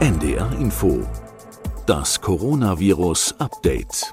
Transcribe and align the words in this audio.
NDR 0.00 0.50
Info. 0.58 1.06
Das 1.84 2.22
Coronavirus 2.22 3.34
Update. 3.38 4.10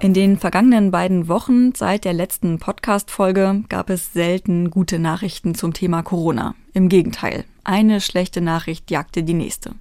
In 0.00 0.14
den 0.14 0.38
vergangenen 0.38 0.90
beiden 0.90 1.28
Wochen 1.28 1.74
seit 1.74 2.06
der 2.06 2.14
letzten 2.14 2.58
Podcast-Folge 2.58 3.64
gab 3.68 3.90
es 3.90 4.14
selten 4.14 4.70
gute 4.70 4.98
Nachrichten 4.98 5.54
zum 5.54 5.74
Thema 5.74 6.02
Corona. 6.02 6.54
Im 6.72 6.88
Gegenteil, 6.88 7.44
eine 7.64 8.00
schlechte 8.00 8.40
Nachricht 8.40 8.90
jagte 8.90 9.24
die 9.24 9.34
nächste. 9.34 9.74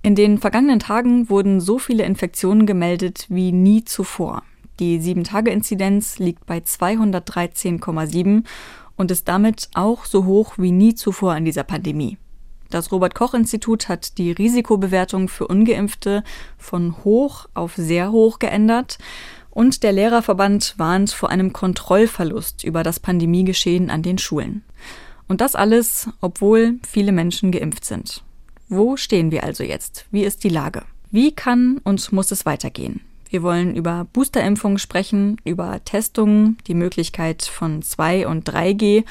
In 0.00 0.14
den 0.14 0.38
vergangenen 0.38 0.78
Tagen 0.78 1.28
wurden 1.28 1.60
so 1.60 1.80
viele 1.80 2.04
Infektionen 2.04 2.66
gemeldet 2.66 3.26
wie 3.30 3.50
nie 3.50 3.82
zuvor. 3.84 4.44
Die 4.78 5.00
7-Tage-Inzidenz 5.00 6.18
liegt 6.18 6.46
bei 6.46 6.58
213,7 6.58 8.44
und 8.96 9.10
ist 9.10 9.28
damit 9.28 9.68
auch 9.74 10.04
so 10.04 10.24
hoch 10.24 10.54
wie 10.56 10.72
nie 10.72 10.94
zuvor 10.94 11.36
in 11.36 11.44
dieser 11.44 11.64
Pandemie. 11.64 12.18
Das 12.70 12.90
Robert 12.90 13.14
Koch 13.14 13.34
Institut 13.34 13.88
hat 13.88 14.18
die 14.18 14.32
Risikobewertung 14.32 15.28
für 15.28 15.46
ungeimpfte 15.46 16.24
von 16.58 17.04
hoch 17.04 17.46
auf 17.54 17.74
sehr 17.76 18.10
hoch 18.10 18.38
geändert 18.38 18.98
und 19.50 19.84
der 19.84 19.92
Lehrerverband 19.92 20.74
warnt 20.76 21.10
vor 21.10 21.30
einem 21.30 21.52
Kontrollverlust 21.52 22.64
über 22.64 22.82
das 22.82 22.98
Pandemiegeschehen 22.98 23.90
an 23.90 24.02
den 24.02 24.18
Schulen. 24.18 24.64
Und 25.28 25.40
das 25.40 25.54
alles, 25.54 26.08
obwohl 26.20 26.80
viele 26.86 27.12
Menschen 27.12 27.52
geimpft 27.52 27.84
sind. 27.84 28.24
Wo 28.68 28.96
stehen 28.96 29.30
wir 29.30 29.44
also 29.44 29.62
jetzt? 29.62 30.06
Wie 30.10 30.24
ist 30.24 30.42
die 30.42 30.48
Lage? 30.48 30.82
Wie 31.10 31.32
kann 31.32 31.80
und 31.84 32.12
muss 32.12 32.32
es 32.32 32.44
weitergehen? 32.44 33.00
Wir 33.28 33.42
wollen 33.42 33.74
über 33.74 34.06
Boosterimpfungen 34.12 34.78
sprechen, 34.78 35.38
über 35.44 35.82
Testungen, 35.84 36.58
die 36.66 36.74
Möglichkeit 36.74 37.42
von 37.42 37.82
2 37.82 38.26
und 38.26 38.48
3G 38.48 39.04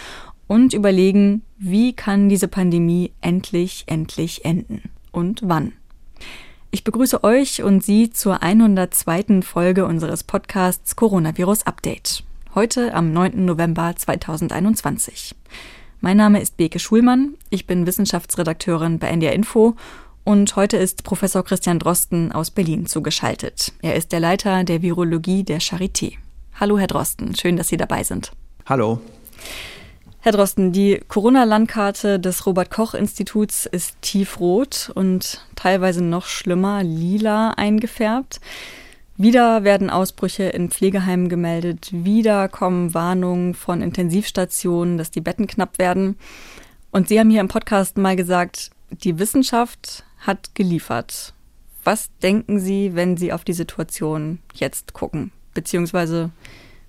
und 0.48 0.74
überlegen, 0.74 1.42
wie 1.58 1.94
kann 1.94 2.30
diese 2.30 2.48
Pandemie 2.48 3.12
endlich, 3.22 3.84
endlich 3.88 4.46
enden 4.46 4.92
und 5.12 5.42
wann. 5.44 5.74
Ich 6.72 6.84
begrüße 6.84 7.24
euch 7.24 7.62
und 7.64 7.84
Sie 7.84 8.10
zur 8.10 8.42
102. 8.42 9.42
Folge 9.42 9.86
unseres 9.86 10.24
Podcasts 10.24 10.96
Coronavirus 10.96 11.68
Update. 11.68 12.24
Heute 12.56 12.94
am 12.94 13.14
9. 13.14 13.46
November 13.46 13.96
2021. 13.96 15.36
Mein 16.02 16.18
Name 16.18 16.42
ist 16.42 16.58
Beke 16.58 16.80
Schulmann, 16.80 17.36
ich 17.50 17.66
bin 17.66 17.88
Wissenschaftsredakteurin 17.88 19.00
bei 19.00 19.08
NDR 19.08 19.34
Info 19.34 19.76
und 20.24 20.56
heute 20.56 20.78
ist 20.78 21.04
Professor 21.04 21.44
Christian 21.44 21.80
Drosten 21.80 22.32
aus 22.32 22.52
Berlin 22.52 22.86
zugeschaltet. 22.86 23.74
Er 23.82 23.96
ist 23.96 24.12
der 24.12 24.20
Leiter 24.20 24.64
der 24.64 24.82
Virologie 24.82 25.44
der 25.44 25.60
Charité. 25.60 26.14
Hallo, 26.60 26.78
Herr 26.78 26.88
Drosten. 26.88 27.36
Schön, 27.36 27.58
dass 27.58 27.68
Sie 27.68 27.78
dabei 27.78 28.04
sind. 28.04 28.32
Hallo. 28.66 29.02
Herr 30.20 30.32
Drosten, 30.32 30.72
die 30.72 31.02
Corona-Landkarte 31.06 32.18
des 32.18 32.46
Robert-Koch-Instituts 32.46 33.66
ist 33.66 34.02
tiefrot 34.02 34.90
und 34.96 35.46
teilweise 35.56 36.02
noch 36.02 36.28
schlimmer 36.28 36.82
lila 36.82 37.52
eingefärbt. 37.52 38.40
Wieder 39.18 39.66
werden 39.66 39.90
Ausbrüche 39.90 40.44
in 40.44 40.70
Pflegeheimen 40.70 41.28
gemeldet. 41.28 41.90
Wieder 41.92 42.48
kommen 42.48 42.94
Warnungen 42.94 43.54
von 43.54 43.82
Intensivstationen, 43.82 44.98
dass 44.98 45.12
die 45.12 45.22
Betten 45.22 45.46
knapp 45.46 45.78
werden. 45.78 46.18
Und 46.92 47.10
Sie 47.10 47.20
haben 47.20 47.30
hier 47.30 47.42
im 47.42 47.50
Podcast 47.50 47.98
mal 47.98 48.16
gesagt, 48.16 48.72
die 48.92 49.20
Wissenschaft 49.20 50.06
hat 50.26 50.56
geliefert. 50.56 51.34
Was 51.84 52.10
denken 52.22 52.60
Sie, 52.60 52.96
wenn 52.96 53.18
Sie 53.18 53.34
auf 53.34 53.44
die 53.44 53.54
Situation 53.54 54.40
jetzt 54.54 54.94
gucken? 54.94 55.32
Beziehungsweise 55.54 56.32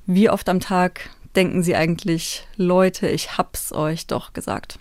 wie 0.07 0.31
oft 0.31 0.49
am 0.49 0.61
Tag 0.61 1.11
denken 1.35 1.63
Sie 1.63 1.75
eigentlich, 1.75 2.47
Leute, 2.57 3.09
ich 3.09 3.37
hab's 3.37 3.73
euch 3.73 4.07
doch 4.07 4.33
gesagt? 4.33 4.79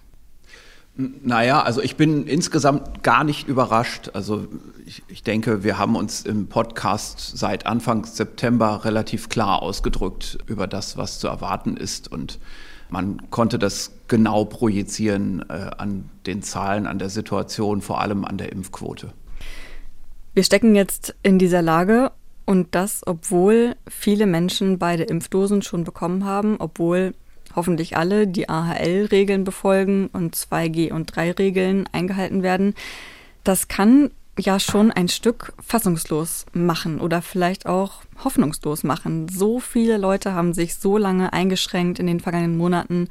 Naja, 0.95 1.63
also 1.63 1.81
ich 1.81 1.95
bin 1.95 2.27
insgesamt 2.27 3.01
gar 3.01 3.23
nicht 3.23 3.47
überrascht. 3.47 4.11
Also 4.13 4.47
ich, 4.85 5.01
ich, 5.07 5.23
denke, 5.23 5.63
wir 5.63 5.79
haben 5.79 5.95
uns 5.95 6.21
im 6.21 6.47
Podcast 6.47 7.35
seit 7.35 7.65
Anfang 7.65 8.05
September 8.05 8.85
relativ 8.85 9.29
klar 9.29 9.63
ausgedrückt 9.63 10.37
über 10.45 10.67
das, 10.67 10.95
was 10.95 11.17
zu 11.17 11.27
erwarten 11.27 11.77
ist. 11.77 12.11
Und 12.11 12.37
man 12.93 13.31
konnte 13.31 13.57
das 13.57 13.91
genau 14.07 14.45
projizieren 14.45 15.43
äh, 15.49 15.71
an 15.77 16.09
den 16.27 16.43
Zahlen, 16.43 16.85
an 16.85 16.99
der 16.99 17.09
Situation, 17.09 17.81
vor 17.81 17.99
allem 17.99 18.23
an 18.23 18.37
der 18.37 18.51
Impfquote. 18.51 19.11
Wir 20.35 20.43
stecken 20.43 20.75
jetzt 20.75 21.15
in 21.23 21.39
dieser 21.39 21.63
Lage 21.63 22.11
und 22.45 22.75
das, 22.75 23.01
obwohl 23.05 23.75
viele 23.87 24.27
Menschen 24.27 24.77
beide 24.77 25.03
Impfdosen 25.03 25.63
schon 25.63 25.83
bekommen 25.83 26.23
haben, 26.23 26.57
obwohl 26.59 27.15
hoffentlich 27.55 27.97
alle 27.97 28.27
die 28.27 28.47
AHL-Regeln 28.47 29.43
befolgen 29.43 30.07
und 30.13 30.35
2G 30.35 30.91
und 30.91 31.11
3-Regeln 31.11 31.89
eingehalten 31.91 32.43
werden. 32.43 32.75
Das 33.43 33.67
kann 33.67 34.11
ja 34.39 34.59
schon 34.59 34.91
ein 34.91 35.07
Stück 35.09 35.53
fassungslos 35.63 36.45
machen 36.53 36.99
oder 36.99 37.21
vielleicht 37.21 37.65
auch 37.65 38.01
hoffnungslos 38.23 38.83
machen. 38.83 39.27
So 39.29 39.59
viele 39.59 39.97
Leute 39.97 40.33
haben 40.33 40.53
sich 40.53 40.75
so 40.75 40.97
lange 40.97 41.33
eingeschränkt 41.33 41.99
in 41.99 42.07
den 42.07 42.19
vergangenen 42.19 42.57
Monaten, 42.57 43.09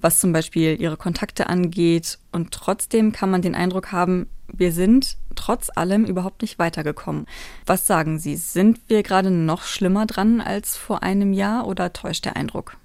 was 0.00 0.20
zum 0.20 0.32
Beispiel 0.32 0.80
ihre 0.80 0.96
Kontakte 0.96 1.48
angeht. 1.48 2.18
Und 2.32 2.50
trotzdem 2.52 3.12
kann 3.12 3.30
man 3.30 3.42
den 3.42 3.54
Eindruck 3.54 3.92
haben, 3.92 4.26
wir 4.52 4.72
sind 4.72 5.16
trotz 5.34 5.70
allem 5.74 6.04
überhaupt 6.04 6.42
nicht 6.42 6.58
weitergekommen. 6.58 7.26
Was 7.66 7.86
sagen 7.86 8.18
Sie? 8.18 8.36
Sind 8.36 8.80
wir 8.88 9.02
gerade 9.02 9.30
noch 9.30 9.62
schlimmer 9.62 10.06
dran 10.06 10.40
als 10.40 10.76
vor 10.76 11.02
einem 11.02 11.32
Jahr 11.32 11.66
oder 11.66 11.92
täuscht 11.92 12.24
der 12.24 12.36
Eindruck? 12.36 12.76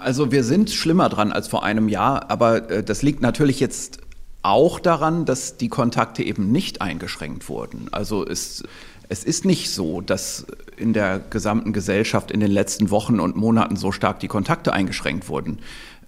Also 0.00 0.32
wir 0.32 0.42
sind 0.42 0.70
schlimmer 0.70 1.08
dran 1.08 1.30
als 1.30 1.46
vor 1.46 1.62
einem 1.62 1.88
Jahr, 1.88 2.30
aber 2.30 2.68
äh, 2.70 2.82
das 2.82 3.02
liegt 3.02 3.22
natürlich 3.22 3.60
jetzt 3.60 4.00
auch 4.42 4.80
daran, 4.80 5.24
dass 5.24 5.56
die 5.56 5.68
Kontakte 5.68 6.22
eben 6.22 6.50
nicht 6.50 6.82
eingeschränkt 6.82 7.48
wurden. 7.48 7.88
Also 7.92 8.26
es, 8.26 8.64
es 9.08 9.24
ist 9.24 9.44
nicht 9.44 9.70
so, 9.70 10.00
dass 10.00 10.46
in 10.76 10.92
der 10.92 11.20
gesamten 11.20 11.72
Gesellschaft 11.72 12.30
in 12.30 12.40
den 12.40 12.50
letzten 12.50 12.90
Wochen 12.90 13.20
und 13.20 13.36
Monaten 13.36 13.76
so 13.76 13.92
stark 13.92 14.20
die 14.20 14.28
Kontakte 14.28 14.72
eingeschränkt 14.72 15.28
wurden. 15.28 15.58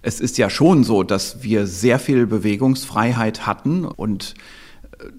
Es 0.01 0.19
ist 0.19 0.37
ja 0.37 0.49
schon 0.49 0.83
so, 0.83 1.03
dass 1.03 1.43
wir 1.43 1.65
sehr 1.65 1.97
viel 1.97 2.27
Bewegungsfreiheit 2.27 3.47
hatten 3.47 3.85
und 3.85 4.35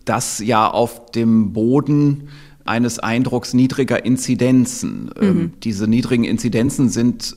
das 0.05 0.39
ja 0.41 0.71
auf 0.71 1.11
dem 1.11 1.53
Boden 1.53 2.29
eines 2.65 2.99
Eindrucks 2.99 3.55
niedriger 3.55 4.05
Inzidenzen. 4.05 5.11
Ähm, 5.21 5.29
mhm. 5.29 5.53
diese 5.63 5.89
niedrigen 5.89 6.25
Inzidenzen 6.25 6.89
sind 6.89 7.37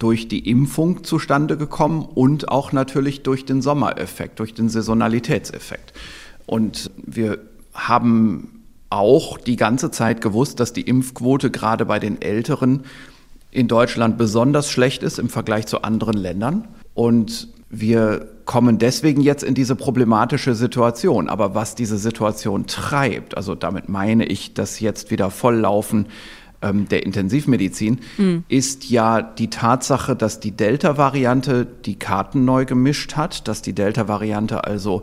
durch 0.00 0.28
die 0.28 0.48
Impfung 0.50 1.04
zustande 1.04 1.56
gekommen 1.56 2.02
und 2.02 2.48
auch 2.48 2.72
natürlich 2.72 3.22
durch 3.22 3.44
den 3.44 3.62
Sommereffekt, 3.62 4.40
durch 4.40 4.54
den 4.54 4.68
Saisonalitätseffekt. 4.68 5.92
Und 6.46 6.90
wir 6.96 7.38
haben 7.74 8.64
auch 8.88 9.38
die 9.38 9.56
ganze 9.56 9.90
Zeit 9.90 10.22
gewusst, 10.22 10.58
dass 10.58 10.72
die 10.72 10.82
Impfquote 10.82 11.50
gerade 11.50 11.84
bei 11.84 11.98
den 11.98 12.20
Älteren 12.20 12.84
in 13.50 13.68
Deutschland 13.68 14.16
besonders 14.16 14.70
schlecht 14.70 15.02
ist 15.02 15.18
im 15.18 15.28
Vergleich 15.28 15.66
zu 15.66 15.82
anderen 15.82 16.16
Ländern. 16.16 16.66
Und 16.94 17.48
wir 17.68 18.26
kommen 18.46 18.78
deswegen 18.78 19.20
jetzt 19.20 19.44
in 19.44 19.54
diese 19.54 19.76
problematische 19.76 20.54
Situation. 20.54 21.28
Aber 21.28 21.54
was 21.54 21.74
diese 21.74 21.98
Situation 21.98 22.66
treibt, 22.66 23.36
also 23.36 23.54
damit 23.54 23.88
meine 23.88 24.24
ich, 24.24 24.54
dass 24.54 24.80
jetzt 24.80 25.10
wieder 25.10 25.30
Volllaufen 25.30 26.06
ähm, 26.62 26.88
der 26.88 27.04
Intensivmedizin, 27.04 28.00
mhm. 28.18 28.44
ist 28.48 28.90
ja 28.90 29.22
die 29.22 29.50
Tatsache, 29.50 30.16
dass 30.16 30.40
die 30.40 30.52
Delta-Variante 30.52 31.66
die 31.66 31.98
Karten 31.98 32.44
neu 32.44 32.64
gemischt 32.64 33.16
hat, 33.16 33.48
dass 33.48 33.62
die 33.62 33.72
Delta-Variante 33.72 34.64
also 34.64 35.02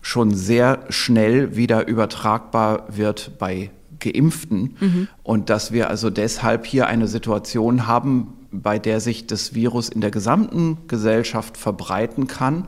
schon 0.00 0.34
sehr 0.34 0.84
schnell 0.88 1.56
wieder 1.56 1.88
übertragbar 1.88 2.86
wird 2.88 3.32
bei 3.38 3.70
Geimpften 3.98 4.76
mhm. 4.78 5.08
und 5.22 5.50
dass 5.50 5.72
wir 5.72 5.90
also 5.90 6.10
deshalb 6.10 6.66
hier 6.66 6.86
eine 6.86 7.08
Situation 7.08 7.86
haben, 7.86 8.34
bei 8.52 8.78
der 8.78 9.00
sich 9.00 9.26
das 9.26 9.54
Virus 9.54 9.88
in 9.88 10.00
der 10.00 10.10
gesamten 10.10 10.78
Gesellschaft 10.86 11.56
verbreiten 11.56 12.26
kann, 12.26 12.66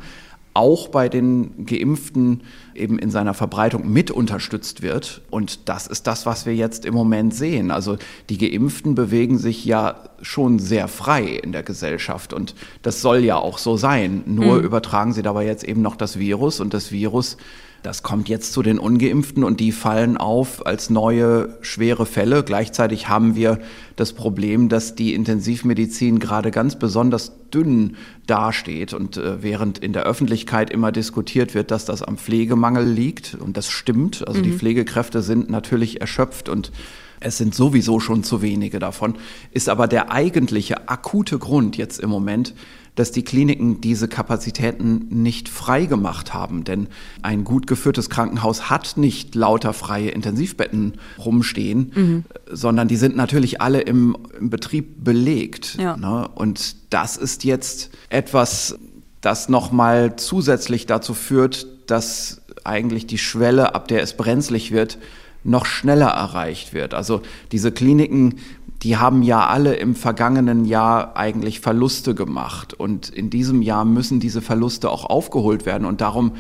auch 0.55 0.89
bei 0.89 1.09
den 1.09 1.67
Geimpften 1.67 2.43
eben 2.75 2.99
in 2.99 3.11
seiner 3.11 3.35
Verbreitung 3.35 3.91
mit 3.93 4.11
unterstützt 4.11 4.83
wird. 4.83 5.23
Und 5.31 5.69
das 5.69 5.87
ist 5.87 6.07
das, 6.07 6.27
was 6.27 6.47
wir 6.47 6.55
jetzt 6.55 6.85
im 6.85 6.95
Moment 6.95 7.35
sehen. 7.35 7.71
Also 7.71 7.97
die 8.29 8.39
Geimpften 8.39 8.95
bewegen 8.95 9.39
sich 9.39 9.65
ja 9.65 10.05
schon 10.23 10.59
sehr 10.59 10.89
frei 10.89 11.25
in 11.25 11.53
der 11.53 11.63
Gesellschaft 11.63 12.33
und 12.33 12.55
das 12.83 13.01
soll 13.03 13.25
ja 13.25 13.37
auch 13.37 13.59
so 13.59 13.77
sein. 13.77 14.23
Nur 14.27 14.59
mhm. 14.59 14.65
übertragen 14.65 15.13
sie 15.13 15.23
dabei 15.23 15.47
jetzt 15.47 15.65
eben 15.65 15.83
noch 15.83 15.97
das 15.97 16.19
Virus 16.19 16.61
und 16.61 16.75
das 16.75 16.91
Virus 16.93 17.37
das 17.83 18.03
kommt 18.03 18.29
jetzt 18.29 18.53
zu 18.53 18.63
den 18.63 18.79
ungeimpften 18.79 19.45
und 19.45 19.61
die 19.61 19.73
fallen 19.73 20.17
auf 20.17 20.67
als 20.67 20.91
neue 20.91 21.57
schwere 21.61 22.07
Fälle. 22.07 22.43
Gleichzeitig 22.43 23.09
haben 23.09 23.37
wir 23.37 23.61
das 23.97 24.13
Problem, 24.13 24.69
dass 24.69 24.95
die 24.95 25.15
Intensivmedizin 25.15 26.19
gerade 26.19 26.51
ganz 26.51 26.79
besonders 26.79 27.33
dünn 27.51 27.97
dasteht 28.27 28.95
und 28.95 29.17
äh, 29.17 29.43
während 29.43 29.79
in 29.79 29.93
der 29.93 30.05
Öffentlichkeit 30.05 30.71
immer 30.71 30.93
diskutiert 30.93 31.55
wird, 31.55 31.71
dass 31.71 31.85
das 31.85 32.03
am 32.03 32.19
Pflegemangel 32.19 32.87
liegt 32.87 33.37
und 33.41 33.57
das 33.57 33.71
stimmt. 33.71 34.27
Also 34.27 34.41
mhm. 34.41 34.45
die 34.45 34.53
Pflegekräfte 34.53 35.23
sind 35.23 35.49
natürlich 35.49 36.01
erschöpft 36.01 36.49
und 36.49 36.73
es 37.21 37.39
sind 37.39 37.55
sowieso 37.55 38.01
schon 38.01 38.23
zu 38.23 38.43
wenige 38.43 38.79
davon, 38.79 39.15
ist 39.53 39.69
aber 39.69 39.89
der 39.89 40.13
eigentliche 40.13 40.89
akute 40.89 41.39
Grund 41.39 41.77
jetzt 41.77 42.01
im 42.01 42.11
Moment, 42.11 42.55
dass 42.99 43.13
die 43.13 43.23
Kliniken 43.23 43.81
diese 43.81 44.09
Kapazitäten 44.09 45.07
nicht 45.09 45.49
frei 45.49 45.87
gemacht 45.87 46.35
haben. 46.35 46.65
Denn 46.65 46.89
ein 47.23 47.45
gut 47.45 47.69
geführtes 47.69 48.11
Krankenhaus 48.11 48.71
hat 48.71 48.97
nicht 48.97 49.37
lauter 49.37 49.73
freie 49.73 50.11
Intensivbetten 50.11 50.95
rumstehen, 51.17 51.93
mhm. 51.95 52.25
sondern 52.51 52.89
die 52.89 52.97
sind 52.97 53.15
natürlich 53.15 53.61
alle 53.61 53.83
im, 53.83 54.17
im 54.41 54.51
Betrieb 54.51 55.05
belegt. 55.05 55.77
Ja. 55.79 55.97
Ne? 55.97 56.27
Und 56.35 56.75
das 56.91 57.17
ist 57.17 57.45
jetzt 57.45 57.91
etwas, 58.09 58.77
das 59.21 59.49
nochmal 59.49 60.17
zusätzlich 60.17 60.87
dazu 60.87 61.15
führt, 61.15 61.69
dass 61.87 62.43
eigentlich 62.65 63.07
die 63.07 63.19
Schwelle, 63.19 63.77
ab 63.77 63.87
der 63.87 64.03
es 64.03 64.17
brenzlig 64.17 64.73
wird, 64.73 64.99
noch 65.45 65.67
schneller 65.67 66.09
erreicht 66.09 66.75
wird. 66.75 66.95
Also 66.95 67.23
diese 67.53 67.71
Kliniken, 67.71 68.41
die 68.83 68.97
haben 68.97 69.23
ja 69.23 69.47
alle 69.47 69.75
im 69.75 69.95
vergangenen 69.95 70.65
Jahr 70.65 71.17
eigentlich 71.17 71.61
Verluste 71.61 72.15
gemacht. 72.15 72.75
Und 72.75 73.09
in 73.09 73.31
diesem 73.31 73.63
Jahr 73.63 73.85
müssen 73.85 74.21
diese 74.21 74.41
Verluste 74.41 74.91
auch 74.91 75.05
aufgeholt 75.05 75.67
werden. 75.67 75.85
Und 75.85 76.01
darum 76.01 76.33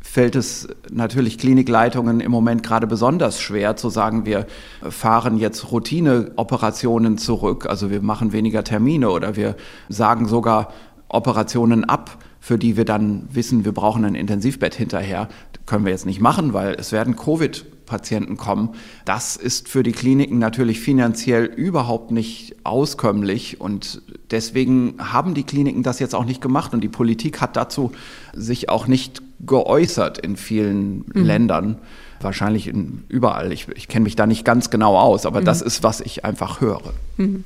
fällt 0.00 0.34
es 0.34 0.68
natürlich 0.90 1.38
Klinikleitungen 1.38 2.20
im 2.20 2.30
Moment 2.30 2.62
gerade 2.62 2.86
besonders 2.86 3.40
schwer 3.40 3.76
zu 3.76 3.88
sagen, 3.88 4.26
wir 4.26 4.46
fahren 4.82 5.38
jetzt 5.38 5.70
Routineoperationen 5.70 7.18
zurück, 7.18 7.66
also 7.66 7.88
wir 7.88 8.02
machen 8.02 8.32
weniger 8.32 8.64
Termine 8.64 9.10
oder 9.10 9.36
wir 9.36 9.56
sagen 9.88 10.26
sogar 10.26 10.72
Operationen 11.08 11.84
ab, 11.84 12.18
für 12.40 12.58
die 12.58 12.76
wir 12.76 12.84
dann 12.84 13.28
wissen, 13.30 13.64
wir 13.64 13.72
brauchen 13.72 14.04
ein 14.04 14.16
Intensivbett 14.16 14.74
hinterher. 14.74 15.28
Können 15.66 15.84
wir 15.84 15.92
jetzt 15.92 16.06
nicht 16.06 16.20
machen, 16.20 16.52
weil 16.52 16.74
es 16.74 16.90
werden 16.90 17.14
Covid 17.14 17.64
Patienten 17.92 18.38
kommen. 18.38 18.70
Das 19.04 19.36
ist 19.36 19.68
für 19.68 19.82
die 19.82 19.92
Kliniken 19.92 20.38
natürlich 20.38 20.80
finanziell 20.80 21.44
überhaupt 21.44 22.10
nicht 22.10 22.56
auskömmlich 22.64 23.60
und 23.60 24.00
deswegen 24.30 24.94
haben 24.98 25.34
die 25.34 25.42
Kliniken 25.42 25.82
das 25.82 25.98
jetzt 25.98 26.14
auch 26.14 26.24
nicht 26.24 26.40
gemacht 26.40 26.72
und 26.72 26.80
die 26.80 26.88
Politik 26.88 27.42
hat 27.42 27.54
dazu 27.54 27.92
sich 28.32 28.70
auch 28.70 28.86
nicht 28.86 29.20
geäußert 29.40 30.16
in 30.16 30.36
vielen 30.36 31.04
mhm. 31.12 31.24
Ländern. 31.24 31.78
Wahrscheinlich 32.22 32.66
in, 32.66 33.04
überall. 33.08 33.52
Ich, 33.52 33.68
ich 33.68 33.88
kenne 33.88 34.04
mich 34.04 34.16
da 34.16 34.26
nicht 34.26 34.46
ganz 34.46 34.70
genau 34.70 34.96
aus, 34.96 35.26
aber 35.26 35.42
mhm. 35.42 35.44
das 35.44 35.60
ist, 35.60 35.82
was 35.82 36.00
ich 36.00 36.24
einfach 36.24 36.62
höre. 36.62 36.94
Mhm. 37.18 37.44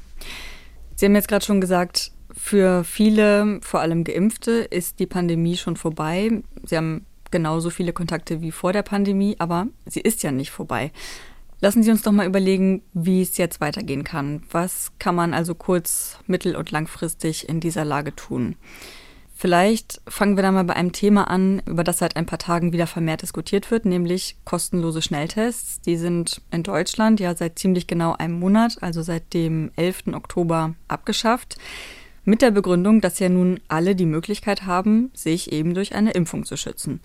Sie 0.94 1.06
haben 1.06 1.16
jetzt 1.16 1.26
gerade 1.26 1.44
schon 1.44 1.60
gesagt, 1.60 2.12
für 2.30 2.84
viele, 2.84 3.58
vor 3.62 3.80
allem 3.80 4.04
Geimpfte, 4.04 4.52
ist 4.52 5.00
die 5.00 5.06
Pandemie 5.06 5.56
schon 5.56 5.76
vorbei. 5.76 6.42
Sie 6.62 6.76
haben 6.76 7.04
genauso 7.30 7.70
viele 7.70 7.92
Kontakte 7.92 8.40
wie 8.40 8.52
vor 8.52 8.72
der 8.72 8.82
Pandemie, 8.82 9.36
aber 9.38 9.66
sie 9.86 10.00
ist 10.00 10.22
ja 10.22 10.32
nicht 10.32 10.50
vorbei. 10.50 10.92
Lassen 11.60 11.82
Sie 11.82 11.90
uns 11.90 12.02
doch 12.02 12.12
mal 12.12 12.26
überlegen, 12.26 12.82
wie 12.92 13.22
es 13.22 13.38
jetzt 13.38 13.60
weitergehen 13.60 14.04
kann. 14.04 14.42
Was 14.50 14.92
kann 14.98 15.14
man 15.14 15.32
also 15.32 15.54
kurz-, 15.54 16.18
mittel- 16.26 16.54
und 16.54 16.70
langfristig 16.70 17.48
in 17.48 17.60
dieser 17.60 17.84
Lage 17.84 18.14
tun? 18.14 18.56
Vielleicht 19.38 20.00
fangen 20.08 20.36
wir 20.36 20.42
da 20.42 20.50
mal 20.50 20.64
bei 20.64 20.74
einem 20.74 20.92
Thema 20.92 21.28
an, 21.30 21.60
über 21.66 21.84
das 21.84 21.98
seit 21.98 22.16
ein 22.16 22.24
paar 22.24 22.38
Tagen 22.38 22.72
wieder 22.72 22.86
vermehrt 22.86 23.20
diskutiert 23.20 23.70
wird, 23.70 23.84
nämlich 23.84 24.36
kostenlose 24.44 25.02
Schnelltests. 25.02 25.82
Die 25.82 25.96
sind 25.96 26.40
in 26.50 26.62
Deutschland 26.62 27.20
ja 27.20 27.34
seit 27.34 27.58
ziemlich 27.58 27.86
genau 27.86 28.14
einem 28.14 28.38
Monat, 28.38 28.78
also 28.82 29.02
seit 29.02 29.34
dem 29.34 29.72
11. 29.76 30.14
Oktober, 30.14 30.74
abgeschafft. 30.88 31.58
Mit 32.28 32.42
der 32.42 32.50
Begründung, 32.50 33.00
dass 33.00 33.20
ja 33.20 33.28
nun 33.28 33.60
alle 33.68 33.94
die 33.94 34.04
Möglichkeit 34.04 34.66
haben, 34.66 35.12
sich 35.14 35.52
eben 35.52 35.74
durch 35.74 35.94
eine 35.94 36.10
Impfung 36.10 36.44
zu 36.44 36.56
schützen. 36.56 37.00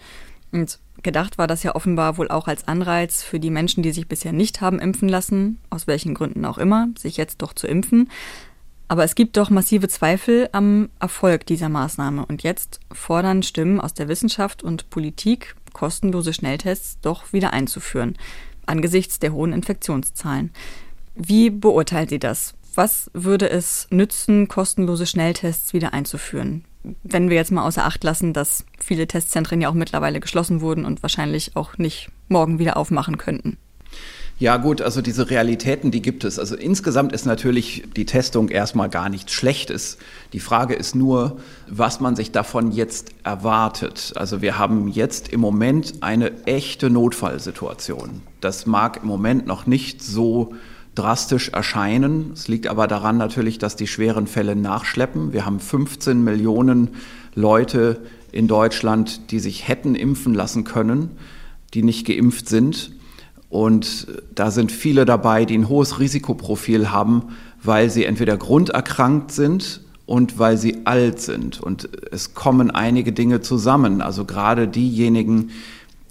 Und 0.52 0.80
gedacht 1.04 1.38
war 1.38 1.46
das 1.46 1.62
ja 1.62 1.76
offenbar 1.76 2.18
wohl 2.18 2.30
auch 2.30 2.48
als 2.48 2.68
Anreiz 2.68 3.22
für 3.22 3.40
die 3.40 3.52
Menschen, 3.52 3.84
die 3.84 3.92
sich 3.92 4.08
bisher 4.08 4.34
nicht 4.34 4.62
haben 4.62 4.80
impfen 4.80 5.08
lassen, 5.08 5.60
aus 5.70 5.86
welchen 5.86 6.16
Gründen 6.16 6.44
auch 6.44 6.58
immer, 6.58 6.90
sich 6.98 7.18
jetzt 7.18 7.44
doch 7.44 7.54
zu 7.54 7.68
impfen. 7.68 8.10
Aber 8.88 9.04
es 9.04 9.14
gibt 9.14 9.38
doch 9.38 9.52
massive 9.52 9.88
Zweifel 9.88 10.50
am 10.54 10.90
Erfolg 11.00 11.46
dieser 11.46 11.70
Maßnahme. 11.70 12.26
Und 12.26 12.42
jetzt 12.42 12.80
fordern 12.92 13.44
Stimmen 13.44 13.80
aus 13.80 13.94
der 13.94 14.08
Wissenschaft 14.08 14.64
und 14.64 14.90
Politik, 14.90 15.56
kostenlose 15.72 16.34
Schnelltests 16.34 17.00
doch 17.00 17.32
wieder 17.32 17.54
einzuführen, 17.54 18.18
angesichts 18.66 19.20
der 19.20 19.34
hohen 19.34 19.54
Infektionszahlen. 19.54 20.52
Wie 21.14 21.52
beurteilt 21.52 22.10
Sie 22.10 22.18
das? 22.20 22.56
Was 22.74 23.12
würde 23.14 23.50
es 23.50 23.88
nützen, 23.90 24.48
kostenlose 24.48 25.06
Schnelltests 25.06 25.74
wieder 25.74 25.94
einzuführen? 25.94 26.64
Wenn 27.04 27.30
wir 27.30 27.36
jetzt 27.36 27.52
mal 27.52 27.66
außer 27.66 27.86
Acht 27.86 28.04
lassen, 28.04 28.34
dass 28.34 28.66
viele 28.80 29.08
Testzentren 29.08 29.62
ja 29.62 29.70
auch 29.70 29.74
mittlerweile 29.74 30.20
geschlossen 30.20 30.62
wurden 30.62 30.86
und 30.86 31.04
wahrscheinlich 31.04 31.56
auch 31.56 31.78
nicht 31.78 32.10
morgen 32.30 32.60
wieder 32.60 32.78
aufmachen 32.78 33.18
könnten. 33.18 33.58
Ja 34.40 34.58
gut, 34.58 34.82
also 34.82 35.04
diese 35.04 35.30
Realitäten, 35.30 35.92
die 35.92 36.02
gibt 36.02 36.24
es. 36.24 36.40
Also 36.40 36.56
insgesamt 36.56 37.14
ist 37.14 37.26
natürlich 37.26 37.84
die 37.96 38.08
Testung 38.08 38.50
erstmal 38.50 38.90
gar 38.90 39.08
nichts 39.08 39.34
Schlechtes. 39.34 40.00
Die 40.34 40.40
Frage 40.40 40.74
ist 40.74 40.96
nur, 40.96 41.38
was 41.68 42.00
man 42.00 42.16
sich 42.16 42.32
davon 42.32 42.72
jetzt 42.72 43.12
erwartet. 43.24 44.14
Also 44.16 44.42
wir 44.42 44.58
haben 44.58 44.88
jetzt 44.88 45.28
im 45.28 45.42
Moment 45.42 46.02
eine 46.02 46.46
echte 46.46 46.90
Notfallsituation. 46.90 48.24
Das 48.40 48.66
mag 48.66 49.02
im 49.04 49.08
Moment 49.10 49.46
noch 49.46 49.68
nicht 49.68 50.02
so 50.02 50.56
drastisch 50.96 51.50
erscheinen. 51.50 52.32
Es 52.34 52.48
liegt 52.48 52.68
aber 52.68 52.88
daran 52.88 53.18
natürlich, 53.18 53.58
dass 53.58 53.76
die 53.76 53.88
schweren 53.88 54.28
Fälle 54.28 54.56
nachschleppen. 54.56 55.34
Wir 55.34 55.46
haben 55.46 55.60
15 55.60 56.24
Millionen 56.24 56.90
Leute 57.34 58.02
in 58.32 58.48
Deutschland, 58.48 59.32
die 59.32 59.40
sich 59.40 59.68
hätten 59.68 59.96
impfen 59.96 60.34
lassen 60.34 60.64
können, 60.64 61.12
die 61.74 61.84
nicht 61.84 62.06
geimpft 62.06 62.50
sind. 62.50 62.92
Und 63.50 64.08
da 64.34 64.52
sind 64.52 64.72
viele 64.72 65.06
dabei, 65.06 65.46
die 65.46 65.58
ein 65.58 65.70
hohes 65.70 66.00
Risikoprofil 66.00 66.92
haben, 66.92 67.36
weil 67.62 67.90
sie 67.90 68.06
entweder 68.06 68.38
grunderkrankt 68.38 69.32
sind 69.32 69.82
und 70.06 70.40
weil 70.40 70.58
sie 70.58 70.86
alt 70.86 71.20
sind. 71.20 71.62
Und 71.62 71.90
es 72.12 72.34
kommen 72.34 72.72
einige 72.72 73.12
Dinge 73.12 73.42
zusammen. 73.42 74.02
Also 74.02 74.26
gerade 74.26 74.68
diejenigen, 74.68 75.52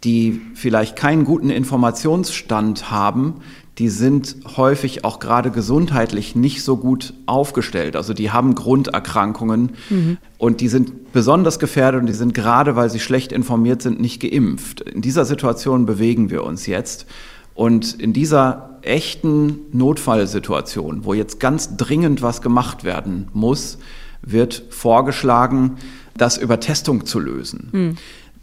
die 0.04 0.40
vielleicht 0.54 0.96
keinen 0.96 1.24
guten 1.24 1.50
Informationsstand 1.50 2.90
haben, 2.90 3.36
die 3.80 3.88
sind 3.88 4.36
häufig 4.58 5.06
auch 5.06 5.20
gerade 5.20 5.50
gesundheitlich 5.50 6.36
nicht 6.36 6.62
so 6.62 6.76
gut 6.76 7.14
aufgestellt. 7.24 7.96
Also 7.96 8.12
die 8.12 8.30
haben 8.30 8.54
Grunderkrankungen 8.54 9.70
mhm. 9.88 10.18
und 10.36 10.60
die 10.60 10.68
sind 10.68 11.14
besonders 11.14 11.58
gefährdet 11.58 12.02
und 12.02 12.06
die 12.06 12.12
sind 12.12 12.34
gerade, 12.34 12.76
weil 12.76 12.90
sie 12.90 13.00
schlecht 13.00 13.32
informiert 13.32 13.80
sind, 13.80 13.98
nicht 13.98 14.20
geimpft. 14.20 14.82
In 14.82 15.00
dieser 15.00 15.24
Situation 15.24 15.86
bewegen 15.86 16.28
wir 16.28 16.44
uns 16.44 16.66
jetzt. 16.66 17.06
Und 17.54 17.98
in 17.98 18.12
dieser 18.12 18.78
echten 18.82 19.60
Notfallsituation, 19.72 21.06
wo 21.06 21.14
jetzt 21.14 21.40
ganz 21.40 21.78
dringend 21.78 22.20
was 22.20 22.42
gemacht 22.42 22.84
werden 22.84 23.28
muss, 23.32 23.78
wird 24.20 24.62
vorgeschlagen, 24.68 25.76
das 26.18 26.36
über 26.36 26.60
Testung 26.60 27.06
zu 27.06 27.18
lösen. 27.18 27.68
Mhm. 27.72 27.96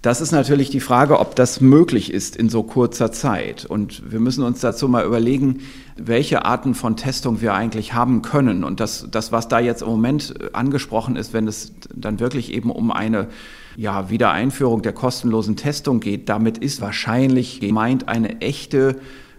Das 0.03 0.21
ist 0.21 0.31
natürlich 0.31 0.69
die 0.69 0.79
Frage, 0.79 1.19
ob 1.19 1.35
das 1.35 1.59
möglich 1.59 2.13
ist 2.13 2.35
in 2.35 2.49
so 2.49 2.61
kurzer 2.61 3.11
Zeit. 3.11 3.65
Und 3.65 4.11
wir 4.11 4.19
müssen 4.19 4.43
uns 4.43 4.59
dazu 4.59 4.87
mal 4.87 5.03
überlegen, 5.03 5.61
welche 5.97 6.45
Arten 6.45 6.75
von 6.75 6.95
Testung 6.95 7.41
wir 7.41 7.55
eigentlich 7.55 7.93
haben 7.93 8.21
können. 8.21 8.63
Und 8.63 8.79
das, 8.79 9.07
das 9.09 9.31
was 9.31 9.47
da 9.47 9.59
jetzt 9.59 9.81
im 9.81 9.87
Moment 9.87 10.35
angesprochen 10.53 11.15
ist, 11.15 11.33
wenn 11.33 11.47
es 11.47 11.73
dann 11.93 12.19
wirklich 12.19 12.53
eben 12.53 12.69
um 12.69 12.91
eine 12.91 13.27
ja, 13.75 14.09
Wiedereinführung 14.09 14.83
der 14.83 14.93
kostenlosen 14.93 15.55
Testung 15.55 15.99
geht, 15.99 16.29
damit 16.29 16.59
ist 16.59 16.79
wahrscheinlich 16.79 17.59
gemeint 17.59 18.07
eine 18.07 18.41
echte 18.41 18.97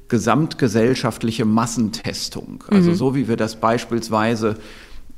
gesamtgesellschaftliche 0.09 1.45
Massentestung. 1.45 2.65
Also 2.69 2.91
mhm. 2.91 2.95
so 2.95 3.15
wie 3.15 3.29
wir 3.29 3.37
das 3.37 3.57
beispielsweise 3.57 4.57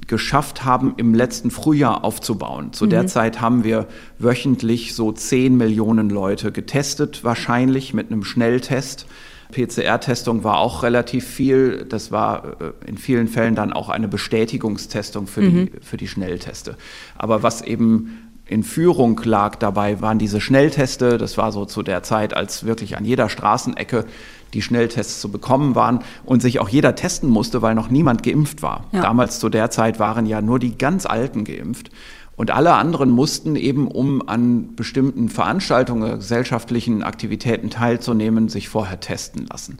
geschafft 0.06 0.64
haben, 0.64 0.94
im 0.96 1.14
letzten 1.14 1.50
Frühjahr 1.50 2.04
aufzubauen. 2.04 2.72
Zu 2.72 2.86
mhm. 2.86 2.90
der 2.90 3.06
Zeit 3.06 3.40
haben 3.40 3.64
wir 3.64 3.86
wöchentlich 4.18 4.94
so 4.94 5.12
10 5.12 5.56
Millionen 5.56 6.10
Leute 6.10 6.52
getestet, 6.52 7.24
wahrscheinlich 7.24 7.94
mit 7.94 8.10
einem 8.10 8.24
Schnelltest. 8.24 9.06
PCR-Testung 9.50 10.44
war 10.44 10.58
auch 10.58 10.82
relativ 10.82 11.26
viel. 11.26 11.84
Das 11.88 12.12
war 12.12 12.60
äh, 12.60 12.72
in 12.86 12.98
vielen 12.98 13.28
Fällen 13.28 13.54
dann 13.54 13.72
auch 13.72 13.88
eine 13.88 14.08
Bestätigungstestung 14.08 15.26
für, 15.26 15.42
mhm. 15.42 15.66
die, 15.66 15.72
für 15.80 15.96
die 15.96 16.08
Schnellteste. 16.08 16.76
Aber 17.16 17.42
was 17.42 17.62
eben 17.62 18.29
in 18.50 18.64
Führung 18.64 19.20
lag 19.22 19.54
dabei, 19.56 20.00
waren 20.00 20.18
diese 20.18 20.40
Schnellteste. 20.40 21.18
Das 21.18 21.38
war 21.38 21.52
so 21.52 21.66
zu 21.66 21.84
der 21.84 22.02
Zeit, 22.02 22.34
als 22.34 22.64
wirklich 22.64 22.96
an 22.96 23.04
jeder 23.04 23.28
Straßenecke 23.28 24.06
die 24.54 24.62
Schnelltests 24.62 25.20
zu 25.20 25.30
bekommen 25.30 25.76
waren 25.76 26.00
und 26.24 26.42
sich 26.42 26.58
auch 26.58 26.68
jeder 26.68 26.96
testen 26.96 27.30
musste, 27.30 27.62
weil 27.62 27.76
noch 27.76 27.90
niemand 27.90 28.24
geimpft 28.24 28.60
war. 28.62 28.86
Ja. 28.90 29.02
Damals 29.02 29.38
zu 29.38 29.50
der 29.50 29.70
Zeit 29.70 30.00
waren 30.00 30.26
ja 30.26 30.42
nur 30.42 30.58
die 30.58 30.76
ganz 30.76 31.06
Alten 31.06 31.44
geimpft. 31.44 31.90
Und 32.34 32.50
alle 32.50 32.74
anderen 32.74 33.10
mussten 33.10 33.54
eben, 33.54 33.86
um 33.86 34.28
an 34.28 34.74
bestimmten 34.74 35.28
Veranstaltungen, 35.28 36.18
gesellschaftlichen 36.18 37.04
Aktivitäten 37.04 37.70
teilzunehmen, 37.70 38.48
sich 38.48 38.68
vorher 38.68 38.98
testen 38.98 39.46
lassen. 39.46 39.78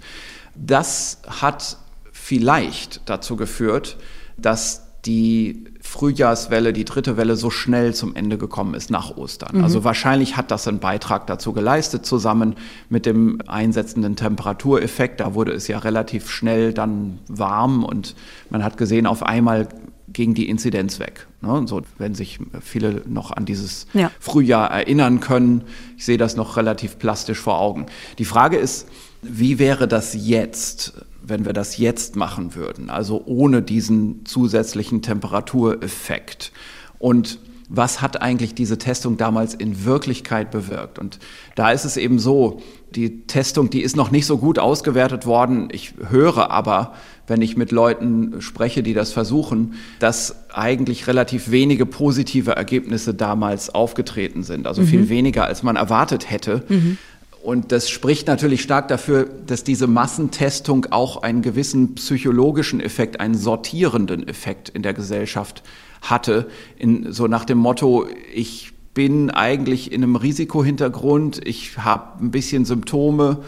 Das 0.54 1.22
hat 1.26 1.76
vielleicht 2.12 3.00
dazu 3.06 3.34
geführt, 3.34 3.96
dass 4.36 4.89
die 5.06 5.64
Frühjahrswelle, 5.80 6.72
die 6.72 6.84
dritte 6.84 7.16
Welle 7.16 7.36
so 7.36 7.50
schnell 7.50 7.94
zum 7.94 8.14
Ende 8.14 8.36
gekommen 8.36 8.74
ist 8.74 8.90
nach 8.90 9.16
Ostern. 9.16 9.58
Mhm. 9.58 9.64
Also 9.64 9.82
wahrscheinlich 9.82 10.36
hat 10.36 10.50
das 10.50 10.68
einen 10.68 10.78
Beitrag 10.78 11.26
dazu 11.26 11.52
geleistet, 11.52 12.04
zusammen 12.04 12.54
mit 12.88 13.06
dem 13.06 13.40
einsetzenden 13.46 14.16
Temperatureffekt. 14.16 15.20
Da 15.20 15.34
wurde 15.34 15.52
es 15.52 15.68
ja 15.68 15.78
relativ 15.78 16.30
schnell 16.30 16.74
dann 16.74 17.18
warm 17.28 17.84
und 17.84 18.14
man 18.50 18.62
hat 18.62 18.76
gesehen, 18.76 19.06
auf 19.06 19.22
einmal 19.22 19.68
ging 20.12 20.34
die 20.34 20.48
Inzidenz 20.48 20.98
weg. 20.98 21.26
Ne? 21.40 21.62
So, 21.66 21.82
wenn 21.98 22.14
sich 22.14 22.38
viele 22.60 23.02
noch 23.06 23.30
an 23.30 23.44
dieses 23.46 23.86
ja. 23.92 24.10
Frühjahr 24.18 24.70
erinnern 24.70 25.20
können. 25.20 25.62
Ich 25.96 26.04
sehe 26.04 26.18
das 26.18 26.36
noch 26.36 26.56
relativ 26.56 26.98
plastisch 26.98 27.38
vor 27.38 27.60
Augen. 27.60 27.86
Die 28.18 28.24
Frage 28.24 28.56
ist, 28.56 28.88
wie 29.22 29.58
wäre 29.58 29.86
das 29.86 30.14
jetzt, 30.14 30.94
wenn 31.30 31.46
wir 31.46 31.52
das 31.52 31.78
jetzt 31.78 32.16
machen 32.16 32.54
würden? 32.54 32.90
Also 32.90 33.22
ohne 33.24 33.62
diesen 33.62 34.26
zusätzlichen 34.26 35.00
Temperatureffekt. 35.00 36.52
Und 36.98 37.38
was 37.72 38.02
hat 38.02 38.20
eigentlich 38.20 38.54
diese 38.54 38.78
Testung 38.78 39.16
damals 39.16 39.54
in 39.54 39.84
Wirklichkeit 39.84 40.50
bewirkt? 40.50 40.98
Und 40.98 41.20
da 41.54 41.70
ist 41.70 41.84
es 41.84 41.96
eben 41.96 42.18
so, 42.18 42.60
die 42.90 43.26
Testung, 43.28 43.70
die 43.70 43.82
ist 43.82 43.96
noch 43.96 44.10
nicht 44.10 44.26
so 44.26 44.38
gut 44.38 44.58
ausgewertet 44.58 45.24
worden. 45.24 45.68
Ich 45.70 45.94
höre 46.08 46.50
aber, 46.50 46.94
wenn 47.28 47.40
ich 47.40 47.56
mit 47.56 47.70
Leuten 47.70 48.42
spreche, 48.42 48.82
die 48.82 48.92
das 48.92 49.12
versuchen, 49.12 49.74
dass 50.00 50.50
eigentlich 50.50 51.06
relativ 51.06 51.52
wenige 51.52 51.86
positive 51.86 52.50
Ergebnisse 52.50 53.14
damals 53.14 53.72
aufgetreten 53.72 54.42
sind. 54.42 54.66
Also 54.66 54.82
mhm. 54.82 54.86
viel 54.86 55.08
weniger, 55.08 55.44
als 55.44 55.62
man 55.62 55.76
erwartet 55.76 56.28
hätte. 56.28 56.64
Mhm. 56.68 56.98
Und 57.42 57.72
das 57.72 57.88
spricht 57.88 58.26
natürlich 58.26 58.60
stark 58.60 58.88
dafür, 58.88 59.24
dass 59.24 59.64
diese 59.64 59.86
Massentestung 59.86 60.86
auch 60.90 61.22
einen 61.22 61.40
gewissen 61.40 61.94
psychologischen 61.94 62.80
Effekt, 62.80 63.18
einen 63.18 63.34
sortierenden 63.34 64.28
Effekt 64.28 64.68
in 64.68 64.82
der 64.82 64.92
Gesellschaft 64.92 65.62
hatte. 66.02 66.48
In, 66.76 67.12
so 67.12 67.26
nach 67.28 67.46
dem 67.46 67.58
Motto, 67.58 68.06
ich 68.34 68.72
bin 68.92 69.30
eigentlich 69.30 69.92
in 69.92 70.02
einem 70.02 70.16
Risikohintergrund, 70.16 71.40
ich 71.46 71.78
habe 71.78 72.22
ein 72.22 72.30
bisschen 72.30 72.64
Symptome, 72.66 73.38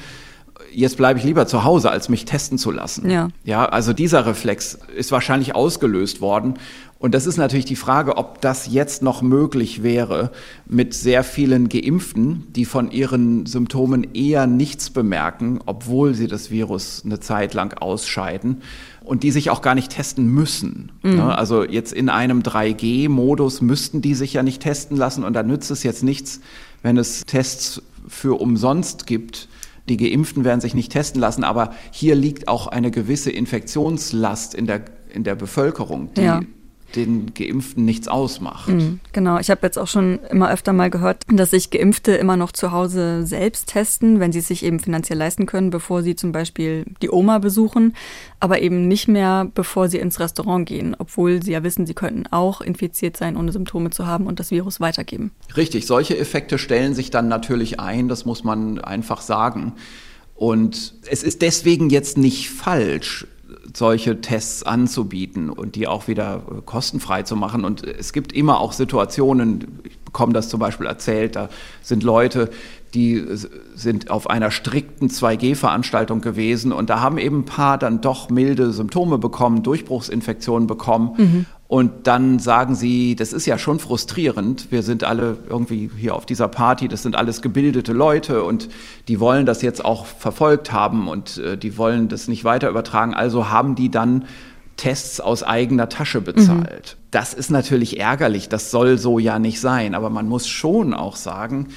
jetzt 0.74 0.96
bleibe 0.96 1.18
ich 1.18 1.24
lieber 1.24 1.46
zu 1.46 1.64
Hause, 1.64 1.90
als 1.90 2.08
mich 2.08 2.24
testen 2.24 2.58
zu 2.58 2.70
lassen. 2.70 3.10
Ja. 3.10 3.28
ja, 3.44 3.64
also 3.64 3.92
dieser 3.92 4.26
Reflex 4.26 4.78
ist 4.96 5.12
wahrscheinlich 5.12 5.54
ausgelöst 5.54 6.20
worden. 6.20 6.54
Und 6.98 7.16
das 7.16 7.26
ist 7.26 7.36
natürlich 7.36 7.64
die 7.64 7.74
Frage, 7.74 8.16
ob 8.16 8.40
das 8.40 8.72
jetzt 8.72 9.02
noch 9.02 9.22
möglich 9.22 9.82
wäre 9.82 10.30
mit 10.66 10.94
sehr 10.94 11.24
vielen 11.24 11.68
Geimpften, 11.68 12.46
die 12.52 12.64
von 12.64 12.92
ihren 12.92 13.44
Symptomen 13.44 14.14
eher 14.14 14.46
nichts 14.46 14.90
bemerken, 14.90 15.58
obwohl 15.66 16.14
sie 16.14 16.28
das 16.28 16.52
Virus 16.52 17.02
eine 17.04 17.18
Zeit 17.18 17.54
lang 17.54 17.76
ausscheiden 17.76 18.62
und 19.02 19.24
die 19.24 19.32
sich 19.32 19.50
auch 19.50 19.62
gar 19.62 19.74
nicht 19.74 19.90
testen 19.90 20.28
müssen. 20.28 20.92
Mhm. 21.02 21.20
Also 21.22 21.64
jetzt 21.64 21.92
in 21.92 22.08
einem 22.08 22.42
3G-Modus 22.42 23.62
müssten 23.62 24.00
die 24.00 24.14
sich 24.14 24.34
ja 24.34 24.44
nicht 24.44 24.62
testen 24.62 24.96
lassen 24.96 25.24
und 25.24 25.32
da 25.32 25.42
nützt 25.42 25.72
es 25.72 25.82
jetzt 25.82 26.04
nichts, 26.04 26.40
wenn 26.82 26.96
es 26.98 27.22
Tests 27.26 27.82
für 28.06 28.40
umsonst 28.40 29.08
gibt 29.08 29.48
die 29.88 29.96
Geimpften 29.96 30.44
werden 30.44 30.60
sich 30.60 30.74
nicht 30.74 30.92
testen 30.92 31.20
lassen, 31.20 31.44
aber 31.44 31.72
hier 31.90 32.14
liegt 32.14 32.48
auch 32.48 32.66
eine 32.66 32.90
gewisse 32.90 33.30
Infektionslast 33.30 34.54
in 34.54 34.66
der, 34.66 34.84
in 35.12 35.24
der 35.24 35.34
Bevölkerung, 35.34 36.14
die 36.14 36.22
ja 36.22 36.40
den 36.96 37.34
Geimpften 37.34 37.84
nichts 37.84 38.08
ausmacht. 38.08 38.68
Mhm, 38.68 39.00
genau, 39.12 39.38
ich 39.38 39.50
habe 39.50 39.60
jetzt 39.62 39.78
auch 39.78 39.86
schon 39.86 40.20
immer 40.30 40.50
öfter 40.50 40.72
mal 40.72 40.90
gehört, 40.90 41.24
dass 41.28 41.50
sich 41.50 41.70
Geimpfte 41.70 42.12
immer 42.12 42.36
noch 42.36 42.52
zu 42.52 42.72
Hause 42.72 43.26
selbst 43.26 43.68
testen, 43.68 44.20
wenn 44.20 44.32
sie 44.32 44.40
es 44.40 44.48
sich 44.48 44.64
eben 44.64 44.80
finanziell 44.80 45.18
leisten 45.18 45.46
können, 45.46 45.70
bevor 45.70 46.02
sie 46.02 46.16
zum 46.16 46.32
Beispiel 46.32 46.84
die 47.02 47.10
Oma 47.10 47.38
besuchen, 47.38 47.94
aber 48.40 48.60
eben 48.60 48.88
nicht 48.88 49.08
mehr, 49.08 49.50
bevor 49.54 49.88
sie 49.88 49.98
ins 49.98 50.20
Restaurant 50.20 50.66
gehen, 50.66 50.96
obwohl 50.98 51.42
sie 51.42 51.52
ja 51.52 51.62
wissen, 51.62 51.86
sie 51.86 51.94
könnten 51.94 52.26
auch 52.30 52.60
infiziert 52.60 53.16
sein, 53.16 53.36
ohne 53.36 53.52
Symptome 53.52 53.90
zu 53.90 54.06
haben 54.06 54.26
und 54.26 54.40
das 54.40 54.50
Virus 54.50 54.80
weitergeben. 54.80 55.32
Richtig, 55.56 55.86
solche 55.86 56.18
Effekte 56.18 56.58
stellen 56.58 56.94
sich 56.94 57.10
dann 57.10 57.28
natürlich 57.28 57.80
ein, 57.80 58.08
das 58.08 58.24
muss 58.24 58.44
man 58.44 58.78
einfach 58.78 59.20
sagen. 59.20 59.74
Und 60.34 60.94
es 61.08 61.22
ist 61.22 61.42
deswegen 61.42 61.90
jetzt 61.90 62.18
nicht 62.18 62.50
falsch, 62.50 63.26
solche 63.74 64.20
Tests 64.20 64.62
anzubieten 64.62 65.50
und 65.50 65.76
die 65.76 65.86
auch 65.88 66.08
wieder 66.08 66.42
äh, 66.50 66.60
kostenfrei 66.64 67.22
zu 67.22 67.36
machen. 67.36 67.64
Und 67.64 67.84
es 67.84 68.12
gibt 68.12 68.32
immer 68.32 68.60
auch 68.60 68.72
Situationen, 68.72 69.80
ich 69.84 69.98
bekomme 70.00 70.32
das 70.32 70.48
zum 70.48 70.60
Beispiel 70.60 70.86
erzählt, 70.86 71.36
da 71.36 71.48
sind 71.80 72.02
Leute, 72.02 72.50
die 72.94 73.24
sind 73.74 74.10
auf 74.10 74.28
einer 74.28 74.50
strikten 74.50 75.08
2G-Veranstaltung 75.08 76.20
gewesen 76.20 76.72
und 76.72 76.90
da 76.90 77.00
haben 77.00 77.16
eben 77.16 77.40
ein 77.40 77.44
paar 77.46 77.78
dann 77.78 78.02
doch 78.02 78.28
milde 78.28 78.72
Symptome 78.72 79.16
bekommen, 79.16 79.62
Durchbruchsinfektionen 79.62 80.66
bekommen. 80.66 81.12
Mhm. 81.16 81.46
Und 81.72 82.06
dann 82.06 82.38
sagen 82.38 82.74
sie, 82.74 83.16
das 83.16 83.32
ist 83.32 83.46
ja 83.46 83.56
schon 83.56 83.78
frustrierend. 83.78 84.70
Wir 84.70 84.82
sind 84.82 85.04
alle 85.04 85.38
irgendwie 85.48 85.90
hier 85.96 86.14
auf 86.14 86.26
dieser 86.26 86.48
Party, 86.48 86.86
das 86.86 87.02
sind 87.02 87.16
alles 87.16 87.40
gebildete 87.40 87.94
Leute 87.94 88.44
und 88.44 88.68
die 89.08 89.20
wollen 89.20 89.46
das 89.46 89.62
jetzt 89.62 89.82
auch 89.82 90.04
verfolgt 90.04 90.70
haben 90.70 91.08
und 91.08 91.38
äh, 91.38 91.56
die 91.56 91.78
wollen 91.78 92.08
das 92.08 92.28
nicht 92.28 92.44
weiter 92.44 92.68
übertragen. 92.68 93.14
Also 93.14 93.48
haben 93.48 93.74
die 93.74 93.90
dann 93.90 94.26
Tests 94.76 95.18
aus 95.18 95.42
eigener 95.42 95.88
Tasche 95.88 96.20
bezahlt. 96.20 96.98
Mhm. 96.98 97.06
Das 97.10 97.32
ist 97.32 97.50
natürlich 97.50 97.98
ärgerlich, 97.98 98.50
das 98.50 98.70
soll 98.70 98.98
so 98.98 99.18
ja 99.18 99.38
nicht 99.38 99.58
sein, 99.58 99.94
aber 99.94 100.10
man 100.10 100.28
muss 100.28 100.48
schon 100.48 100.92
auch 100.92 101.16
sagen, 101.16 101.68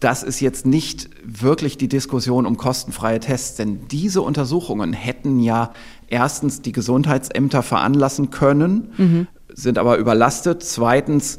das 0.00 0.22
ist 0.22 0.40
jetzt 0.40 0.64
nicht 0.64 1.10
wirklich 1.22 1.76
die 1.76 1.88
Diskussion 1.88 2.46
um 2.46 2.56
kostenfreie 2.56 3.20
Tests, 3.20 3.56
denn 3.56 3.88
diese 3.88 4.22
Untersuchungen 4.22 4.92
hätten 4.92 5.40
ja 5.40 5.72
erstens 6.08 6.62
die 6.62 6.72
Gesundheitsämter 6.72 7.62
veranlassen 7.62 8.30
können, 8.30 8.92
mhm. 8.96 9.26
sind 9.52 9.78
aber 9.78 9.98
überlastet. 9.98 10.62
Zweitens, 10.62 11.38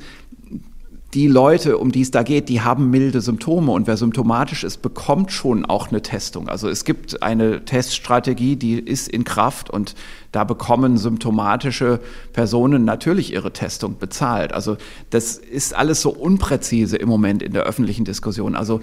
die 1.14 1.28
Leute, 1.28 1.78
um 1.78 1.92
die 1.92 2.02
es 2.02 2.12
da 2.12 2.22
geht, 2.22 2.50
die 2.50 2.62
haben 2.62 2.90
milde 2.90 3.22
Symptome 3.22 3.72
und 3.72 3.88
wer 3.88 3.96
symptomatisch 3.96 4.66
ist, 4.66 4.82
bekommt 4.82 5.32
schon 5.32 5.66
auch 5.66 5.88
eine 5.88 6.02
Testung. 6.02 6.50
Also 6.50 6.68
es 6.68 6.84
gibt 6.84 7.24
eine 7.24 7.64
Teststrategie, 7.64 8.58
die 8.58 8.78
ist 8.78 9.08
in 9.08 9.24
Kraft 9.24 9.70
und 9.70 9.96
da 10.34 10.44
bekommen 10.44 10.98
symptomatische 10.98 12.02
Personen 12.34 12.84
natürlich 12.84 13.32
ihre 13.32 13.54
Testung 13.54 13.98
bezahlt. 13.98 14.52
Also 14.52 14.76
das 15.10 15.38
ist 15.38 15.74
alles 15.74 16.02
so 16.02 16.10
unpräzise 16.10 16.98
im 16.98 17.08
Moment 17.08 17.42
in 17.42 17.54
der 17.54 17.64
öffentlichen 17.64 18.04
Diskussion. 18.04 18.56
Also 18.56 18.82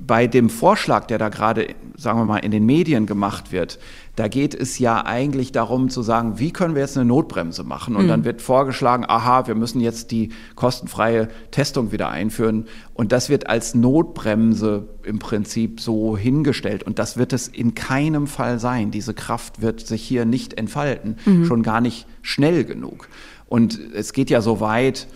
bei 0.00 0.26
dem 0.26 0.48
Vorschlag, 0.48 1.06
der 1.06 1.18
da 1.18 1.28
gerade, 1.28 1.74
sagen 1.98 2.18
wir 2.18 2.24
mal, 2.24 2.38
in 2.38 2.52
den 2.52 2.64
Medien 2.64 3.06
gemacht 3.06 3.50
wird, 3.50 3.78
da 4.14 4.28
geht 4.28 4.54
es 4.54 4.78
ja 4.78 5.04
eigentlich 5.04 5.52
darum 5.52 5.90
zu 5.90 6.02
sagen, 6.02 6.38
wie 6.38 6.52
können 6.52 6.74
wir 6.74 6.82
jetzt 6.82 6.96
eine 6.96 7.04
Notbremse 7.04 7.64
machen? 7.64 7.96
Und 7.96 8.04
mhm. 8.04 8.08
dann 8.08 8.24
wird 8.24 8.40
vorgeschlagen, 8.40 9.04
aha, 9.06 9.46
wir 9.46 9.54
müssen 9.54 9.80
jetzt 9.80 10.10
die 10.12 10.30
kostenfreie 10.54 11.28
Testung 11.50 11.92
wieder 11.92 12.08
einführen. 12.08 12.66
Und 12.94 13.12
das 13.12 13.28
wird 13.28 13.48
als 13.48 13.74
Notbremse 13.74 14.88
im 15.02 15.18
Prinzip 15.18 15.80
so 15.80 16.16
hingestellt. 16.16 16.84
Und 16.84 16.98
das 16.98 17.16
wird 17.16 17.32
es 17.32 17.48
in 17.48 17.74
keinem 17.74 18.26
Fall 18.26 18.58
sein. 18.58 18.90
Diese 18.90 19.14
Kraft 19.14 19.60
wird 19.60 19.80
sich 19.86 20.02
hier 20.02 20.24
nicht 20.24 20.54
entfalten, 20.54 21.16
mhm. 21.24 21.44
schon 21.44 21.62
gar 21.62 21.80
nicht 21.80 22.06
schnell 22.22 22.64
genug. 22.64 23.08
Und 23.46 23.78
es 23.94 24.12
geht 24.12 24.30
ja 24.30 24.40
so 24.40 24.60
weit, 24.60 25.08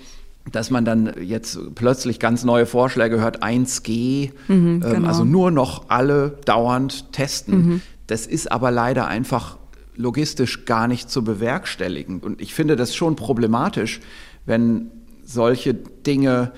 dass 0.51 0.71
man 0.71 0.85
dann 0.85 1.15
jetzt 1.21 1.59
plötzlich 1.75 2.19
ganz 2.19 2.45
neue 2.45 2.67
Vorschläge 2.67 3.21
hört, 3.21 3.43
1G, 3.43 4.31
mhm, 4.49 4.55
ähm, 4.55 4.81
genau. 4.81 5.09
also 5.09 5.25
nur 5.25 5.51
noch 5.51 5.89
alle 5.89 6.39
dauernd 6.45 7.13
testen. 7.13 7.55
Mhm. 7.55 7.83
Das 8.07 8.27
ist 8.27 8.51
aber 8.51 8.71
leider 8.71 9.07
einfach 9.07 9.59
logistisch 9.95 10.65
gar 10.65 10.89
nicht 10.89 11.11
zu 11.11 11.23
bewerkstelligen. 11.23 12.21
Und 12.21 12.41
ich 12.41 12.55
finde 12.55 12.77
das 12.77 12.95
schon 12.95 13.15
problematisch, 13.15 14.01
wenn 14.45 14.91
solche 15.23 15.75
Dinge 15.75 16.53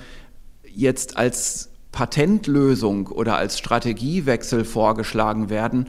jetzt 0.64 1.16
als 1.16 1.70
Patentlösung 1.92 3.08
oder 3.08 3.36
als 3.36 3.58
Strategiewechsel 3.58 4.64
vorgeschlagen 4.64 5.50
werden 5.50 5.88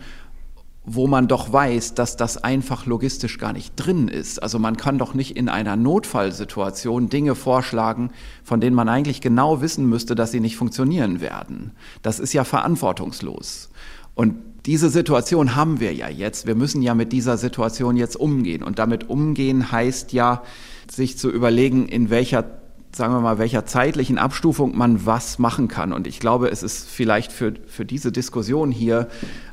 wo 0.86 1.08
man 1.08 1.28
doch 1.28 1.52
weiß, 1.52 1.96
dass 1.96 2.16
das 2.16 2.44
einfach 2.44 2.86
logistisch 2.86 3.38
gar 3.38 3.54
nicht 3.54 3.74
drin 3.76 4.08
ist. 4.08 4.42
Also 4.42 4.60
man 4.60 4.78
kann 4.78 4.98
doch 4.98 5.14
nicht 5.14 5.36
in 5.36 5.50
einer 5.50 5.76
Notfallsituation 5.76 7.10
Dinge 7.10 7.36
vorschlagen, 7.36 8.12
von 8.44 8.62
denen 8.62 8.76
man 8.76 8.90
eigentlich 8.90 9.22
genau 9.22 9.62
wissen 9.62 9.88
müsste, 9.88 10.16
dass 10.16 10.32
sie 10.32 10.40
nicht 10.40 10.58
funktionieren 10.58 11.22
werden. 11.22 11.72
Das 12.02 12.20
ist 12.20 12.34
ja 12.34 12.44
verantwortungslos. 12.44 13.70
Und 14.14 14.36
diese 14.66 14.90
Situation 14.90 15.56
haben 15.56 15.80
wir 15.80 15.94
ja 15.94 16.10
jetzt. 16.10 16.48
Wir 16.48 16.56
müssen 16.56 16.82
ja 16.82 16.96
mit 16.96 17.12
dieser 17.12 17.38
Situation 17.38 17.98
jetzt 17.98 18.16
umgehen. 18.16 18.64
Und 18.64 18.80
damit 18.80 19.10
umgehen 19.10 19.72
heißt 19.72 20.14
ja, 20.14 20.44
sich 20.90 21.18
zu 21.18 21.30
überlegen, 21.30 21.88
in 21.88 22.10
welcher 22.10 22.44
sagen 22.96 23.14
wir 23.14 23.22
mal, 23.22 23.38
welcher 23.38 23.66
zeitlichen 23.66 24.18
Abstufung 24.18 24.78
man 24.78 25.06
was 25.06 25.40
machen 25.40 25.68
kann. 25.68 25.94
Und 25.94 26.08
ich 26.08 26.20
glaube, 26.20 26.50
es 26.50 26.64
ist 26.64 26.88
vielleicht 26.90 27.32
für, 27.32 27.54
für 27.68 27.86
diese 27.86 28.12
Diskussion 28.12 28.72
hier 28.72 29.08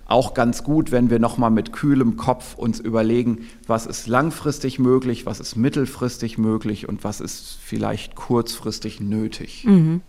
auch 0.06 0.34
ganz 0.34 0.62
gut, 0.62 0.92
wenn 0.92 1.10
wir 1.10 1.18
nochmal 1.18 1.50
mit 1.50 1.72
kühlem 1.72 2.16
Kopf 2.16 2.54
uns 2.54 2.80
überlegen, 2.80 3.46
was 3.66 3.86
ist 3.86 4.06
langfristig 4.06 4.78
möglich, 4.78 5.26
was 5.26 5.40
ist 5.40 5.56
mittelfristig 5.56 6.38
möglich 6.38 6.88
und 6.88 7.02
was 7.02 7.20
ist 7.20 7.58
vielleicht 7.62 8.14
kurzfristig 8.14 9.00
nötig. 9.00 9.64
Mhm. 9.64 10.02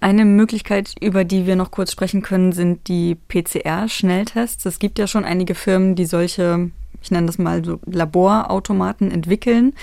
Eine 0.00 0.24
Möglichkeit, 0.24 0.94
über 1.00 1.24
die 1.24 1.46
wir 1.46 1.56
noch 1.56 1.72
kurz 1.72 1.90
sprechen 1.90 2.22
können, 2.22 2.52
sind 2.52 2.86
die 2.86 3.16
PCR-Schnelltests. 3.16 4.64
Es 4.64 4.78
gibt 4.78 4.98
ja 4.98 5.08
schon 5.08 5.24
einige 5.24 5.56
Firmen, 5.56 5.96
die 5.96 6.06
solche, 6.06 6.70
ich 7.02 7.10
nenne 7.10 7.26
das 7.26 7.38
mal 7.38 7.64
so 7.64 7.80
Laborautomaten 7.84 9.10
entwickeln. 9.10 9.74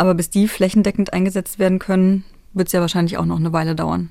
Aber 0.00 0.14
bis 0.14 0.30
die 0.30 0.48
flächendeckend 0.48 1.12
eingesetzt 1.12 1.58
werden 1.58 1.78
können, 1.78 2.24
wird 2.54 2.68
es 2.68 2.72
ja 2.72 2.80
wahrscheinlich 2.80 3.18
auch 3.18 3.26
noch 3.26 3.36
eine 3.36 3.52
Weile 3.52 3.74
dauern. 3.74 4.10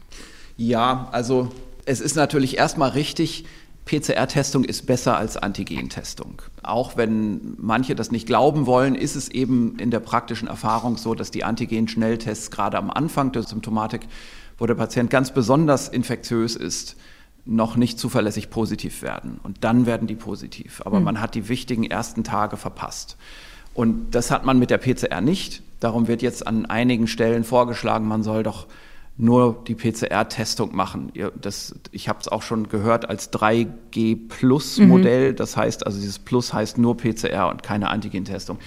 Ja, 0.55 1.09
also 1.11 1.49
es 1.85 1.99
ist 1.99 2.15
natürlich 2.15 2.59
erstmal 2.59 2.91
richtig, 2.91 3.45
PCR-Testung 3.85 4.65
ist 4.65 4.85
besser 4.85 5.17
als 5.17 5.35
Antigentestung. 5.35 6.43
Auch 6.61 6.95
wenn 6.95 7.55
manche 7.57 7.95
das 7.95 8.11
nicht 8.11 8.27
glauben 8.27 8.67
wollen, 8.67 8.93
ist 8.93 9.15
es 9.15 9.29
eben 9.29 9.79
in 9.79 9.89
der 9.89 9.99
praktischen 9.99 10.47
Erfahrung 10.47 10.95
so, 10.95 11.15
dass 11.15 11.31
die 11.31 11.43
Antigen-Schnelltests 11.43 12.51
gerade 12.51 12.77
am 12.77 12.91
Anfang 12.91 13.31
der 13.31 13.41
Symptomatik, 13.41 14.01
wo 14.59 14.67
der 14.67 14.75
Patient 14.75 15.09
ganz 15.09 15.33
besonders 15.33 15.87
infektiös 15.87 16.55
ist, 16.55 16.97
noch 17.45 17.77
nicht 17.77 17.97
zuverlässig 17.97 18.51
positiv 18.51 19.01
werden. 19.01 19.39
Und 19.41 19.63
dann 19.63 19.87
werden 19.87 20.07
die 20.07 20.13
positiv. 20.13 20.83
Aber 20.85 20.99
mhm. 20.99 21.05
man 21.05 21.19
hat 21.19 21.33
die 21.33 21.49
wichtigen 21.49 21.83
ersten 21.83 22.23
Tage 22.23 22.57
verpasst. 22.57 23.17
Und 23.73 24.11
das 24.11 24.29
hat 24.29 24.45
man 24.45 24.59
mit 24.59 24.69
der 24.69 24.77
PCR 24.77 25.21
nicht. 25.21 25.63
Darum 25.79 26.07
wird 26.07 26.21
jetzt 26.21 26.45
an 26.45 26.65
einigen 26.65 27.07
Stellen 27.07 27.43
vorgeschlagen, 27.43 28.07
man 28.07 28.23
soll 28.23 28.43
doch 28.43 28.67
nur 29.19 29.63
die 29.67 29.75
PCR-Testung 29.75 30.75
machen. 30.75 31.11
Das, 31.39 31.75
ich 31.91 32.07
habe 32.07 32.19
es 32.21 32.29
auch 32.29 32.41
schon 32.41 32.69
gehört 32.69 33.07
als 33.09 33.33
3G-Plus-Modell. 33.33 35.33
Mhm. 35.33 35.35
Das 35.35 35.57
heißt 35.57 35.85
also, 35.85 35.99
dieses 35.99 36.19
Plus 36.19 36.53
heißt 36.53 36.77
nur 36.77 36.95
PCR 36.95 37.49
und 37.49 37.61
keine 37.61 37.89
Antigen-Testung. 37.89 38.59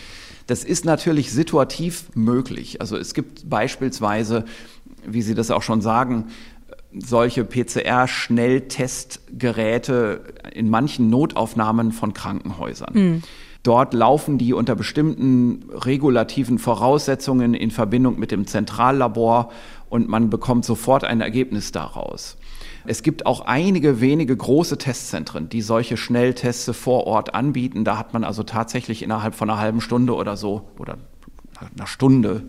Das 0.47 0.63
ist 0.63 0.85
natürlich 0.85 1.33
situativ 1.33 2.15
möglich. 2.15 2.83
Also 2.83 2.99
es 2.99 3.15
gibt 3.15 3.49
beispielsweise, 3.49 4.45
wie 5.07 5.23
Sie 5.23 5.35
das 5.35 5.51
auch 5.51 5.63
schon 5.63 5.81
sagen, 5.81 6.27
solche 6.99 7.45
PCR-Schnelltestgeräte 7.45 10.21
in 10.53 10.69
manchen 10.69 11.09
Notaufnahmen 11.09 11.93
von 11.93 12.13
Krankenhäusern. 12.13 12.93
Mhm. 12.93 13.23
Dort 13.63 13.95
laufen 13.95 14.39
die 14.39 14.55
unter 14.55 14.75
bestimmten 14.75 15.71
regulativen 15.73 16.59
Voraussetzungen 16.59 17.55
in 17.55 17.71
Verbindung 17.71 18.19
mit 18.19 18.33
dem 18.33 18.47
Zentrallabor 18.47 19.53
und 19.89 20.09
man 20.09 20.31
bekommt 20.31 20.65
sofort 20.65 21.05
ein 21.05 21.21
Ergebnis 21.21 21.71
daraus. 21.71 22.37
Es 22.85 23.05
gibt 23.05 23.27
auch 23.27 23.43
einige 23.43 24.01
wenige 24.01 24.37
große 24.37 24.79
Testzentren, 24.79 25.49
die 25.49 25.63
solche 25.63 25.97
Schnelltests 25.97 26.77
vor 26.77 27.07
Ort 27.07 27.35
anbieten. 27.35 27.85
Da 27.85 27.99
hat 27.99 28.13
man 28.13 28.25
also 28.25 28.43
tatsächlich 28.43 29.03
innerhalb 29.03 29.35
von 29.35 29.49
einer 29.49 29.61
halben 29.61 29.81
Stunde 29.81 30.17
oder 30.17 30.37
so 30.37 30.63
oder 30.79 30.99
einer 31.77 31.87
Stunde 31.87 32.43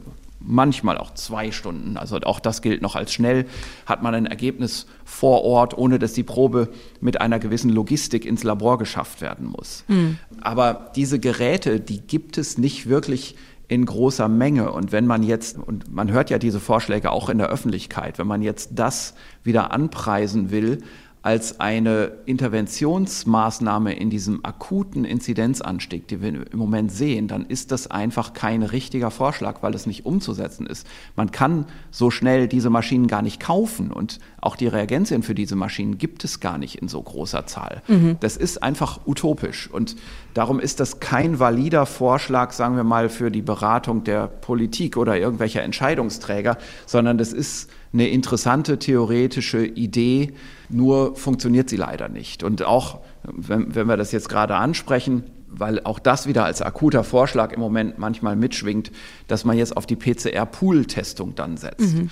manchmal 0.44 0.98
auch 0.98 1.14
zwei 1.14 1.52
Stunden, 1.52 1.98
also 1.98 2.18
auch 2.18 2.40
das 2.40 2.62
gilt 2.62 2.82
noch 2.82 2.96
als 2.96 3.14
schnell, 3.14 3.46
hat 3.86 4.04
man 4.04 4.14
ein 4.14 4.26
Ergebnis 4.26 4.86
vor 5.06 5.44
Ort, 5.44 5.78
ohne 5.78 6.00
dass 6.00 6.14
die 6.14 6.24
Probe 6.24 6.70
mit 7.00 7.22
einer 7.22 7.40
gewissen 7.40 7.70
Logistik 7.70 8.26
ins 8.26 8.44
Labor 8.44 8.78
geschafft 8.78 9.22
werden 9.22 9.48
muss. 9.48 9.86
Mhm. 9.88 10.18
Aber 10.42 10.92
diese 10.96 11.20
Geräte, 11.20 11.80
die 11.80 12.02
gibt 12.02 12.38
es 12.38 12.58
nicht 12.58 12.88
wirklich 12.88 13.36
in 13.68 13.86
großer 13.86 14.28
Menge. 14.28 14.72
Und 14.72 14.92
wenn 14.92 15.08
man 15.08 15.24
jetzt, 15.24 15.58
und 15.58 15.92
man 15.94 16.12
hört 16.12 16.30
ja 16.30 16.38
diese 16.38 16.60
Vorschläge 16.60 17.12
auch 17.12 17.30
in 17.30 17.38
der 17.38 17.48
Öffentlichkeit, 17.48 18.20
wenn 18.20 18.28
man 18.28 18.42
jetzt 18.42 18.72
das 18.74 19.16
wieder 19.44 19.72
anpreisen 19.72 20.52
will, 20.52 20.84
als 21.24 21.62
eine 21.62 22.12
Interventionsmaßnahme 22.26 23.96
in 23.96 24.10
diesem 24.10 24.44
akuten 24.44 25.06
Inzidenzanstieg, 25.06 26.06
den 26.10 26.22
wir 26.22 26.52
im 26.52 26.60
Moment 26.60 26.92
sehen, 26.92 27.30
dann 27.30 27.46
ist 27.46 27.72
das 27.72 27.90
einfach 27.90 28.34
kein 28.34 28.62
richtiger 28.62 29.10
Vorschlag, 29.10 29.64
weil 29.64 29.74
es 29.74 29.86
nicht 29.86 30.06
umzusetzen 30.06 30.68
ist. 30.68 30.86
Man 31.16 31.32
kann 31.32 31.66
so 31.92 32.12
schnell 32.12 32.50
diese 32.50 32.70
Maschinen 32.70 33.08
gar 33.08 33.22
nicht 33.22 33.40
kaufen 33.40 33.90
und 33.90 34.20
auch 34.42 34.58
die 34.58 34.68
Reagenzien 34.68 35.24
für 35.24 35.34
diese 35.34 35.56
Maschinen 35.56 35.98
gibt 35.98 36.26
es 36.26 36.42
gar 36.42 36.58
nicht 36.58 36.82
in 36.82 36.90
so 36.90 37.02
großer 37.02 37.46
Zahl. 37.48 37.82
Mhm. 37.88 38.18
Das 38.20 38.36
ist 38.36 38.62
einfach 38.62 39.00
utopisch 39.08 39.70
und 39.72 39.96
darum 40.34 40.60
ist 40.60 40.82
das 40.82 41.00
kein 41.00 41.40
valider 41.40 41.86
Vorschlag, 41.86 42.52
sagen 42.52 42.76
wir 42.76 42.84
mal, 42.84 43.08
für 43.08 43.32
die 43.32 43.42
Beratung 43.42 44.04
der 44.04 44.28
Politik 44.28 44.98
oder 44.98 45.18
irgendwelcher 45.18 45.64
Entscheidungsträger, 45.64 46.58
sondern 46.86 47.18
das 47.18 47.32
ist 47.32 47.70
eine 47.94 48.10
interessante 48.10 48.78
theoretische 48.78 49.66
Idee, 49.66 50.34
nur 50.70 51.16
funktioniert 51.16 51.70
sie 51.70 51.78
leider 51.78 52.10
nicht. 52.10 52.44
Und 52.44 52.64
auch, 52.64 53.00
wenn, 53.24 53.76
wenn 53.76 53.88
wir 53.88 53.98
das 53.98 54.12
jetzt 54.12 54.30
gerade 54.30 54.56
ansprechen, 54.56 55.24
weil 55.48 55.84
auch 55.84 56.00
das 56.00 56.28
wieder 56.28 56.46
als 56.46 56.62
akuter 56.62 57.04
Vorschlag 57.04 57.52
im 57.52 57.60
Moment 57.60 58.00
manchmal 58.00 58.36
mitschwingt, 58.36 58.92
dass 59.28 59.46
man 59.46 59.58
jetzt 59.58 59.78
auf 59.78 59.86
die 59.86 59.96
PCR-Pool-Testung 59.96 61.36
dann 61.36 61.58
setzt. 61.58 61.96
Mhm. 61.96 62.10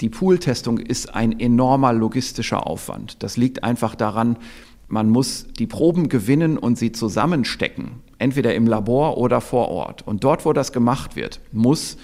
Die 0.00 0.10
Pool-Testung 0.10 0.78
ist 0.78 1.14
ein 1.14 1.38
enormer 1.38 1.92
logistischer 1.92 2.66
Aufwand. 2.66 3.22
Das 3.22 3.36
liegt 3.36 3.64
einfach 3.64 3.94
daran, 3.94 4.36
man 4.88 5.08
muss 5.08 5.46
die 5.58 5.66
Proben 5.66 6.08
gewinnen 6.08 6.58
und 6.58 6.76
sie 6.76 6.92
zusammenstecken, 6.92 8.02
entweder 8.18 8.54
im 8.54 8.66
Labor 8.66 9.16
oder 9.16 9.40
vor 9.40 9.68
Ort. 9.68 10.06
Und 10.06 10.22
dort, 10.24 10.44
wo 10.44 10.52
das 10.52 10.72
gemacht 10.72 11.16
wird, 11.16 11.40
muss 11.50 11.96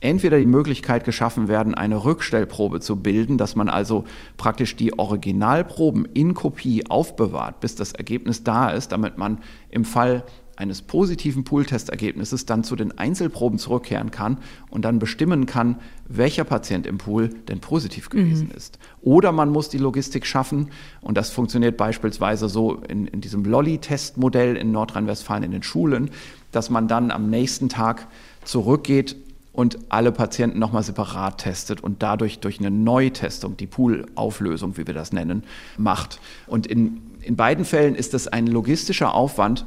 entweder 0.00 0.38
die 0.38 0.46
Möglichkeit 0.46 1.04
geschaffen 1.04 1.48
werden, 1.48 1.74
eine 1.74 2.04
Rückstellprobe 2.04 2.80
zu 2.80 2.96
bilden, 2.96 3.38
dass 3.38 3.56
man 3.56 3.68
also 3.68 4.04
praktisch 4.36 4.76
die 4.76 4.98
Originalproben 4.98 6.06
in 6.14 6.34
Kopie 6.34 6.86
aufbewahrt, 6.88 7.60
bis 7.60 7.74
das 7.74 7.92
Ergebnis 7.92 8.44
da 8.44 8.70
ist, 8.70 8.92
damit 8.92 9.18
man 9.18 9.38
im 9.70 9.84
Fall 9.84 10.24
eines 10.56 10.80
positiven 10.80 11.44
Pooltestergebnisses 11.44 12.46
dann 12.46 12.64
zu 12.64 12.76
den 12.76 12.96
Einzelproben 12.96 13.58
zurückkehren 13.58 14.10
kann 14.10 14.38
und 14.70 14.86
dann 14.86 14.98
bestimmen 14.98 15.44
kann, 15.44 15.76
welcher 16.08 16.44
Patient 16.44 16.86
im 16.86 16.98
Pool 16.98 17.28
denn 17.28 17.60
positiv 17.60 18.08
gewesen 18.08 18.48
mhm. 18.48 18.56
ist. 18.56 18.78
Oder 19.02 19.32
man 19.32 19.50
muss 19.50 19.68
die 19.68 19.78
Logistik 19.78 20.24
schaffen, 20.24 20.70
und 21.02 21.16
das 21.16 21.30
funktioniert 21.30 21.76
beispielsweise 21.76 22.48
so 22.48 22.76
in, 22.88 23.06
in 23.06 23.20
diesem 23.20 23.44
Lolly-Testmodell 23.44 24.56
in 24.56 24.72
Nordrhein-Westfalen 24.72 25.42
in 25.42 25.50
den 25.50 25.62
Schulen, 25.62 26.10
dass 26.52 26.70
man 26.70 26.88
dann 26.88 27.10
am 27.10 27.28
nächsten 27.28 27.68
Tag 27.68 28.08
zurückgeht 28.44 29.16
und 29.56 29.78
alle 29.88 30.12
Patienten 30.12 30.58
nochmal 30.58 30.82
separat 30.82 31.38
testet 31.38 31.80
und 31.80 32.02
dadurch 32.02 32.40
durch 32.40 32.60
eine 32.60 32.70
Neutestung, 32.70 33.56
die 33.56 33.66
Pool-Auflösung, 33.66 34.76
wie 34.76 34.86
wir 34.86 34.92
das 34.92 35.14
nennen, 35.14 35.44
macht. 35.78 36.20
Und 36.46 36.66
in, 36.66 37.00
in 37.22 37.36
beiden 37.36 37.64
Fällen 37.64 37.94
ist 37.94 38.12
das 38.12 38.28
ein 38.28 38.46
logistischer 38.46 39.14
Aufwand, 39.14 39.64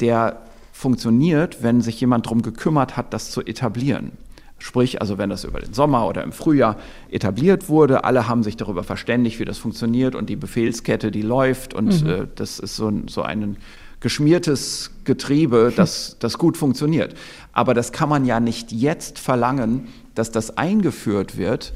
der 0.00 0.42
funktioniert, 0.72 1.62
wenn 1.62 1.80
sich 1.80 1.98
jemand 2.02 2.26
darum 2.26 2.42
gekümmert 2.42 2.98
hat, 2.98 3.14
das 3.14 3.30
zu 3.30 3.40
etablieren. 3.40 4.12
Sprich, 4.58 5.00
also 5.00 5.16
wenn 5.16 5.30
das 5.30 5.44
über 5.44 5.58
den 5.58 5.72
Sommer 5.72 6.06
oder 6.06 6.22
im 6.22 6.32
Frühjahr 6.32 6.76
etabliert 7.10 7.70
wurde, 7.70 8.04
alle 8.04 8.28
haben 8.28 8.42
sich 8.42 8.58
darüber 8.58 8.84
verständigt, 8.84 9.40
wie 9.40 9.46
das 9.46 9.56
funktioniert 9.56 10.14
und 10.14 10.28
die 10.28 10.36
Befehlskette, 10.36 11.10
die 11.10 11.22
läuft 11.22 11.72
und 11.72 12.04
mhm. 12.04 12.10
äh, 12.10 12.26
das 12.34 12.58
ist 12.58 12.76
so, 12.76 12.92
so 13.06 13.22
ein 13.22 13.56
geschmiertes 14.00 14.90
Getriebe, 15.04 15.72
das, 15.76 16.16
das 16.18 16.38
gut 16.38 16.56
funktioniert. 16.56 17.14
Aber 17.52 17.74
das 17.74 17.92
kann 17.92 18.08
man 18.08 18.24
ja 18.24 18.40
nicht 18.40 18.72
jetzt 18.72 19.18
verlangen, 19.18 19.88
dass 20.14 20.30
das 20.30 20.56
eingeführt 20.56 21.36
wird 21.36 21.72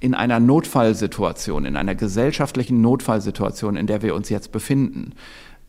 in 0.00 0.14
einer 0.14 0.40
Notfallsituation, 0.40 1.64
in 1.64 1.76
einer 1.76 1.94
gesellschaftlichen 1.94 2.80
Notfallsituation, 2.80 3.76
in 3.76 3.86
der 3.86 4.02
wir 4.02 4.14
uns 4.14 4.28
jetzt 4.28 4.52
befinden. 4.52 5.12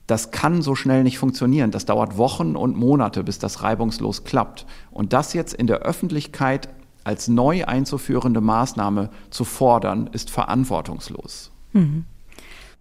Das 0.06 0.32
kann 0.32 0.62
so 0.62 0.76
schnell 0.76 1.04
nicht 1.04 1.17
funktionieren. 1.17 1.72
Das 1.72 1.86
dauert 1.86 2.17
Wochen 2.17 2.56
und 2.56 2.78
Monate, 2.78 3.24
bis 3.24 3.39
das 3.39 3.62
reibungslos 3.62 4.24
klappt. 4.24 4.65
Und 4.91 5.13
das 5.13 5.34
jetzt 5.34 5.54
in 5.54 5.67
der 5.67 5.80
Öffentlichkeit 5.80 6.70
als 7.04 7.28
neu 7.28 7.65
einzuführende 7.65 8.41
Maßnahme 8.41 9.10
zu 9.30 9.46
fordern, 9.46 10.10
ist 10.12 10.30
verantwortungslos. 10.30 11.52
Mhm. 11.74 12.06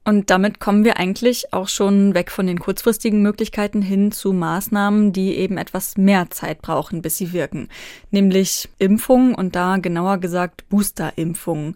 Und 0.06 0.30
damit 0.30 0.60
kommen 0.60 0.84
wir 0.84 0.98
eigentlich 0.98 1.52
auch 1.52 1.66
schon 1.66 2.14
weg 2.14 2.30
von 2.30 2.46
den 2.46 2.60
kurzfristigen 2.60 3.22
Möglichkeiten 3.22 3.82
hin 3.82 4.12
zu 4.12 4.32
Maßnahmen, 4.32 5.12
die 5.12 5.34
eben 5.34 5.58
etwas 5.58 5.96
mehr 5.96 6.30
Zeit 6.30 6.62
brauchen, 6.62 7.02
bis 7.02 7.18
sie 7.18 7.32
wirken. 7.32 7.68
Nämlich 8.12 8.68
Impfungen 8.78 9.34
und 9.34 9.56
da 9.56 9.78
genauer 9.78 10.18
gesagt 10.18 10.68
Boosterimpfungen. 10.68 11.74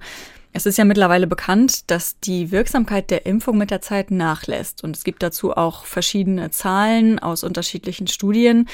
Es 0.53 0.65
ist 0.65 0.79
ja 0.79 0.85
mittlerweile 0.85 1.27
bekannt, 1.27 1.91
dass 1.91 2.21
die 2.21 2.53
Wirksamkeit 2.53 3.11
der 3.11 3.27
Impfung 3.27 3.59
mit 3.59 3.73
der 3.73 3.81
Zeit 3.81 4.13
nachlässt. 4.13 4.85
Und 4.85 4.97
es 4.97 5.03
gibt 5.03 5.25
dazu 5.25 5.57
auch 5.57 5.85
verschiedene 5.85 6.53
Zahlen 6.53 7.19
aus 7.19 7.43
unterschiedlichen 7.43 8.07
Studien. 8.07 8.69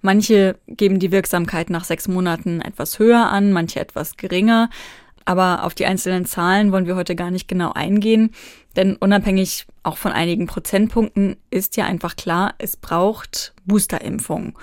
Manche 0.00 0.56
geben 0.66 0.98
die 0.98 1.12
Wirksamkeit 1.12 1.68
nach 1.68 1.84
sechs 1.84 2.08
Monaten 2.08 2.62
etwas 2.62 2.98
höher 2.98 3.28
an, 3.28 3.52
manche 3.52 3.78
etwas 3.78 4.16
geringer. 4.16 4.70
Aber 5.24 5.64
auf 5.64 5.74
die 5.74 5.86
einzelnen 5.86 6.26
Zahlen 6.26 6.72
wollen 6.72 6.86
wir 6.86 6.96
heute 6.96 7.14
gar 7.14 7.30
nicht 7.30 7.48
genau 7.48 7.72
eingehen, 7.72 8.30
denn 8.76 8.96
unabhängig 8.96 9.66
auch 9.82 9.96
von 9.96 10.12
einigen 10.12 10.46
Prozentpunkten 10.46 11.36
ist 11.50 11.76
ja 11.76 11.84
einfach 11.84 12.16
klar, 12.16 12.54
es 12.58 12.76
braucht 12.76 13.54
Boosterimpfungen. 13.64 14.54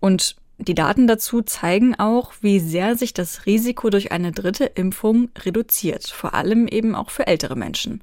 Und 0.00 0.36
die 0.58 0.74
Daten 0.74 1.06
dazu 1.06 1.42
zeigen 1.42 1.94
auch, 1.94 2.32
wie 2.40 2.58
sehr 2.58 2.96
sich 2.96 3.14
das 3.14 3.46
Risiko 3.46 3.90
durch 3.90 4.10
eine 4.10 4.32
dritte 4.32 4.64
Impfung 4.64 5.30
reduziert, 5.38 6.08
vor 6.08 6.34
allem 6.34 6.66
eben 6.66 6.94
auch 6.96 7.10
für 7.10 7.26
ältere 7.26 7.54
Menschen. 7.54 8.02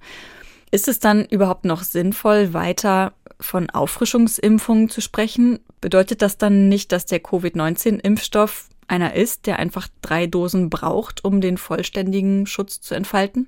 Ist 0.71 0.87
es 0.87 0.99
dann 0.99 1.25
überhaupt 1.25 1.65
noch 1.65 1.83
sinnvoll, 1.83 2.53
weiter 2.53 3.13
von 3.39 3.69
Auffrischungsimpfungen 3.69 4.89
zu 4.89 5.01
sprechen? 5.01 5.59
Bedeutet 5.81 6.21
das 6.21 6.37
dann 6.37 6.69
nicht, 6.69 6.91
dass 6.91 7.05
der 7.05 7.19
Covid-19-Impfstoff 7.19 8.69
einer 8.87 9.13
ist, 9.13 9.45
der 9.47 9.59
einfach 9.59 9.87
drei 10.01 10.27
Dosen 10.27 10.69
braucht, 10.69 11.23
um 11.25 11.41
den 11.41 11.57
vollständigen 11.57 12.47
Schutz 12.47 12.81
zu 12.81 12.95
entfalten? 12.95 13.47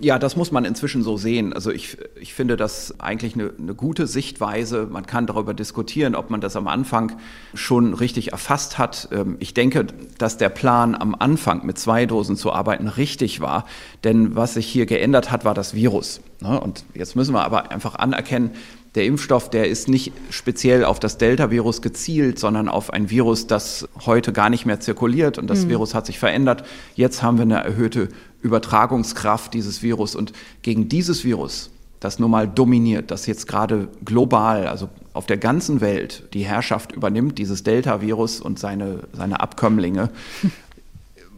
Ja, 0.00 0.20
das 0.20 0.36
muss 0.36 0.52
man 0.52 0.64
inzwischen 0.64 1.02
so 1.02 1.16
sehen. 1.16 1.52
Also 1.52 1.72
ich, 1.72 1.96
ich 2.20 2.32
finde 2.32 2.56
das 2.56 3.00
eigentlich 3.00 3.34
eine, 3.34 3.50
eine 3.58 3.74
gute 3.74 4.06
Sichtweise. 4.06 4.86
Man 4.88 5.06
kann 5.06 5.26
darüber 5.26 5.54
diskutieren, 5.54 6.14
ob 6.14 6.30
man 6.30 6.40
das 6.40 6.54
am 6.54 6.68
Anfang 6.68 7.18
schon 7.54 7.94
richtig 7.94 8.30
erfasst 8.30 8.78
hat. 8.78 9.08
Ähm, 9.10 9.36
ich 9.40 9.54
denke, 9.54 9.86
dass 10.18 10.36
der 10.36 10.50
Plan 10.50 10.94
am 10.94 11.16
Anfang 11.18 11.66
mit 11.66 11.78
zwei 11.78 12.06
Dosen 12.06 12.36
zu 12.36 12.52
arbeiten 12.52 12.86
richtig 12.86 13.40
war. 13.40 13.64
Denn 14.04 14.36
was 14.36 14.54
sich 14.54 14.66
hier 14.66 14.86
geändert 14.86 15.32
hat, 15.32 15.44
war 15.44 15.54
das 15.54 15.74
Virus. 15.74 16.20
Ne? 16.40 16.60
Und 16.60 16.84
jetzt 16.94 17.16
müssen 17.16 17.34
wir 17.34 17.42
aber 17.42 17.72
einfach 17.72 17.96
anerkennen, 17.96 18.52
der 18.94 19.04
Impfstoff, 19.04 19.50
der 19.50 19.68
ist 19.68 19.88
nicht 19.88 20.12
speziell 20.30 20.84
auf 20.84 20.98
das 20.98 21.18
Delta-Virus 21.18 21.82
gezielt, 21.82 22.38
sondern 22.38 22.68
auf 22.68 22.92
ein 22.92 23.10
Virus, 23.10 23.46
das 23.46 23.88
heute 24.06 24.32
gar 24.32 24.50
nicht 24.50 24.66
mehr 24.66 24.80
zirkuliert 24.80 25.38
und 25.38 25.48
das 25.48 25.64
mhm. 25.64 25.70
Virus 25.70 25.94
hat 25.94 26.06
sich 26.06 26.18
verändert. 26.18 26.64
Jetzt 26.94 27.22
haben 27.22 27.36
wir 27.36 27.42
eine 27.42 27.62
erhöhte 27.62 28.08
Übertragungskraft 28.42 29.52
dieses 29.54 29.82
Virus 29.82 30.14
und 30.14 30.32
gegen 30.62 30.88
dieses 30.88 31.24
Virus, 31.24 31.70
das 32.00 32.18
nun 32.18 32.30
mal 32.30 32.48
dominiert, 32.48 33.10
das 33.10 33.26
jetzt 33.26 33.46
gerade 33.46 33.88
global, 34.04 34.66
also 34.66 34.88
auf 35.12 35.26
der 35.26 35.36
ganzen 35.36 35.80
Welt 35.80 36.28
die 36.32 36.44
Herrschaft 36.44 36.92
übernimmt, 36.92 37.38
dieses 37.38 37.64
Delta-Virus 37.64 38.40
und 38.40 38.58
seine, 38.58 39.00
seine 39.12 39.40
Abkömmlinge, 39.40 40.10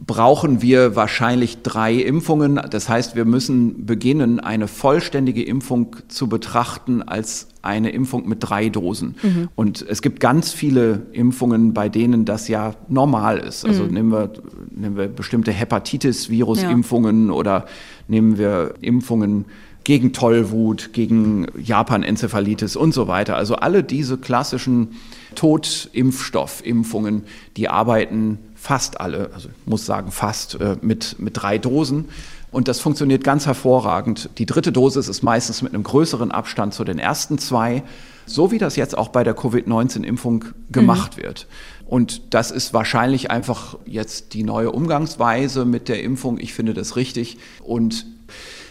brauchen 0.05 0.61
wir 0.61 0.95
wahrscheinlich 0.95 1.61
drei 1.61 1.93
Impfungen. 1.93 2.59
Das 2.69 2.89
heißt, 2.89 3.15
wir 3.15 3.25
müssen 3.25 3.85
beginnen, 3.85 4.39
eine 4.39 4.67
vollständige 4.67 5.43
Impfung 5.43 5.95
zu 6.07 6.27
betrachten 6.27 7.03
als 7.03 7.47
eine 7.61 7.91
Impfung 7.91 8.27
mit 8.27 8.39
drei 8.41 8.69
Dosen. 8.69 9.15
Mhm. 9.21 9.49
Und 9.55 9.85
es 9.87 10.01
gibt 10.01 10.19
ganz 10.19 10.51
viele 10.51 11.03
Impfungen, 11.11 11.75
bei 11.75 11.87
denen 11.87 12.25
das 12.25 12.47
ja 12.47 12.73
normal 12.89 13.37
ist. 13.37 13.63
Also 13.63 13.83
mhm. 13.83 13.93
nehmen, 13.93 14.11
wir, 14.11 14.31
nehmen 14.71 14.97
wir 14.97 15.07
bestimmte 15.07 15.51
Hepatitis-Virus-Impfungen 15.51 17.27
ja. 17.27 17.33
oder 17.33 17.65
nehmen 18.07 18.39
wir 18.39 18.73
Impfungen 18.81 19.45
gegen 19.83 20.13
Tollwut, 20.13 20.93
gegen 20.93 21.47
Japan-Enzephalitis 21.57 22.75
und 22.75 22.93
so 22.93 23.07
weiter. 23.07 23.35
Also 23.35 23.55
alle 23.55 23.83
diese 23.83 24.17
klassischen 24.17 24.89
Totimpfstoffimpfungen, 25.35 27.23
die 27.57 27.69
arbeiten 27.69 28.39
fast 28.61 29.01
alle, 29.01 29.31
also 29.33 29.49
ich 29.49 29.67
muss 29.67 29.87
sagen 29.87 30.11
fast, 30.11 30.61
äh, 30.61 30.77
mit, 30.81 31.17
mit 31.17 31.41
drei 31.41 31.57
Dosen. 31.57 32.09
Und 32.51 32.67
das 32.67 32.79
funktioniert 32.79 33.23
ganz 33.23 33.47
hervorragend. 33.47 34.29
Die 34.37 34.45
dritte 34.45 34.71
Dosis 34.71 35.07
ist 35.07 35.23
meistens 35.23 35.63
mit 35.63 35.73
einem 35.73 35.81
größeren 35.81 36.31
Abstand 36.31 36.75
zu 36.75 36.83
den 36.83 36.99
ersten 36.99 37.39
zwei, 37.39 37.81
so 38.27 38.51
wie 38.51 38.59
das 38.59 38.75
jetzt 38.75 38.95
auch 38.95 39.07
bei 39.07 39.23
der 39.23 39.33
Covid-19-Impfung 39.33 40.45
gemacht 40.69 41.17
mhm. 41.17 41.23
wird. 41.23 41.47
Und 41.87 42.35
das 42.35 42.51
ist 42.51 42.71
wahrscheinlich 42.71 43.31
einfach 43.31 43.79
jetzt 43.85 44.35
die 44.35 44.43
neue 44.43 44.71
Umgangsweise 44.71 45.65
mit 45.65 45.89
der 45.89 46.03
Impfung. 46.03 46.37
Ich 46.37 46.53
finde 46.53 46.75
das 46.75 46.95
richtig. 46.95 47.37
Und 47.63 48.05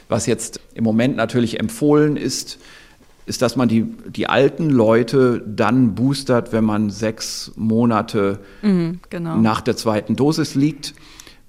was 0.09 0.27
jetzt 0.27 0.61
im 0.75 0.85
Moment 0.85 1.17
natürlich 1.17 1.59
empfohlen 1.59 2.17
ist, 2.17 2.59
ist, 3.27 3.43
dass 3.43 3.57
man 3.57 3.69
die, 3.69 3.83
die 3.83 4.27
alten 4.27 4.71
Leute 4.71 5.43
dann 5.47 5.95
boostert, 5.95 6.53
wenn 6.53 6.65
man 6.65 6.91
sechs 6.91 7.53
Monate 7.57 8.41
mhm, 8.63 9.01
genau. 9.09 9.37
nach 9.37 9.61
der 9.61 9.77
zweiten 9.77 10.17
Dosis 10.17 10.55
liegt. 10.55 10.95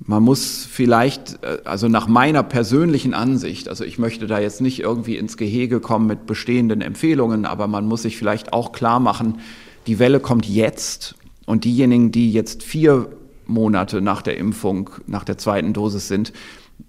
Man 0.04 0.24
muss 0.24 0.68
vielleicht, 0.70 1.44
äh, 1.44 1.60
also 1.66 1.88
nach 1.88 2.08
meiner 2.08 2.44
persönlichen 2.44 3.14
Ansicht, 3.14 3.70
also 3.70 3.84
ich 3.84 4.00
möchte 4.00 4.28
da 4.28 4.40
jetzt 4.40 4.62
nicht 4.62 4.80
irgendwie 4.80 5.18
ins 5.18 5.38
Gehege 5.38 5.80
kommen 5.80 6.08
mit 6.08 6.26
bestehenden 6.26 6.82
Empfehlungen, 6.82 7.46
aber 7.46 7.68
man 7.68 7.86
muss 7.86 8.04
sich 8.04 8.18
vielleicht 8.18 8.54
auch 8.54 8.72
klar 8.72 9.00
machen, 9.00 9.40
die 9.88 10.00
Welle 10.00 10.20
kommt 10.20 10.46
jetzt 10.46 11.16
und 11.46 11.66
diejenigen, 11.66 12.12
die 12.12 12.32
jetzt 12.32 12.64
vier 12.64 13.10
Monate 13.46 14.02
nach 14.02 14.22
der 14.22 14.38
Impfung, 14.38 14.90
nach 15.08 15.24
der 15.24 15.38
zweiten 15.38 15.74
Dosis 15.74 16.08
sind, 16.08 16.34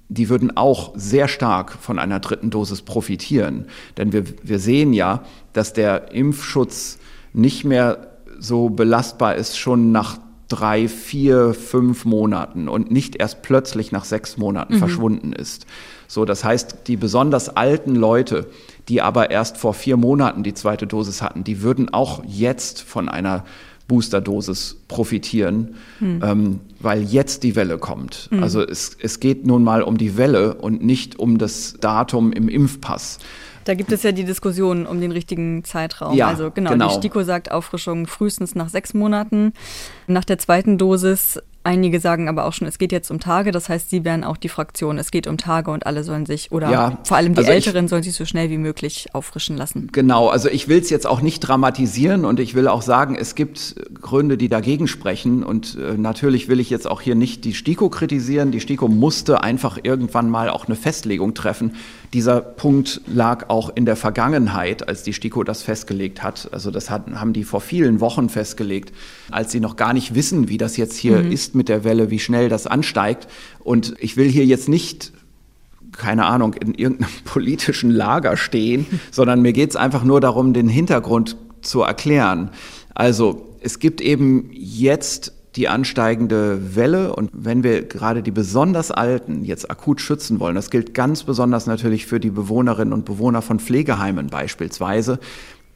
die 0.08 0.28
würden 0.28 0.56
auch 0.56 0.92
sehr 0.94 1.28
stark 1.28 1.72
von 1.72 1.98
einer 1.98 2.20
dritten 2.20 2.50
Dosis 2.50 2.82
profitieren. 2.82 3.66
Denn 3.96 4.12
wir, 4.12 4.24
wir 4.42 4.58
sehen 4.58 4.92
ja, 4.92 5.24
dass 5.52 5.72
der 5.72 6.12
Impfschutz 6.12 6.98
nicht 7.32 7.64
mehr 7.64 8.08
so 8.38 8.68
belastbar 8.68 9.36
ist 9.36 9.58
schon 9.58 9.92
nach 9.92 10.18
drei, 10.48 10.86
vier, 10.86 11.54
fünf 11.54 12.04
Monaten 12.04 12.68
und 12.68 12.90
nicht 12.90 13.16
erst 13.16 13.40
plötzlich 13.40 13.90
nach 13.90 14.04
sechs 14.04 14.36
Monaten 14.36 14.74
mhm. 14.74 14.78
verschwunden 14.78 15.32
ist. 15.32 15.66
So, 16.08 16.26
das 16.26 16.44
heißt, 16.44 16.88
die 16.88 16.96
besonders 16.96 17.48
alten 17.48 17.94
Leute, 17.94 18.48
die 18.88 19.00
aber 19.00 19.30
erst 19.30 19.56
vor 19.56 19.72
vier 19.72 19.96
Monaten 19.96 20.42
die 20.42 20.52
zweite 20.52 20.86
Dosis 20.86 21.22
hatten, 21.22 21.42
die 21.42 21.62
würden 21.62 21.94
auch 21.94 22.22
jetzt 22.26 22.82
von 22.82 23.08
einer 23.08 23.44
Boosterdosis 23.92 24.78
profitieren, 24.88 25.74
hm. 25.98 26.22
ähm, 26.24 26.60
weil 26.80 27.02
jetzt 27.02 27.42
die 27.42 27.56
Welle 27.56 27.76
kommt. 27.76 28.28
Hm. 28.30 28.42
Also 28.42 28.62
es, 28.62 28.96
es 28.98 29.20
geht 29.20 29.44
nun 29.46 29.62
mal 29.62 29.82
um 29.82 29.98
die 29.98 30.16
Welle 30.16 30.54
und 30.54 30.82
nicht 30.82 31.18
um 31.18 31.36
das 31.36 31.74
Datum 31.78 32.32
im 32.32 32.48
Impfpass. 32.48 33.18
Da 33.64 33.74
gibt 33.74 33.92
es 33.92 34.02
ja 34.02 34.12
die 34.12 34.24
Diskussion 34.24 34.86
um 34.86 34.98
den 35.02 35.12
richtigen 35.12 35.62
Zeitraum. 35.62 36.16
Ja, 36.16 36.28
also 36.28 36.50
genau, 36.50 36.70
genau, 36.70 36.88
die 36.88 36.94
STIKO 36.94 37.22
sagt 37.22 37.52
Auffrischung 37.52 38.06
frühestens 38.06 38.54
nach 38.54 38.70
sechs 38.70 38.94
Monaten. 38.94 39.52
Nach 40.06 40.24
der 40.24 40.38
zweiten 40.38 40.78
Dosis 40.78 41.38
Einige 41.64 42.00
sagen 42.00 42.28
aber 42.28 42.44
auch 42.44 42.52
schon, 42.52 42.66
es 42.66 42.78
geht 42.78 42.90
jetzt 42.90 43.10
um 43.10 43.20
Tage, 43.20 43.52
das 43.52 43.68
heißt, 43.68 43.88
sie 43.88 44.04
wären 44.04 44.24
auch 44.24 44.36
die 44.36 44.48
Fraktion, 44.48 44.98
es 44.98 45.12
geht 45.12 45.28
um 45.28 45.38
Tage 45.38 45.70
und 45.70 45.86
alle 45.86 46.02
sollen 46.02 46.26
sich, 46.26 46.50
oder 46.50 46.70
ja, 46.70 46.98
vor 47.04 47.16
allem 47.16 47.34
die 47.34 47.38
also 47.38 47.52
Älteren 47.52 47.84
ich, 47.84 47.90
sollen 47.90 48.02
sich 48.02 48.14
so 48.14 48.24
schnell 48.24 48.50
wie 48.50 48.58
möglich 48.58 49.06
auffrischen 49.12 49.56
lassen. 49.56 49.88
Genau, 49.92 50.28
also 50.28 50.48
ich 50.48 50.66
will 50.66 50.80
es 50.80 50.90
jetzt 50.90 51.06
auch 51.06 51.20
nicht 51.20 51.40
dramatisieren 51.40 52.24
und 52.24 52.40
ich 52.40 52.54
will 52.54 52.66
auch 52.66 52.82
sagen, 52.82 53.14
es 53.14 53.36
gibt 53.36 53.76
Gründe, 54.00 54.36
die 54.36 54.48
dagegen 54.48 54.88
sprechen 54.88 55.44
und 55.44 55.78
äh, 55.78 55.96
natürlich 55.96 56.48
will 56.48 56.58
ich 56.58 56.68
jetzt 56.68 56.90
auch 56.90 57.00
hier 57.00 57.14
nicht 57.14 57.44
die 57.44 57.54
STIKO 57.54 57.90
kritisieren. 57.90 58.50
Die 58.50 58.60
STIKO 58.60 58.88
musste 58.88 59.44
einfach 59.44 59.78
irgendwann 59.80 60.30
mal 60.30 60.50
auch 60.50 60.66
eine 60.66 60.74
Festlegung 60.74 61.34
treffen. 61.34 61.76
Dieser 62.12 62.40
Punkt 62.40 63.00
lag 63.06 63.48
auch 63.48 63.70
in 63.74 63.86
der 63.86 63.96
Vergangenheit, 63.96 64.88
als 64.88 65.04
die 65.04 65.12
STIKO 65.12 65.44
das 65.44 65.62
festgelegt 65.62 66.22
hat. 66.24 66.48
Also 66.52 66.70
das 66.70 66.90
hat, 66.90 67.06
haben 67.14 67.32
die 67.32 67.44
vor 67.44 67.60
vielen 67.60 68.00
Wochen 68.00 68.28
festgelegt, 68.28 68.92
als 69.30 69.52
sie 69.52 69.60
noch 69.60 69.76
gar 69.76 69.92
nicht 69.92 70.14
wissen, 70.14 70.48
wie 70.48 70.58
das 70.58 70.76
jetzt 70.76 70.96
hier 70.96 71.18
mhm. 71.18 71.32
ist 71.32 71.51
mit 71.54 71.68
der 71.68 71.84
Welle, 71.84 72.10
wie 72.10 72.18
schnell 72.18 72.48
das 72.48 72.66
ansteigt. 72.66 73.28
Und 73.60 73.94
ich 73.98 74.16
will 74.16 74.28
hier 74.28 74.44
jetzt 74.44 74.68
nicht 74.68 75.12
keine 75.92 76.24
Ahnung, 76.24 76.54
in 76.54 76.74
irgendeinem 76.74 77.10
politischen 77.24 77.90
Lager 77.90 78.36
stehen, 78.36 78.86
sondern 79.10 79.42
mir 79.42 79.52
geht 79.52 79.70
es 79.70 79.76
einfach 79.76 80.04
nur 80.04 80.20
darum, 80.20 80.52
den 80.52 80.68
Hintergrund 80.68 81.36
zu 81.60 81.82
erklären. 81.82 82.50
Also 82.94 83.46
es 83.60 83.78
gibt 83.78 84.00
eben 84.00 84.50
jetzt 84.52 85.32
die 85.56 85.68
ansteigende 85.68 86.76
Welle 86.76 87.14
und 87.14 87.30
wenn 87.34 87.62
wir 87.62 87.82
gerade 87.82 88.22
die 88.22 88.30
besonders 88.30 88.90
Alten 88.90 89.44
jetzt 89.44 89.70
akut 89.70 90.00
schützen 90.00 90.40
wollen, 90.40 90.54
das 90.54 90.70
gilt 90.70 90.94
ganz 90.94 91.24
besonders 91.24 91.66
natürlich 91.66 92.06
für 92.06 92.20
die 92.20 92.30
Bewohnerinnen 92.30 92.94
und 92.94 93.04
Bewohner 93.04 93.42
von 93.42 93.60
Pflegeheimen 93.60 94.28
beispielsweise, 94.28 95.18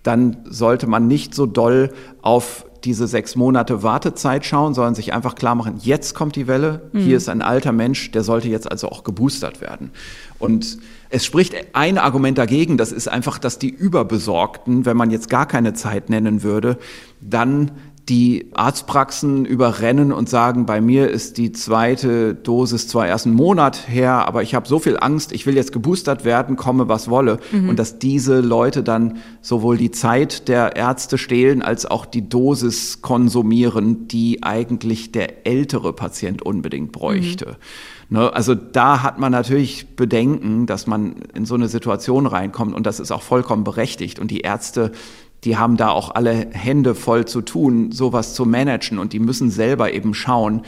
dann 0.03 0.39
sollte 0.49 0.87
man 0.87 1.09
nicht 1.09 1.35
so 1.35 1.45
doll 1.45 1.93
auf 2.23 2.65
diese 2.87 3.07
sechs 3.09 3.35
Monate 3.37 3.83
Wartezeit 3.83 4.47
schauen, 4.47 4.73
sondern 4.73 4.95
sich 4.95 5.13
einfach 5.13 5.35
klar 5.35 5.55
machen, 5.55 5.79
jetzt 5.83 6.15
kommt 6.15 6.37
die 6.37 6.47
Welle, 6.47 6.89
mhm. 6.93 7.01
hier 7.01 7.17
ist 7.17 7.29
ein 7.29 7.43
alter 7.43 7.73
Mensch, 7.73 8.13
der 8.13 8.23
sollte 8.23 8.49
jetzt 8.49 8.71
also 8.71 8.89
auch 8.89 9.05
geboostert 9.05 9.61
werden. 9.61 9.91
Und 10.39 10.79
es 11.11 11.25
spricht 11.25 11.55
ein 11.73 11.99
Argument 11.99 12.39
dagegen, 12.39 12.79
das 12.79 12.93
ist 12.93 13.09
einfach, 13.09 13.39
dass 13.39 13.59
die 13.59 13.71
Überbesorgten, 13.71 14.87
wenn 14.87 14.97
man 14.97 15.11
jetzt 15.11 15.29
gar 15.29 15.47
keine 15.47 15.75
Zeit 15.75 16.11
nennen 16.11 16.43
würde, 16.43 16.79
dann 17.21 17.73
die 18.09 18.51
Arztpraxen 18.55 19.45
überrennen 19.45 20.13
und 20.13 20.29
sagen, 20.29 20.65
bei 20.65 20.81
mir 20.81 21.11
ist 21.11 21.39
die 21.39 21.51
zweite 21.51 22.35
Dosis 22.35 22.87
zwar 22.87 23.09
erst 23.09 23.27
einen 23.27 23.35
Monat 23.35 23.89
her, 23.89 24.29
aber 24.29 24.43
ich 24.45 24.55
habe 24.55 24.69
so 24.69 24.79
viel 24.79 24.97
Angst, 25.01 25.33
ich 25.33 25.45
will 25.45 25.57
jetzt 25.57 25.73
geboostert 25.73 26.25
werden, 26.25 26.55
komme 26.55 26.89
was 26.89 27.11
wolle. 27.11 27.39
Mhm. 27.51 27.69
Und 27.71 27.79
dass 27.81 27.99
diese 27.99 28.41
Leute 28.41 28.85
dann 28.85 29.19
sowohl 29.41 29.77
die 29.77 29.91
Zeit 29.91 30.47
der 30.47 30.77
Ärzte 30.77 31.19
stehlen, 31.19 31.63
als 31.63 31.85
auch 31.85 32.07
die 32.07 32.29
Dosis 32.29 33.03
konsumieren, 33.03 34.07
die 34.07 34.45
eigentlich 34.45 35.11
der 35.11 35.45
ältere 35.45 35.93
Patient 35.93 36.43
unbedingt 36.43 36.93
bräuchte. 36.93 37.47
Mhm. 37.47 37.57
Ne, 38.09 38.33
also 38.33 38.55
da 38.55 39.03
hat 39.03 39.19
man 39.19 39.33
natürlich 39.33 39.97
Bedenken, 39.97 40.67
dass 40.67 40.87
man 40.87 41.17
in 41.35 41.45
so 41.45 41.57
eine 41.57 41.67
Situation 41.67 42.27
reinkommt 42.27 42.73
und 42.73 42.87
das 42.87 43.01
ist 43.01 43.11
auch 43.11 43.23
vollkommen 43.23 43.65
berechtigt. 43.65 44.21
Und 44.21 44.31
die 44.31 44.43
Ärzte 44.43 44.93
die 45.45 45.57
haben 45.57 45.77
da 45.77 45.91
auch 45.91 46.15
alle 46.15 46.49
Hände 46.51 46.95
voll 46.95 47.27
zu 47.27 47.43
tun, 47.43 47.93
sowas 47.93 48.35
zu 48.35 48.45
managen 48.45 48.99
und 48.99 49.13
die 49.13 49.21
müssen 49.21 49.51
selber 49.51 49.93
eben 49.93 50.15
schauen, 50.15 50.63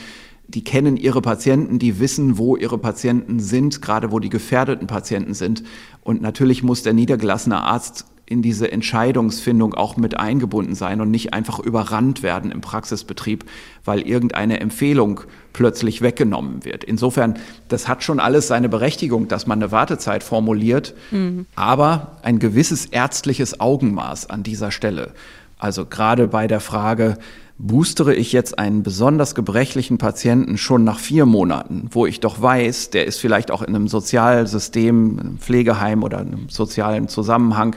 die 0.46 0.64
kennen 0.64 0.96
ihre 0.96 1.20
Patienten, 1.20 1.78
die 1.78 2.00
wissen, 2.00 2.38
wo 2.38 2.56
ihre 2.56 2.78
Patienten 2.78 3.38
sind, 3.38 3.82
gerade 3.82 4.10
wo 4.12 4.18
die 4.18 4.30
gefährdeten 4.30 4.86
Patienten 4.86 5.34
sind. 5.34 5.62
Und 6.02 6.22
natürlich 6.22 6.62
muss 6.62 6.82
der 6.82 6.94
niedergelassene 6.94 7.62
Arzt 7.62 8.06
in 8.28 8.42
diese 8.42 8.70
Entscheidungsfindung 8.70 9.72
auch 9.72 9.96
mit 9.96 10.18
eingebunden 10.20 10.74
sein 10.74 11.00
und 11.00 11.10
nicht 11.10 11.32
einfach 11.32 11.58
überrannt 11.58 12.22
werden 12.22 12.50
im 12.50 12.60
Praxisbetrieb, 12.60 13.44
weil 13.86 14.02
irgendeine 14.02 14.60
Empfehlung 14.60 15.22
plötzlich 15.54 16.02
weggenommen 16.02 16.64
wird. 16.64 16.84
Insofern, 16.84 17.38
das 17.68 17.88
hat 17.88 18.02
schon 18.02 18.20
alles 18.20 18.46
seine 18.46 18.68
Berechtigung, 18.68 19.28
dass 19.28 19.46
man 19.46 19.62
eine 19.62 19.72
Wartezeit 19.72 20.22
formuliert, 20.22 20.94
mhm. 21.10 21.46
aber 21.54 22.18
ein 22.22 22.38
gewisses 22.38 22.84
ärztliches 22.86 23.60
Augenmaß 23.60 24.28
an 24.28 24.42
dieser 24.42 24.72
Stelle. 24.72 25.14
Also 25.58 25.86
gerade 25.86 26.28
bei 26.28 26.46
der 26.46 26.60
Frage, 26.60 27.16
boostere 27.56 28.14
ich 28.14 28.32
jetzt 28.32 28.58
einen 28.58 28.82
besonders 28.82 29.34
gebrechlichen 29.34 29.98
Patienten 29.98 30.58
schon 30.58 30.84
nach 30.84 31.00
vier 31.00 31.26
Monaten, 31.26 31.88
wo 31.90 32.06
ich 32.06 32.20
doch 32.20 32.40
weiß, 32.40 32.90
der 32.90 33.06
ist 33.06 33.18
vielleicht 33.18 33.50
auch 33.50 33.62
in 33.62 33.74
einem 33.74 33.88
Sozialsystem, 33.88 35.18
einem 35.18 35.38
Pflegeheim 35.38 36.04
oder 36.04 36.18
einem 36.18 36.48
sozialen 36.48 37.08
Zusammenhang, 37.08 37.76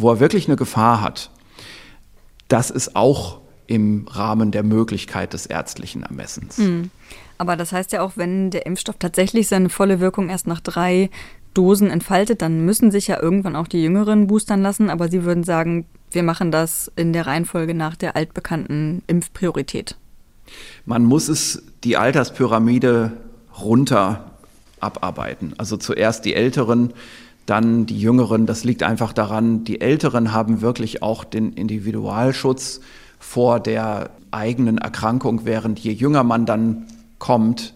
wo 0.00 0.10
er 0.10 0.20
wirklich 0.20 0.46
eine 0.46 0.56
Gefahr 0.56 1.00
hat. 1.00 1.30
Das 2.46 2.70
ist 2.70 2.96
auch 2.96 3.40
im 3.66 4.06
Rahmen 4.08 4.50
der 4.50 4.62
Möglichkeit 4.62 5.32
des 5.34 5.46
ärztlichen 5.46 6.02
Ermessens. 6.02 6.58
Mhm. 6.58 6.90
Aber 7.36 7.56
das 7.56 7.72
heißt 7.72 7.92
ja 7.92 8.02
auch, 8.02 8.12
wenn 8.16 8.50
der 8.50 8.66
Impfstoff 8.66 8.96
tatsächlich 8.98 9.48
seine 9.48 9.68
volle 9.68 10.00
Wirkung 10.00 10.28
erst 10.28 10.46
nach 10.46 10.60
drei 10.60 11.10
Dosen 11.54 11.90
entfaltet, 11.90 12.42
dann 12.42 12.64
müssen 12.64 12.90
sich 12.90 13.08
ja 13.08 13.20
irgendwann 13.20 13.56
auch 13.56 13.68
die 13.68 13.82
Jüngeren 13.82 14.26
boostern 14.26 14.62
lassen. 14.62 14.90
Aber 14.90 15.08
Sie 15.08 15.24
würden 15.24 15.44
sagen, 15.44 15.86
wir 16.10 16.22
machen 16.22 16.50
das 16.50 16.90
in 16.96 17.12
der 17.12 17.26
Reihenfolge 17.26 17.74
nach 17.74 17.96
der 17.96 18.16
altbekannten 18.16 19.02
Impfpriorität. 19.06 19.96
Man 20.86 21.04
muss 21.04 21.28
es 21.28 21.62
die 21.84 21.96
Alterspyramide 21.96 23.12
runter 23.60 24.32
abarbeiten. 24.80 25.54
Also 25.58 25.76
zuerst 25.76 26.24
die 26.24 26.34
Älteren, 26.34 26.92
dann 27.48 27.86
die 27.86 27.98
Jüngeren. 27.98 28.46
Das 28.46 28.64
liegt 28.64 28.82
einfach 28.82 29.12
daran, 29.12 29.64
die 29.64 29.80
Älteren 29.80 30.32
haben 30.32 30.60
wirklich 30.60 31.02
auch 31.02 31.24
den 31.24 31.54
Individualschutz 31.54 32.80
vor 33.18 33.58
der 33.58 34.10
eigenen 34.30 34.78
Erkrankung, 34.78 35.44
während 35.44 35.78
je 35.78 35.92
jünger 35.92 36.24
man 36.24 36.44
dann 36.44 36.86
kommt, 37.18 37.72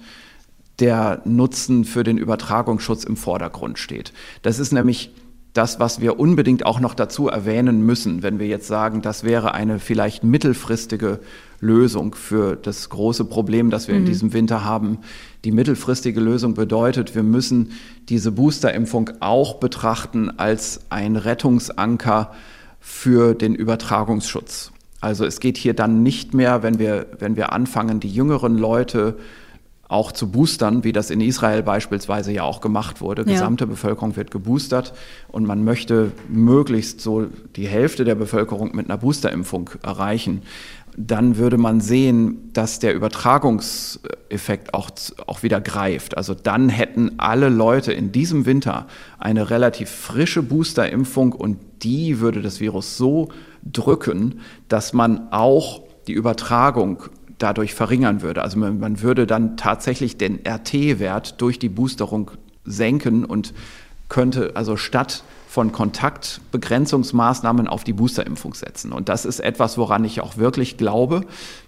der 0.78 1.22
Nutzen 1.24 1.84
für 1.84 2.04
den 2.04 2.18
Übertragungsschutz 2.18 3.04
im 3.04 3.16
Vordergrund 3.16 3.78
steht. 3.78 4.12
Das 4.42 4.58
ist 4.58 4.72
nämlich 4.72 5.10
das, 5.54 5.80
was 5.80 6.00
wir 6.00 6.18
unbedingt 6.18 6.66
auch 6.66 6.80
noch 6.80 6.94
dazu 6.94 7.28
erwähnen 7.28 7.84
müssen, 7.84 8.22
wenn 8.22 8.38
wir 8.38 8.46
jetzt 8.46 8.66
sagen, 8.66 9.02
das 9.02 9.24
wäre 9.24 9.54
eine 9.54 9.78
vielleicht 9.78 10.22
mittelfristige 10.22 11.20
Lösung 11.62 12.14
für 12.16 12.56
das 12.56 12.90
große 12.90 13.24
Problem, 13.24 13.70
das 13.70 13.86
wir 13.86 13.94
mhm. 13.94 14.00
in 14.00 14.06
diesem 14.06 14.32
Winter 14.32 14.64
haben. 14.64 14.98
Die 15.44 15.52
mittelfristige 15.52 16.20
Lösung 16.20 16.54
bedeutet, 16.54 17.14
wir 17.14 17.22
müssen 17.22 17.70
diese 18.08 18.32
Boosterimpfung 18.32 19.10
auch 19.20 19.54
betrachten 19.54 20.38
als 20.38 20.80
ein 20.90 21.16
Rettungsanker 21.16 22.32
für 22.80 23.34
den 23.34 23.54
Übertragungsschutz. 23.54 24.72
Also 25.00 25.24
es 25.24 25.38
geht 25.38 25.56
hier 25.56 25.74
dann 25.74 26.02
nicht 26.02 26.34
mehr, 26.34 26.64
wenn 26.64 26.80
wir, 26.80 27.06
wenn 27.20 27.36
wir 27.36 27.52
anfangen, 27.52 28.00
die 28.00 28.10
jüngeren 28.10 28.58
Leute 28.58 29.16
auch 29.92 30.10
zu 30.10 30.30
boostern, 30.30 30.84
wie 30.84 30.92
das 30.92 31.10
in 31.10 31.20
Israel 31.20 31.62
beispielsweise 31.62 32.32
ja 32.32 32.44
auch 32.44 32.60
gemacht 32.60 33.00
wurde. 33.00 33.24
Die 33.24 33.32
gesamte 33.32 33.66
Bevölkerung 33.66 34.16
wird 34.16 34.30
geboostert 34.30 34.94
und 35.28 35.46
man 35.46 35.64
möchte 35.64 36.12
möglichst 36.28 37.02
so 37.02 37.26
die 37.56 37.68
Hälfte 37.68 38.04
der 38.04 38.14
Bevölkerung 38.14 38.74
mit 38.74 38.88
einer 38.88 38.96
Boosterimpfung 38.98 39.70
erreichen. 39.82 40.42
Dann 40.96 41.36
würde 41.38 41.56
man 41.56 41.80
sehen, 41.80 42.50
dass 42.52 42.78
der 42.78 42.94
Übertragungseffekt 42.94 44.74
auch, 44.74 44.90
auch 45.26 45.42
wieder 45.42 45.60
greift. 45.60 46.16
Also 46.16 46.34
dann 46.34 46.68
hätten 46.68 47.18
alle 47.18 47.48
Leute 47.48 47.92
in 47.92 48.12
diesem 48.12 48.44
Winter 48.44 48.86
eine 49.18 49.50
relativ 49.50 49.88
frische 49.90 50.42
Boosterimpfung 50.42 51.32
und 51.32 51.58
die 51.82 52.20
würde 52.20 52.42
das 52.42 52.60
Virus 52.60 52.96
so 52.96 53.30
drücken, 53.64 54.40
dass 54.68 54.92
man 54.92 55.32
auch 55.32 55.82
die 56.06 56.12
Übertragung 56.12 57.04
dadurch 57.38 57.74
verringern 57.74 58.22
würde. 58.22 58.42
Also 58.42 58.58
man, 58.58 58.78
man 58.78 59.02
würde 59.02 59.26
dann 59.26 59.56
tatsächlich 59.56 60.16
den 60.16 60.40
RT-Wert 60.46 61.40
durch 61.40 61.58
die 61.58 61.68
Boosterung 61.68 62.30
senken 62.64 63.24
und 63.24 63.52
könnte 64.12 64.52
also 64.56 64.76
statt 64.76 65.24
von 65.48 65.72
Kontaktbegrenzungsmaßnahmen 65.72 67.66
auf 67.66 67.82
die 67.82 67.94
Boosterimpfung 67.94 68.52
setzen. 68.52 68.92
Und 68.92 69.08
das 69.08 69.24
ist 69.24 69.40
etwas, 69.40 69.78
woran 69.78 70.04
ich 70.04 70.20
auch 70.20 70.36
wirklich 70.36 70.76
glaube. 70.76 71.22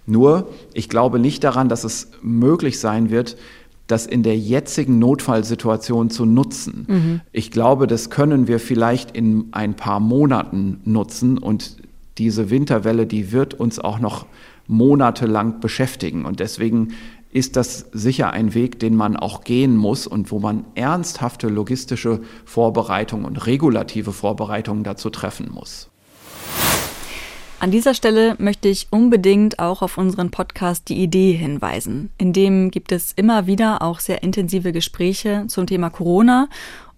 Nur, 0.05 0.49
ich 0.75 0.91
glaube 0.91 1.19
nicht 1.19 1.43
daran, 1.43 1.71
dass 1.71 1.85
es 1.85 2.11
möglich 2.21 2.79
sein 2.81 3.09
wird, 3.09 3.39
das 3.87 4.05
in 4.05 4.23
der 4.23 4.37
jetzigen 4.37 4.99
Notfallsituation 4.99 6.11
zu 6.11 6.27
nutzen. 6.27 6.85
Mhm. 6.87 7.21
Ich 7.33 7.51
glaube, 7.51 7.87
das 7.87 8.11
können 8.11 8.47
wir 8.47 8.61
vielleicht 8.61 9.17
in 9.17 9.47
ein 9.53 9.75
paar 9.75 10.01
Monaten 10.01 10.83
nutzen 10.85 11.39
und 11.39 11.79
diese 12.19 12.51
Winterwelle, 12.51 13.07
die 13.07 13.33
wird 13.33 13.55
uns 13.55 13.79
auch 13.79 13.99
noch 13.99 14.27
monatelang 14.67 15.61
beschäftigen. 15.61 16.25
Und 16.27 16.41
deswegen 16.41 16.95
ist 17.35 17.57
das 17.57 17.87
sicher 17.93 18.33
ein 18.33 18.55
Weg, 18.55 18.79
den 18.79 18.95
man 18.95 19.17
auch 19.17 19.43
gehen 19.43 19.77
muss 19.77 20.07
und 20.07 20.31
wo 20.31 20.39
man 20.39 20.65
ernsthafte 20.77 21.49
logistische 21.49 22.21
Vorbereitungen 22.45 23.27
und 23.27 23.47
regulative 23.47 24.13
Vorbereitungen 24.13 24.85
dazu 24.85 25.11
treffen 25.11 25.51
muss. 25.53 25.91
An 27.59 27.71
dieser 27.71 27.95
Stelle 27.95 28.37
möchte 28.39 28.69
ich 28.69 28.89
unbedingt 28.91 29.59
auch 29.59 29.83
auf 29.83 29.99
unseren 29.99 30.31
Podcast 30.31 30.89
Die 30.89 31.03
Idee 31.03 31.33
hinweisen. 31.33 32.11
In 32.19 32.33
dem 32.33 32.71
gibt 32.71 32.93
es 32.93 33.13
immer 33.13 33.47
wieder 33.47 33.83
auch 33.83 34.01
sehr 34.01 34.23
intensive 34.23 34.71
Gespräche 34.71 35.47
zum 35.49 35.67
Thema 35.67 35.91
Corona 35.91 36.49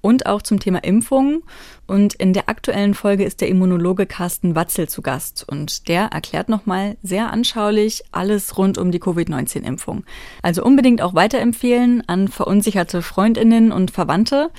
und 0.07 0.27
auch 0.27 0.40
zum 0.40 0.61
Thema 0.61 0.85
Impfungen. 0.85 1.42
Und 1.88 2.14
in 2.14 2.33
der 2.33 2.49
aktuellen 2.49 2.95
Folge 2.95 3.25
ist 3.25 3.40
der 3.40 3.49
Immunologe 3.49 4.07
Carsten 4.07 4.55
Watzel 4.55 4.88
zu 4.88 5.03
Gast 5.03 5.45
und 5.51 5.88
der 5.88 6.05
erklärt 6.12 6.49
nochmal 6.49 6.97
sehr 7.03 7.33
anschaulich 7.33 8.05
alles 8.12 8.57
rund 8.57 8.79
um 8.79 8.92
die 8.92 9.01
Covid-19-Impfung. 9.01 10.05
Also 10.42 10.62
unbedingt 10.64 11.03
auch 11.03 11.14
weiterempfehlen 11.14 12.09
an 12.09 12.29
verunsicherte 12.29 13.03
Freundinnen 13.03 13.73
und 13.73 13.90
Verwandte. 13.90 14.51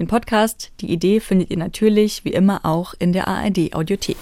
Den 0.00 0.08
Podcast, 0.08 0.72
die 0.80 0.90
Idee 0.90 1.20
findet 1.20 1.50
ihr 1.50 1.58
natürlich 1.58 2.24
wie 2.24 2.32
immer 2.32 2.64
auch 2.64 2.94
in 2.98 3.12
der 3.12 3.28
ARD 3.28 3.74
Audiothek. 3.74 4.16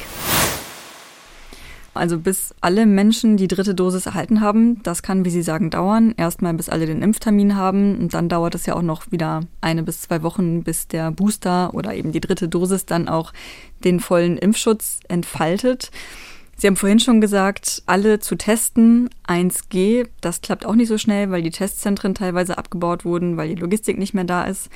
Also 1.97 2.19
bis 2.19 2.55
alle 2.61 2.87
Menschen 2.87 3.37
die 3.37 3.49
dritte 3.49 3.75
Dosis 3.75 4.07
erhalten 4.07 4.41
haben, 4.41 4.83
das 4.83 5.03
kann, 5.03 5.25
wie 5.25 5.31
Sie 5.31 5.43
sagen, 5.43 5.71
dauern. 5.71 6.15
Erstmal 6.17 6.55
bis 6.55 6.69
alle 6.69 6.87
den 6.87 7.03
Impftermin 7.03 7.57
haben 7.57 7.99
und 7.99 8.15
dann 8.15 8.29
dauert 8.29 8.55
es 8.55 8.67
ja 8.67 8.75
auch 8.75 8.83
noch 8.83 9.11
wieder 9.11 9.41
eine 9.61 9.83
bis 9.83 10.03
zwei 10.03 10.23
Wochen, 10.23 10.63
bis 10.63 10.89
der 10.89 11.11
Booster 11.11 11.75
oder 11.75 11.95
eben 11.95 12.13
die 12.13 12.21
dritte 12.21 12.49
Dosis 12.49 12.87
dann 12.87 13.09
auch 13.09 13.33
den 13.85 14.01
vollen 14.01 14.39
Impfschutz 14.39 15.01
entfaltet. 15.09 15.91
Sie 16.59 16.67
haben 16.67 16.77
vorhin 16.77 17.01
schon 17.01 17.21
gesagt, 17.21 17.83
alle 17.85 18.19
zu 18.19 18.35
testen, 18.35 19.11
1G, 19.29 20.09
das 20.23 20.41
klappt 20.41 20.65
auch 20.65 20.75
nicht 20.75 20.89
so 20.89 20.97
schnell, 20.97 21.31
weil 21.31 21.43
die 21.43 21.51
Testzentren 21.51 22.15
teilweise 22.15 22.57
abgebaut 22.57 23.05
wurden, 23.05 23.37
weil 23.37 23.51
die 23.51 23.61
Logistik 23.61 23.99
nicht 23.99 24.15
mehr 24.15 24.25
da 24.25 24.45
ist. 24.45 24.71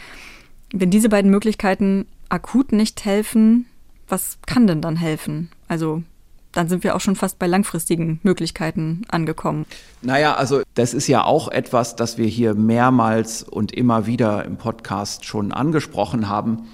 Wenn 0.72 0.90
diese 0.90 1.08
beiden 1.08 1.30
Möglichkeiten 1.30 2.06
akut 2.28 2.72
nicht 2.72 3.04
helfen, 3.06 3.64
was 4.08 4.38
kann 4.46 4.66
denn 4.66 4.82
dann 4.82 4.96
helfen? 4.96 5.50
Also 5.68 6.02
dann 6.52 6.68
sind 6.68 6.84
wir 6.84 6.96
auch 6.96 7.00
schon 7.00 7.16
fast 7.16 7.38
bei 7.38 7.46
langfristigen 7.46 8.20
Möglichkeiten 8.22 9.02
angekommen. 9.08 9.66
Naja, 10.02 10.34
also 10.34 10.62
das 10.74 10.94
ist 10.94 11.06
ja 11.06 11.24
auch 11.24 11.48
etwas, 11.48 11.96
das 11.96 12.18
wir 12.18 12.26
hier 12.26 12.54
mehrmals 12.54 13.42
und 13.42 13.72
immer 13.72 14.06
wieder 14.06 14.44
im 14.44 14.56
Podcast 14.56 15.24
schon 15.24 15.52
angesprochen 15.52 16.28
haben. 16.28 16.68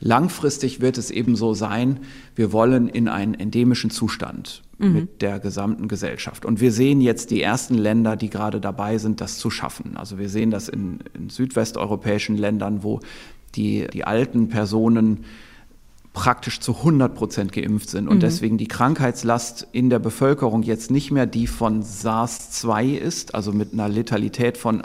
Langfristig 0.00 0.80
wird 0.80 0.96
es 0.96 1.10
eben 1.10 1.36
so 1.36 1.54
sein, 1.54 2.00
wir 2.34 2.52
wollen 2.52 2.88
in 2.88 3.06
einen 3.06 3.34
endemischen 3.34 3.90
Zustand 3.90 4.62
mhm. 4.78 4.92
mit 4.92 5.22
der 5.22 5.38
gesamten 5.38 5.88
Gesellschaft. 5.88 6.44
Und 6.44 6.60
wir 6.60 6.72
sehen 6.72 7.00
jetzt 7.00 7.30
die 7.30 7.42
ersten 7.42 7.74
Länder, 7.74 8.16
die 8.16 8.30
gerade 8.30 8.60
dabei 8.60 8.98
sind, 8.98 9.20
das 9.20 9.38
zu 9.38 9.50
schaffen. 9.50 9.96
Also 9.96 10.18
wir 10.18 10.30
sehen 10.30 10.50
das 10.50 10.68
in, 10.68 11.00
in 11.14 11.28
südwesteuropäischen 11.28 12.36
Ländern, 12.36 12.82
wo 12.82 13.00
die, 13.54 13.86
die 13.92 14.04
alten 14.04 14.48
Personen 14.48 15.24
praktisch 16.12 16.60
zu 16.60 16.76
100 16.76 17.14
Prozent 17.14 17.52
geimpft 17.52 17.88
sind 17.88 18.08
und 18.08 18.16
mhm. 18.16 18.20
deswegen 18.20 18.58
die 18.58 18.66
Krankheitslast 18.66 19.68
in 19.72 19.90
der 19.90 20.00
Bevölkerung 20.00 20.62
jetzt 20.62 20.90
nicht 20.90 21.10
mehr 21.10 21.26
die 21.26 21.46
von 21.46 21.82
SARS-2 21.82 22.96
ist, 22.96 23.34
also 23.34 23.52
mit 23.52 23.72
einer 23.72 23.88
Letalität 23.88 24.58
von 24.58 24.82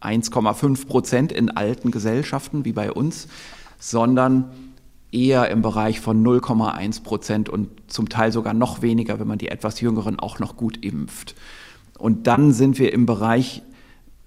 1,5 0.00 0.86
Prozent 0.86 1.32
in 1.32 1.50
alten 1.50 1.90
Gesellschaften 1.90 2.64
wie 2.64 2.72
bei 2.72 2.90
uns, 2.90 3.28
sondern 3.78 4.50
eher 5.12 5.50
im 5.50 5.60
Bereich 5.60 6.00
von 6.00 6.24
0,1 6.24 7.02
Prozent 7.02 7.48
und 7.48 7.68
zum 7.86 8.08
Teil 8.08 8.32
sogar 8.32 8.54
noch 8.54 8.80
weniger, 8.80 9.20
wenn 9.20 9.28
man 9.28 9.38
die 9.38 9.48
etwas 9.48 9.80
Jüngeren 9.80 10.18
auch 10.18 10.38
noch 10.38 10.56
gut 10.56 10.82
impft. 10.82 11.34
Und 11.98 12.26
dann 12.26 12.52
sind 12.52 12.78
wir 12.78 12.92
im 12.92 13.04
Bereich 13.04 13.62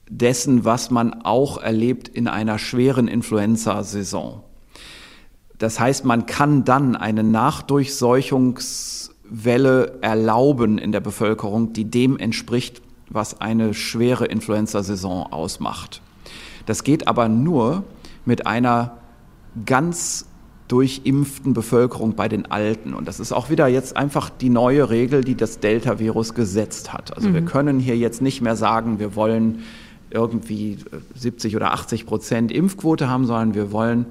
dessen, 0.08 0.64
was 0.64 0.92
man 0.92 1.14
auch 1.24 1.58
erlebt 1.58 2.08
in 2.08 2.28
einer 2.28 2.60
schweren 2.60 3.08
Influenza-Saison. 3.08 4.44
Das 5.58 5.80
heißt, 5.80 6.06
man 6.06 6.26
kann 6.26 6.66
dann 6.66 6.96
eine 6.96 7.24
Nachdurchseuchungswelle 7.24 10.00
erlauben 10.02 10.78
in 10.78 10.92
der 10.92 11.00
Bevölkerung, 11.00 11.74
die 11.74 11.86
dem 11.86 12.18
entspricht, 12.18 12.82
was 13.10 13.40
eine 13.40 13.74
schwere 13.74 14.26
Influenza-Saison 14.26 15.32
ausmacht. 15.32 16.02
Das 16.66 16.84
geht 16.84 17.08
aber 17.08 17.30
nur 17.30 17.86
mit 18.26 18.48
einer 18.48 18.98
ganz 19.66 20.26
durchimpften 20.68 21.54
Bevölkerung 21.54 22.16
bei 22.16 22.28
den 22.28 22.52
Alten. 22.52 22.94
Und 22.94 23.08
das 23.08 23.20
ist 23.20 23.32
auch 23.32 23.50
wieder 23.50 23.68
jetzt 23.68 23.96
einfach 23.96 24.32
die 24.32 24.50
neue 24.50 24.90
Regel, 24.90 25.24
die 25.24 25.36
das 25.36 25.60
Delta-Virus 25.60 26.34
gesetzt 26.34 26.92
hat. 26.92 27.16
Also 27.16 27.30
mhm. 27.30 27.34
wir 27.36 27.42
können 27.44 27.80
hier 27.80 27.98
jetzt 27.98 28.22
nicht 28.22 28.42
mehr 28.42 28.56
sagen, 28.56 29.00
wir 29.00 29.16
wollen 29.16 29.60
irgendwie 30.10 30.78
70 31.16 31.56
oder 31.56 31.74
80 31.74 32.06
Prozent 32.06 32.52
Impfquote 32.52 33.10
haben, 33.10 33.26
sondern 33.26 33.54
wir 33.54 33.72
wollen 33.72 34.08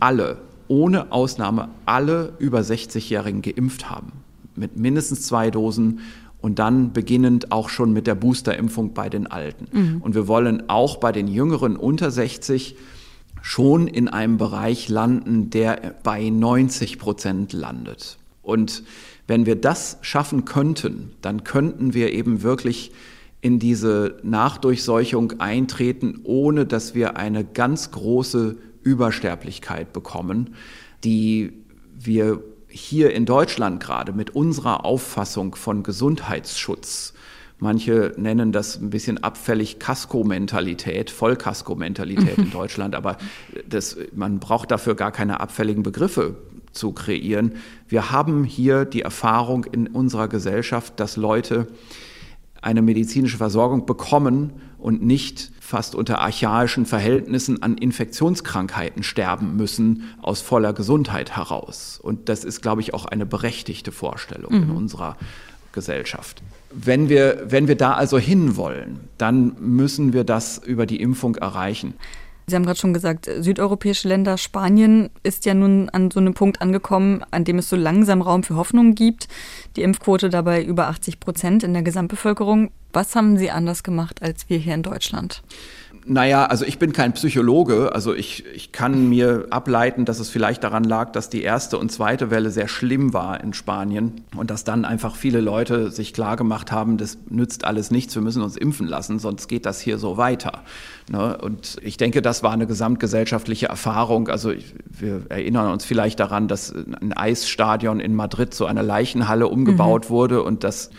alle 0.00 0.38
ohne 0.68 1.12
Ausnahme 1.12 1.68
alle 1.84 2.32
über 2.38 2.60
60-Jährigen 2.60 3.42
geimpft 3.42 3.90
haben. 3.90 4.12
Mit 4.54 4.76
mindestens 4.76 5.22
zwei 5.22 5.50
Dosen 5.50 6.00
und 6.40 6.58
dann 6.58 6.92
beginnend 6.92 7.52
auch 7.52 7.68
schon 7.68 7.92
mit 7.92 8.06
der 8.06 8.14
Boosterimpfung 8.14 8.94
bei 8.94 9.08
den 9.08 9.26
Alten. 9.26 9.66
Mhm. 9.72 10.02
Und 10.02 10.14
wir 10.14 10.28
wollen 10.28 10.68
auch 10.68 10.98
bei 10.98 11.12
den 11.12 11.28
Jüngeren 11.28 11.76
unter 11.76 12.10
60 12.10 12.76
schon 13.42 13.86
in 13.86 14.08
einem 14.08 14.38
Bereich 14.38 14.88
landen, 14.88 15.50
der 15.50 15.94
bei 16.02 16.28
90 16.28 16.98
Prozent 16.98 17.52
landet. 17.52 18.18
Und 18.42 18.82
wenn 19.26 19.46
wir 19.46 19.56
das 19.56 19.98
schaffen 20.02 20.44
könnten, 20.44 21.12
dann 21.20 21.44
könnten 21.44 21.94
wir 21.94 22.12
eben 22.12 22.42
wirklich 22.42 22.92
in 23.40 23.58
diese 23.58 24.18
Nachdurchseuchung 24.22 25.40
eintreten, 25.40 26.20
ohne 26.24 26.66
dass 26.66 26.94
wir 26.94 27.16
eine 27.16 27.44
ganz 27.44 27.90
große 27.90 28.56
Übersterblichkeit 28.86 29.92
bekommen, 29.92 30.54
die 31.02 31.52
wir 31.98 32.42
hier 32.68 33.12
in 33.12 33.26
Deutschland 33.26 33.82
gerade 33.82 34.12
mit 34.12 34.30
unserer 34.30 34.84
Auffassung 34.84 35.56
von 35.56 35.82
Gesundheitsschutz, 35.82 37.14
manche 37.58 38.14
nennen 38.16 38.52
das 38.52 38.80
ein 38.80 38.90
bisschen 38.90 39.22
abfällig 39.24 39.78
Kasko-Mentalität, 39.80 41.10
Vollkasko-Mentalität 41.10 42.38
in 42.38 42.50
Deutschland, 42.52 42.94
aber 42.94 43.16
das, 43.68 43.96
man 44.14 44.38
braucht 44.38 44.70
dafür 44.70 44.94
gar 44.94 45.10
keine 45.10 45.40
abfälligen 45.40 45.82
Begriffe 45.82 46.36
zu 46.72 46.92
kreieren. 46.92 47.54
Wir 47.88 48.12
haben 48.12 48.44
hier 48.44 48.84
die 48.84 49.02
Erfahrung 49.02 49.64
in 49.64 49.88
unserer 49.88 50.28
Gesellschaft, 50.28 51.00
dass 51.00 51.16
Leute 51.16 51.66
eine 52.62 52.82
medizinische 52.82 53.38
Versorgung 53.38 53.86
bekommen 53.86 54.52
und 54.78 55.02
nicht 55.02 55.50
fast 55.66 55.94
unter 55.96 56.20
archaischen 56.20 56.86
Verhältnissen 56.86 57.62
an 57.62 57.76
Infektionskrankheiten 57.76 59.02
sterben 59.02 59.56
müssen 59.56 60.04
aus 60.22 60.40
voller 60.40 60.72
Gesundheit 60.72 61.36
heraus. 61.36 61.98
Und 62.00 62.28
das 62.28 62.44
ist, 62.44 62.62
glaube 62.62 62.80
ich, 62.80 62.94
auch 62.94 63.04
eine 63.04 63.26
berechtigte 63.26 63.90
Vorstellung 63.90 64.54
mhm. 64.54 64.62
in 64.62 64.70
unserer 64.70 65.16
Gesellschaft. 65.72 66.40
Wenn 66.70 67.08
wir, 67.08 67.42
wenn 67.46 67.68
wir 67.68 67.74
da 67.74 67.94
also 67.94 68.18
hinwollen, 68.18 69.00
dann 69.18 69.56
müssen 69.60 70.12
wir 70.12 70.24
das 70.24 70.58
über 70.58 70.86
die 70.86 71.00
Impfung 71.00 71.34
erreichen. 71.34 71.94
Sie 72.48 72.54
haben 72.54 72.64
gerade 72.64 72.78
schon 72.78 72.94
gesagt, 72.94 73.28
südeuropäische 73.40 74.06
Länder, 74.06 74.38
Spanien 74.38 75.10
ist 75.24 75.46
ja 75.46 75.54
nun 75.54 75.88
an 75.88 76.12
so 76.12 76.20
einem 76.20 76.32
Punkt 76.32 76.62
angekommen, 76.62 77.24
an 77.32 77.42
dem 77.42 77.58
es 77.58 77.68
so 77.68 77.74
langsam 77.74 78.22
Raum 78.22 78.44
für 78.44 78.54
Hoffnung 78.54 78.94
gibt. 78.94 79.26
Die 79.74 79.82
Impfquote 79.82 80.30
dabei 80.30 80.62
über 80.62 80.86
80 80.86 81.18
Prozent 81.18 81.64
in 81.64 81.72
der 81.72 81.82
Gesamtbevölkerung. 81.82 82.70
Was 82.92 83.16
haben 83.16 83.36
Sie 83.36 83.50
anders 83.50 83.82
gemacht 83.82 84.22
als 84.22 84.48
wir 84.48 84.58
hier 84.58 84.74
in 84.74 84.84
Deutschland? 84.84 85.42
Naja, 86.08 86.46
also 86.46 86.64
ich 86.64 86.78
bin 86.78 86.92
kein 86.92 87.14
Psychologe, 87.14 87.92
also 87.92 88.14
ich, 88.14 88.44
ich 88.54 88.70
kann 88.70 89.08
mir 89.08 89.46
ableiten, 89.50 90.04
dass 90.04 90.20
es 90.20 90.30
vielleicht 90.30 90.62
daran 90.62 90.84
lag, 90.84 91.10
dass 91.10 91.30
die 91.30 91.42
erste 91.42 91.78
und 91.78 91.90
zweite 91.90 92.30
Welle 92.30 92.50
sehr 92.50 92.68
schlimm 92.68 93.12
war 93.12 93.42
in 93.42 93.52
Spanien 93.52 94.22
und 94.36 94.52
dass 94.52 94.62
dann 94.62 94.84
einfach 94.84 95.16
viele 95.16 95.40
Leute 95.40 95.90
sich 95.90 96.14
klargemacht 96.14 96.70
haben, 96.70 96.96
das 96.96 97.18
nützt 97.28 97.64
alles 97.64 97.90
nichts, 97.90 98.14
wir 98.14 98.22
müssen 98.22 98.40
uns 98.40 98.56
impfen 98.56 98.86
lassen, 98.86 99.18
sonst 99.18 99.48
geht 99.48 99.66
das 99.66 99.80
hier 99.80 99.98
so 99.98 100.16
weiter. 100.16 100.62
Ne? 101.10 101.36
Und 101.38 101.78
ich 101.82 101.96
denke, 101.96 102.22
das 102.22 102.44
war 102.44 102.52
eine 102.52 102.68
gesamtgesellschaftliche 102.68 103.66
Erfahrung. 103.66 104.28
Also 104.28 104.52
wir 104.88 105.22
erinnern 105.28 105.72
uns 105.72 105.84
vielleicht 105.84 106.20
daran, 106.20 106.46
dass 106.46 106.72
ein 106.72 107.14
Eisstadion 107.14 107.98
in 107.98 108.14
Madrid 108.14 108.54
zu 108.54 108.66
einer 108.66 108.84
Leichenhalle 108.84 109.48
umgebaut 109.48 110.04
mhm. 110.04 110.10
wurde 110.10 110.42
und 110.44 110.62
das 110.62 110.90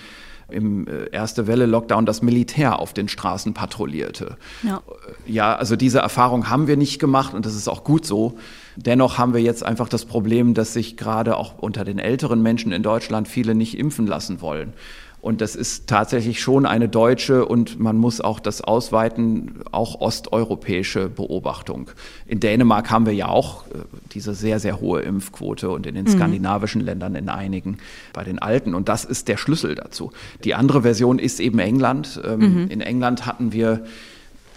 im 0.49 0.87
äh, 0.87 1.09
erste 1.11 1.47
Welle 1.47 1.65
Lockdown 1.65 2.05
das 2.05 2.21
Militär 2.21 2.79
auf 2.79 2.93
den 2.93 3.07
Straßen 3.07 3.53
patrouillierte. 3.53 4.37
Ja. 4.63 4.81
ja, 5.25 5.55
also 5.55 5.75
diese 5.75 5.99
Erfahrung 5.99 6.49
haben 6.49 6.67
wir 6.67 6.77
nicht 6.77 6.99
gemacht 6.99 7.33
und 7.33 7.45
das 7.45 7.55
ist 7.55 7.67
auch 7.67 7.83
gut 7.83 8.05
so. 8.05 8.37
Dennoch 8.75 9.17
haben 9.17 9.33
wir 9.33 9.41
jetzt 9.41 9.63
einfach 9.63 9.89
das 9.89 10.05
Problem, 10.05 10.53
dass 10.53 10.73
sich 10.73 10.97
gerade 10.97 11.37
auch 11.37 11.57
unter 11.57 11.83
den 11.83 11.99
älteren 11.99 12.41
Menschen 12.41 12.71
in 12.71 12.83
Deutschland 12.83 13.27
viele 13.27 13.55
nicht 13.55 13.77
impfen 13.77 14.07
lassen 14.07 14.39
wollen. 14.39 14.73
Und 15.19 15.41
das 15.41 15.55
ist 15.55 15.87
tatsächlich 15.87 16.39
schon 16.41 16.65
eine 16.65 16.87
deutsche 16.87 17.45
und 17.45 17.79
man 17.79 17.97
muss 17.97 18.21
auch 18.21 18.39
das 18.39 18.61
ausweiten, 18.61 19.61
auch 19.71 19.99
osteuropäische 19.99 21.09
Beobachtung. 21.09 21.89
In 22.27 22.39
Dänemark 22.39 22.91
haben 22.91 23.05
wir 23.07 23.13
ja 23.13 23.27
auch 23.27 23.65
äh, 23.67 23.79
diese 24.13 24.35
sehr, 24.35 24.59
sehr 24.59 24.79
hohe 24.79 25.01
Impfquote 25.01 25.69
und 25.69 25.87
in 25.87 25.95
den 25.95 26.05
mhm. 26.05 26.11
skandinavischen 26.11 26.81
Ländern 26.81 27.15
in 27.15 27.29
einigen 27.29 27.79
bei 28.13 28.23
den 28.23 28.39
Alten. 28.39 28.75
Und 28.75 28.89
das 28.89 29.05
ist 29.05 29.27
der 29.27 29.37
Schlüssel 29.37 29.73
dazu. 29.73 30.11
Die 30.43 30.53
andere 30.53 30.83
Version 30.83 31.17
ist 31.17 31.39
eben 31.39 31.57
England. 31.59 32.21
Ähm, 32.23 32.39
mhm. 32.39 32.67
In 32.69 32.81
England 32.81 33.25
hatten 33.25 33.51
wir 33.51 33.85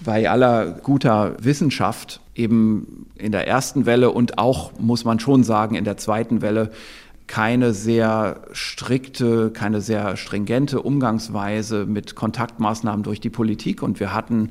bei 0.05 0.29
aller 0.29 0.67
guter 0.67 1.37
Wissenschaft 1.41 2.21
eben 2.35 3.07
in 3.17 3.33
der 3.33 3.47
ersten 3.47 3.87
Welle 3.87 4.11
und 4.11 4.39
auch, 4.39 4.73
muss 4.79 5.05
man 5.05 5.21
schon 5.21 5.43
sagen, 5.43 5.75
in 5.75 5.85
der 5.85 5.97
zweiten 5.97 6.43
Welle 6.43 6.71
keine 7.31 7.75
sehr 7.75 8.41
strikte, 8.51 9.53
keine 9.53 9.81
sehr 9.81 10.17
stringente 10.17 10.83
Umgangsweise 10.83 11.87
mit 11.87 12.17
Kontaktmaßnahmen 12.17 13.05
durch 13.05 13.21
die 13.21 13.31
Politik. 13.31 13.85
Und 13.85 14.01
wir 14.01 14.13
hatten 14.13 14.51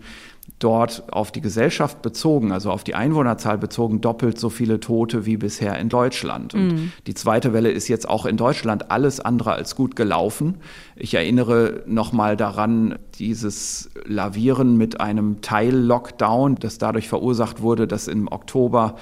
dort 0.59 1.11
auf 1.11 1.33
die 1.33 1.41
Gesellschaft 1.41 2.01
bezogen, 2.01 2.53
also 2.53 2.71
auf 2.71 2.85
die 2.85 2.95
Einwohnerzahl 2.95 3.57
bezogen, 3.57 3.99
doppelt 3.99 4.39
so 4.39 4.49
viele 4.49 4.79
Tote 4.79 5.25
wie 5.25 5.35
bisher 5.35 5.77
in 5.77 5.89
Deutschland. 5.89 6.53
Und 6.53 6.67
mm. 6.67 6.91
die 7.05 7.13
zweite 7.15 7.51
Welle 7.51 7.69
ist 7.69 7.89
jetzt 7.89 8.07
auch 8.07 8.25
in 8.25 8.37
Deutschland 8.37 8.89
alles 8.91 9.19
andere 9.19 9.51
als 9.51 9.75
gut 9.75 9.97
gelaufen. 9.97 10.55
Ich 10.95 11.13
erinnere 11.13 11.83
nochmal 11.85 12.37
daran, 12.37 12.97
dieses 13.15 13.89
Lavieren 14.05 14.77
mit 14.77 15.01
einem 15.01 15.41
Teil-Lockdown, 15.41 16.55
das 16.55 16.77
dadurch 16.77 17.09
verursacht 17.09 17.61
wurde, 17.61 17.87
dass 17.87 18.07
im 18.07 18.29
Oktober 18.29 18.95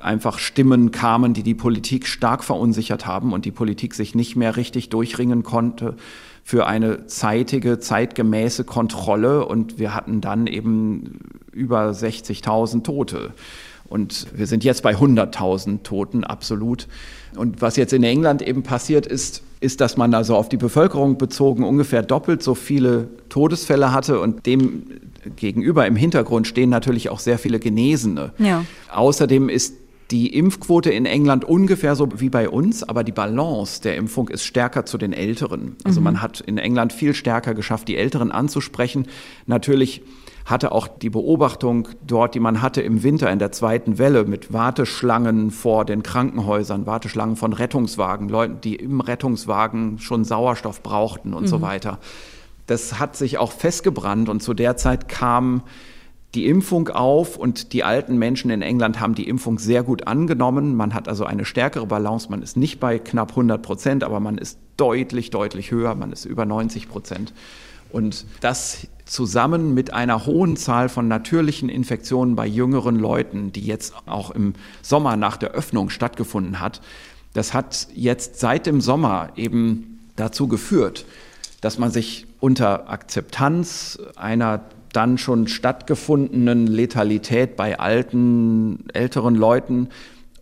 einfach 0.00 0.38
Stimmen 0.38 0.90
kamen, 0.90 1.34
die 1.34 1.42
die 1.42 1.54
Politik 1.54 2.06
stark 2.06 2.44
verunsichert 2.44 3.06
haben 3.06 3.32
und 3.32 3.44
die 3.44 3.50
Politik 3.50 3.94
sich 3.94 4.14
nicht 4.14 4.36
mehr 4.36 4.56
richtig 4.56 4.88
durchringen 4.88 5.42
konnte 5.42 5.96
für 6.44 6.66
eine 6.66 7.06
zeitige, 7.06 7.78
zeitgemäße 7.78 8.64
Kontrolle. 8.64 9.44
Und 9.44 9.78
wir 9.78 9.94
hatten 9.94 10.20
dann 10.20 10.46
eben 10.46 11.18
über 11.52 11.90
60.000 11.90 12.84
Tote. 12.84 13.32
Und 13.88 14.26
wir 14.34 14.46
sind 14.46 14.64
jetzt 14.64 14.82
bei 14.82 14.94
100.000 14.94 15.82
Toten, 15.82 16.24
absolut. 16.24 16.88
Und 17.36 17.60
was 17.62 17.76
jetzt 17.76 17.92
in 17.92 18.02
England 18.02 18.42
eben 18.42 18.62
passiert 18.62 19.06
ist, 19.06 19.42
ist, 19.60 19.80
dass 19.80 19.96
man 19.96 20.14
also 20.14 20.36
auf 20.36 20.48
die 20.48 20.56
Bevölkerung 20.56 21.18
bezogen 21.18 21.64
ungefähr 21.64 22.02
doppelt 22.02 22.42
so 22.42 22.54
viele 22.54 23.08
Todesfälle 23.28 23.92
hatte 23.92 24.20
und 24.20 24.46
dem 24.46 24.84
gegenüber 25.36 25.86
im 25.86 25.96
Hintergrund 25.96 26.46
stehen 26.46 26.70
natürlich 26.70 27.10
auch 27.10 27.18
sehr 27.18 27.38
viele 27.38 27.58
Genesene. 27.58 28.32
Ja. 28.38 28.64
Außerdem 28.92 29.48
ist 29.48 29.74
die 30.10 30.34
Impfquote 30.34 30.90
in 30.90 31.04
England 31.04 31.44
ungefähr 31.44 31.94
so 31.94 32.08
wie 32.16 32.30
bei 32.30 32.48
uns, 32.48 32.82
aber 32.82 33.04
die 33.04 33.12
Balance 33.12 33.82
der 33.82 33.96
Impfung 33.96 34.28
ist 34.28 34.44
stärker 34.44 34.86
zu 34.86 34.96
den 34.96 35.12
Älteren. 35.12 35.76
Also 35.84 36.00
mhm. 36.00 36.04
man 36.04 36.22
hat 36.22 36.40
in 36.40 36.56
England 36.56 36.92
viel 36.92 37.14
stärker 37.14 37.54
geschafft, 37.54 37.88
die 37.88 37.96
Älteren 37.96 38.32
anzusprechen. 38.32 39.06
Natürlich 39.46 40.02
hatte 40.46 40.72
auch 40.72 40.88
die 40.88 41.10
Beobachtung 41.10 41.88
dort, 42.06 42.34
die 42.34 42.40
man 42.40 42.62
hatte 42.62 42.80
im 42.80 43.02
Winter 43.02 43.30
in 43.30 43.38
der 43.38 43.52
zweiten 43.52 43.98
Welle 43.98 44.24
mit 44.24 44.50
Warteschlangen 44.50 45.50
vor 45.50 45.84
den 45.84 46.02
Krankenhäusern, 46.02 46.86
Warteschlangen 46.86 47.36
von 47.36 47.52
Rettungswagen, 47.52 48.30
Leuten, 48.30 48.62
die 48.62 48.76
im 48.76 49.00
Rettungswagen 49.00 49.98
schon 49.98 50.24
Sauerstoff 50.24 50.82
brauchten 50.82 51.34
und 51.34 51.42
mhm. 51.42 51.48
so 51.48 51.60
weiter. 51.60 51.98
Das 52.66 52.98
hat 52.98 53.14
sich 53.14 53.36
auch 53.36 53.52
festgebrannt 53.52 54.30
und 54.30 54.42
zu 54.42 54.54
der 54.54 54.78
Zeit 54.78 55.08
kam 55.08 55.62
die 56.34 56.46
Impfung 56.46 56.88
auf 56.88 57.36
und 57.36 57.72
die 57.72 57.84
alten 57.84 58.18
Menschen 58.18 58.50
in 58.50 58.60
England 58.60 59.00
haben 59.00 59.14
die 59.14 59.28
Impfung 59.28 59.58
sehr 59.58 59.82
gut 59.82 60.06
angenommen. 60.06 60.76
Man 60.76 60.92
hat 60.92 61.08
also 61.08 61.24
eine 61.24 61.44
stärkere 61.44 61.86
Balance. 61.86 62.28
Man 62.30 62.42
ist 62.42 62.56
nicht 62.56 62.80
bei 62.80 62.98
knapp 62.98 63.30
100 63.30 63.62
Prozent, 63.62 64.04
aber 64.04 64.20
man 64.20 64.36
ist 64.36 64.58
deutlich, 64.76 65.30
deutlich 65.30 65.70
höher. 65.70 65.94
Man 65.94 66.12
ist 66.12 66.26
über 66.26 66.44
90 66.44 66.88
Prozent. 66.88 67.32
Und 67.90 68.26
das 68.42 68.86
zusammen 69.06 69.72
mit 69.72 69.94
einer 69.94 70.26
hohen 70.26 70.58
Zahl 70.58 70.90
von 70.90 71.08
natürlichen 71.08 71.70
Infektionen 71.70 72.36
bei 72.36 72.46
jüngeren 72.46 72.96
Leuten, 72.96 73.50
die 73.52 73.62
jetzt 73.62 73.94
auch 74.04 74.30
im 74.30 74.52
Sommer 74.82 75.16
nach 75.16 75.38
der 75.38 75.52
Öffnung 75.52 75.88
stattgefunden 75.88 76.60
hat, 76.60 76.82
das 77.32 77.54
hat 77.54 77.88
jetzt 77.94 78.38
seit 78.38 78.66
dem 78.66 78.82
Sommer 78.82 79.30
eben 79.36 80.00
dazu 80.16 80.46
geführt, 80.46 81.06
dass 81.62 81.78
man 81.78 81.90
sich 81.90 82.26
unter 82.40 82.90
Akzeptanz 82.90 83.98
einer 84.16 84.60
dann 84.92 85.18
schon 85.18 85.48
stattgefundenen 85.48 86.66
Letalität 86.66 87.56
bei 87.56 87.78
alten, 87.78 88.88
älteren 88.92 89.34
Leuten 89.34 89.88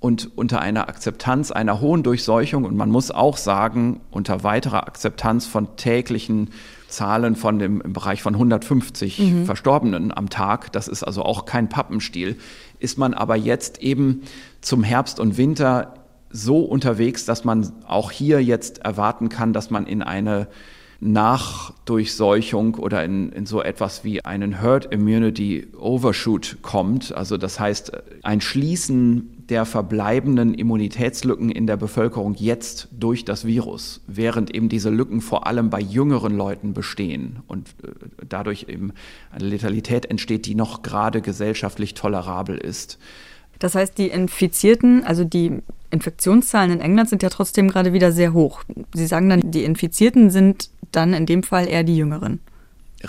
und 0.00 0.30
unter 0.36 0.60
einer 0.60 0.88
Akzeptanz 0.88 1.50
einer 1.50 1.80
hohen 1.80 2.02
Durchseuchung 2.02 2.64
und 2.64 2.76
man 2.76 2.90
muss 2.90 3.10
auch 3.10 3.36
sagen, 3.36 4.00
unter 4.10 4.44
weiterer 4.44 4.86
Akzeptanz 4.86 5.46
von 5.46 5.76
täglichen 5.76 6.50
Zahlen 6.88 7.34
von 7.34 7.58
dem, 7.58 7.80
im 7.80 7.92
Bereich 7.92 8.22
von 8.22 8.34
150 8.34 9.18
mhm. 9.18 9.46
Verstorbenen 9.46 10.16
am 10.16 10.30
Tag, 10.30 10.72
das 10.72 10.86
ist 10.86 11.02
also 11.02 11.22
auch 11.22 11.44
kein 11.44 11.68
Pappenstiel, 11.68 12.36
ist 12.78 12.98
man 12.98 13.14
aber 13.14 13.36
jetzt 13.36 13.82
eben 13.82 14.22
zum 14.60 14.84
Herbst 14.84 15.18
und 15.18 15.36
Winter 15.36 15.94
so 16.30 16.60
unterwegs, 16.60 17.24
dass 17.24 17.44
man 17.44 17.72
auch 17.86 18.10
hier 18.10 18.42
jetzt 18.42 18.78
erwarten 18.78 19.28
kann, 19.28 19.52
dass 19.52 19.70
man 19.70 19.86
in 19.86 20.02
eine 20.02 20.48
Nachdurchseuchung 21.00 22.74
oder 22.76 23.04
in, 23.04 23.30
in 23.30 23.46
so 23.46 23.62
etwas 23.62 24.04
wie 24.04 24.24
einen 24.24 24.60
Herd 24.60 24.92
Immunity 24.92 25.66
Overshoot 25.78 26.58
kommt. 26.62 27.14
Also 27.14 27.36
das 27.36 27.60
heißt 27.60 27.92
ein 28.22 28.40
Schließen 28.40 29.36
der 29.48 29.64
verbleibenden 29.64 30.54
Immunitätslücken 30.54 31.50
in 31.50 31.66
der 31.66 31.76
Bevölkerung 31.76 32.34
jetzt 32.34 32.88
durch 32.90 33.24
das 33.24 33.46
Virus, 33.46 34.00
während 34.06 34.54
eben 34.54 34.68
diese 34.68 34.90
Lücken 34.90 35.20
vor 35.20 35.46
allem 35.46 35.70
bei 35.70 35.80
jüngeren 35.80 36.36
Leuten 36.36 36.72
bestehen 36.74 37.40
und 37.46 37.68
äh, 37.82 37.90
dadurch 38.28 38.66
eben 38.68 38.92
eine 39.30 39.46
Letalität 39.46 40.06
entsteht, 40.06 40.46
die 40.46 40.54
noch 40.54 40.82
gerade 40.82 41.20
gesellschaftlich 41.20 41.94
tolerabel 41.94 42.58
ist. 42.58 42.98
Das 43.58 43.74
heißt, 43.74 43.96
die 43.98 44.08
Infizierten, 44.08 45.04
also 45.04 45.24
die 45.24 45.62
Infektionszahlen 45.90 46.72
in 46.72 46.80
England 46.80 47.08
sind 47.08 47.22
ja 47.22 47.30
trotzdem 47.30 47.68
gerade 47.68 47.92
wieder 47.92 48.12
sehr 48.12 48.32
hoch. 48.32 48.62
Sie 48.92 49.06
sagen 49.06 49.28
dann, 49.28 49.50
die 49.50 49.64
Infizierten 49.64 50.30
sind 50.30 50.68
dann 50.96 51.12
in 51.14 51.26
dem 51.26 51.42
Fall 51.42 51.68
eher 51.68 51.84
die 51.84 51.96
Jüngeren. 51.96 52.40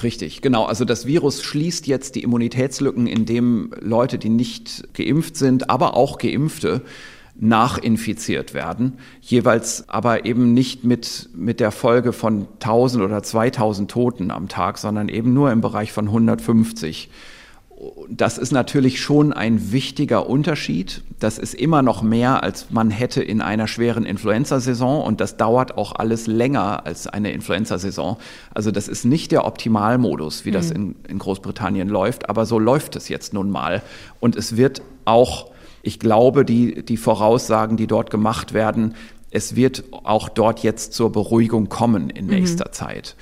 Richtig, 0.04 0.42
genau. 0.42 0.66
Also 0.66 0.86
das 0.86 1.06
Virus 1.06 1.42
schließt 1.44 1.88
jetzt 1.88 2.16
die 2.16 2.24
Immunitätslücken, 2.24 3.08
indem 3.08 3.72
Leute, 3.80 4.18
die 4.18 4.30
nicht 4.30 4.94
geimpft 4.94 5.38
sind, 5.38 5.70
aber 5.70 5.96
auch 5.96 6.18
Geimpfte, 6.18 6.82
nachinfiziert 7.40 8.54
werden, 8.54 8.94
jeweils 9.22 9.88
aber 9.90 10.26
eben 10.26 10.54
nicht 10.54 10.84
mit, 10.84 11.30
mit 11.36 11.60
der 11.60 11.72
Folge 11.72 12.12
von 12.12 12.48
1000 12.56 13.04
oder 13.04 13.22
2000 13.22 13.92
Toten 13.92 14.32
am 14.32 14.48
Tag, 14.48 14.78
sondern 14.78 15.08
eben 15.08 15.34
nur 15.34 15.52
im 15.52 15.62
Bereich 15.62 15.92
von 15.92 16.08
150 16.08 17.10
das 18.10 18.40
ist 18.40 18.52
natürlich 18.52 19.00
schon 19.02 19.34
ein 19.34 19.72
wichtiger 19.72 20.28
Unterschied. 20.28 21.04
Das 21.20 21.38
ist 21.38 21.54
immer 21.54 21.84
noch 21.84 22.02
mehr, 22.02 22.42
als 22.42 22.72
man 22.72 22.90
hätte 22.90 23.22
in 23.22 23.40
einer 23.40 23.68
schweren 23.68 24.04
Influenza-Saison 24.04 25.04
und 25.04 25.22
das 25.22 25.38
dauert 25.38 25.78
auch 25.78 25.94
alles 25.94 26.26
länger 26.26 26.86
als 26.88 27.06
eine 27.06 27.32
Influenza-Saison. 27.32 28.18
Also 28.54 28.72
das 28.72 28.88
ist 28.88 29.06
nicht 29.06 29.32
der 29.32 29.46
Optimalmodus, 29.46 30.44
wie 30.46 30.50
mhm. 30.50 30.54
das 30.54 30.72
in, 30.72 30.96
in 31.08 31.20
Großbritannien 31.20 31.88
läuft, 31.88 32.30
aber 32.30 32.48
so 32.48 32.58
läuft 32.58 32.96
es 32.96 33.10
jetzt 33.10 33.34
nun 33.34 33.52
mal. 33.52 33.84
Und 34.20 34.36
es 34.36 34.58
wird 34.58 34.82
auch, 35.06 35.52
ich 35.84 36.00
glaube, 36.00 36.46
die, 36.46 36.84
die 36.84 36.98
Voraussagen, 36.98 37.78
die 37.78 37.86
dort 37.88 38.10
gemacht 38.10 38.54
werden, 38.54 38.96
es 39.30 39.56
wird 39.56 39.84
auch 39.92 40.30
dort 40.30 40.64
jetzt 40.64 40.94
zur 40.94 41.12
Beruhigung 41.12 41.70
kommen 41.70 42.10
in 42.10 42.26
mhm. 42.26 42.32
nächster 42.32 42.70
mhm. 42.70 42.74
Zeit. 42.74 43.16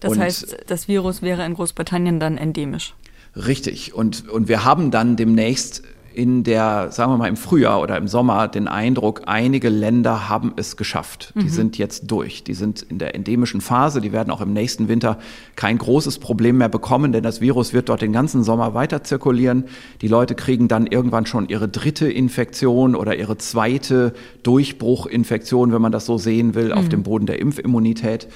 Das 0.00 0.12
und 0.12 0.20
heißt, 0.20 0.56
das 0.66 0.88
Virus 0.88 1.22
wäre 1.22 1.46
in 1.46 1.54
Großbritannien 1.54 2.20
dann 2.20 2.36
endemisch. 2.36 2.94
Richtig. 3.34 3.94
Und, 3.94 4.28
und 4.28 4.48
wir 4.48 4.64
haben 4.64 4.90
dann 4.90 5.16
demnächst 5.16 5.82
in 6.14 6.44
der, 6.44 6.90
sagen 6.90 7.12
wir 7.12 7.16
mal 7.16 7.28
im 7.28 7.36
Frühjahr 7.36 7.80
oder 7.80 7.96
im 7.96 8.06
Sommer 8.06 8.48
den 8.48 8.68
Eindruck, 8.68 9.22
einige 9.26 9.68
Länder 9.68 10.28
haben 10.28 10.52
es 10.56 10.76
geschafft. 10.76 11.32
Die 11.34 11.44
mhm. 11.44 11.48
sind 11.48 11.78
jetzt 11.78 12.10
durch. 12.10 12.44
Die 12.44 12.54
sind 12.54 12.82
in 12.82 12.98
der 12.98 13.14
endemischen 13.14 13.60
Phase. 13.60 14.00
Die 14.00 14.12
werden 14.12 14.30
auch 14.30 14.40
im 14.40 14.52
nächsten 14.52 14.88
Winter 14.88 15.18
kein 15.56 15.78
großes 15.78 16.18
Problem 16.18 16.58
mehr 16.58 16.68
bekommen, 16.68 17.12
denn 17.12 17.22
das 17.22 17.40
Virus 17.40 17.72
wird 17.72 17.88
dort 17.88 18.02
den 18.02 18.12
ganzen 18.12 18.44
Sommer 18.44 18.74
weiter 18.74 19.02
zirkulieren. 19.04 19.64
Die 20.00 20.08
Leute 20.08 20.34
kriegen 20.34 20.68
dann 20.68 20.86
irgendwann 20.86 21.26
schon 21.26 21.48
ihre 21.48 21.68
dritte 21.68 22.10
Infektion 22.10 22.94
oder 22.94 23.16
ihre 23.16 23.38
zweite 23.38 24.12
Durchbruchinfektion, 24.42 25.72
wenn 25.72 25.82
man 25.82 25.92
das 25.92 26.06
so 26.06 26.18
sehen 26.18 26.54
will, 26.54 26.66
mhm. 26.66 26.72
auf 26.72 26.88
dem 26.88 27.02
Boden 27.02 27.26
der 27.26 27.38
Impfimmunität. 27.38 28.28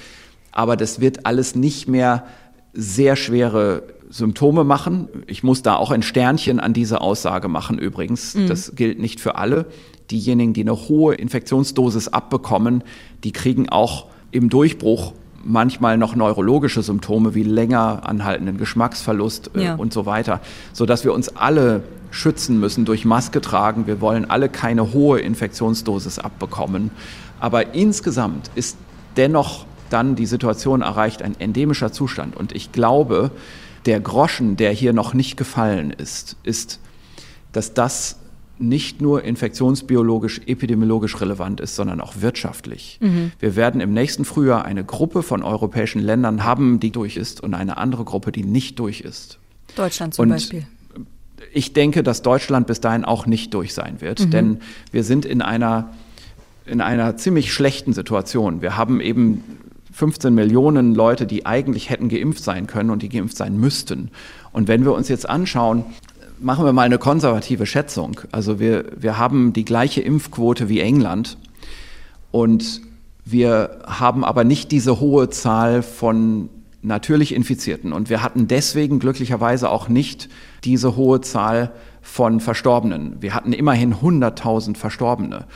Aber 0.52 0.76
das 0.76 1.00
wird 1.00 1.26
alles 1.26 1.54
nicht 1.54 1.88
mehr 1.88 2.26
sehr 2.72 3.16
schwere 3.16 3.82
Symptome 4.10 4.64
machen. 4.64 5.08
Ich 5.26 5.42
muss 5.42 5.62
da 5.62 5.76
auch 5.76 5.90
ein 5.90 6.02
Sternchen 6.02 6.60
an 6.60 6.72
diese 6.72 7.00
Aussage 7.00 7.48
machen 7.48 7.78
übrigens. 7.78 8.34
Mhm. 8.34 8.48
Das 8.48 8.74
gilt 8.74 8.98
nicht 8.98 9.20
für 9.20 9.36
alle. 9.36 9.66
Diejenigen, 10.10 10.52
die 10.52 10.62
eine 10.62 10.74
hohe 10.74 11.14
Infektionsdosis 11.14 12.08
abbekommen, 12.08 12.84
die 13.24 13.32
kriegen 13.32 13.68
auch 13.68 14.06
im 14.30 14.48
Durchbruch 14.48 15.12
manchmal 15.44 15.96
noch 15.96 16.16
neurologische 16.16 16.82
Symptome 16.82 17.34
wie 17.34 17.42
länger 17.42 18.02
anhaltenden 18.04 18.58
Geschmacksverlust 18.58 19.52
äh, 19.54 19.64
ja. 19.64 19.74
und 19.76 19.92
so 19.92 20.06
weiter, 20.06 20.40
sodass 20.72 21.04
wir 21.04 21.12
uns 21.12 21.36
alle 21.36 21.82
schützen 22.10 22.58
müssen 22.60 22.84
durch 22.84 23.04
Maske 23.04 23.40
tragen. 23.40 23.86
Wir 23.86 24.00
wollen 24.00 24.28
alle 24.28 24.48
keine 24.48 24.92
hohe 24.92 25.20
Infektionsdosis 25.20 26.18
abbekommen. 26.18 26.90
Aber 27.40 27.74
insgesamt 27.74 28.50
ist 28.54 28.76
dennoch 29.16 29.66
dann 29.90 30.16
die 30.16 30.26
Situation 30.26 30.82
erreicht 30.82 31.22
ein 31.22 31.38
endemischer 31.38 31.92
Zustand. 31.92 32.36
Und 32.36 32.52
ich 32.52 32.72
glaube, 32.72 33.30
der 33.86 34.00
Groschen, 34.00 34.56
der 34.56 34.72
hier 34.72 34.92
noch 34.92 35.14
nicht 35.14 35.36
gefallen 35.36 35.90
ist, 35.90 36.36
ist, 36.42 36.80
dass 37.52 37.72
das 37.72 38.18
nicht 38.58 39.00
nur 39.00 39.22
infektionsbiologisch, 39.22 40.40
epidemiologisch 40.46 41.20
relevant 41.20 41.60
ist, 41.60 41.76
sondern 41.76 42.00
auch 42.00 42.14
wirtschaftlich. 42.20 42.98
Mhm. 43.02 43.32
Wir 43.38 43.54
werden 43.54 43.80
im 43.80 43.92
nächsten 43.92 44.24
Frühjahr 44.24 44.64
eine 44.64 44.82
Gruppe 44.82 45.22
von 45.22 45.42
europäischen 45.42 46.00
Ländern 46.00 46.42
haben, 46.42 46.80
die 46.80 46.90
durch 46.90 47.16
ist, 47.16 47.42
und 47.42 47.54
eine 47.54 47.76
andere 47.76 48.04
Gruppe, 48.04 48.32
die 48.32 48.44
nicht 48.44 48.78
durch 48.78 49.02
ist. 49.02 49.38
Deutschland 49.76 50.14
zum 50.14 50.24
und 50.24 50.28
Beispiel. 50.30 50.66
Ich 51.52 51.74
denke, 51.74 52.02
dass 52.02 52.22
Deutschland 52.22 52.66
bis 52.66 52.80
dahin 52.80 53.04
auch 53.04 53.26
nicht 53.26 53.52
durch 53.52 53.74
sein 53.74 54.00
wird, 54.00 54.20
mhm. 54.20 54.30
denn 54.30 54.60
wir 54.90 55.04
sind 55.04 55.26
in 55.26 55.42
einer, 55.42 55.90
in 56.64 56.80
einer 56.80 57.16
ziemlich 57.16 57.52
schlechten 57.52 57.92
Situation. 57.92 58.62
Wir 58.62 58.76
haben 58.76 59.00
eben 59.00 59.44
15 59.96 60.34
Millionen 60.34 60.94
Leute, 60.94 61.26
die 61.26 61.46
eigentlich 61.46 61.88
hätten 61.88 62.10
geimpft 62.10 62.44
sein 62.44 62.66
können 62.66 62.90
und 62.90 63.00
die 63.00 63.08
geimpft 63.08 63.34
sein 63.34 63.56
müssten. 63.56 64.10
Und 64.52 64.68
wenn 64.68 64.84
wir 64.84 64.92
uns 64.92 65.08
jetzt 65.08 65.26
anschauen, 65.26 65.86
machen 66.38 66.66
wir 66.66 66.74
mal 66.74 66.82
eine 66.82 66.98
konservative 66.98 67.64
Schätzung. 67.64 68.20
Also 68.30 68.60
wir, 68.60 68.84
wir 68.94 69.16
haben 69.16 69.54
die 69.54 69.64
gleiche 69.64 70.02
Impfquote 70.02 70.68
wie 70.68 70.80
England 70.80 71.38
und 72.30 72.82
wir 73.24 73.78
haben 73.86 74.22
aber 74.22 74.44
nicht 74.44 74.70
diese 74.70 75.00
hohe 75.00 75.30
Zahl 75.30 75.82
von 75.82 76.50
natürlich 76.82 77.34
Infizierten. 77.34 77.94
Und 77.94 78.10
wir 78.10 78.22
hatten 78.22 78.48
deswegen 78.48 78.98
glücklicherweise 78.98 79.70
auch 79.70 79.88
nicht 79.88 80.28
diese 80.64 80.96
hohe 80.96 81.22
Zahl 81.22 81.72
von 82.02 82.40
Verstorbenen. 82.40 83.16
Wir 83.20 83.32
hatten 83.32 83.54
immerhin 83.54 83.94
100.000 83.94 84.76
Verstorbene. 84.76 85.46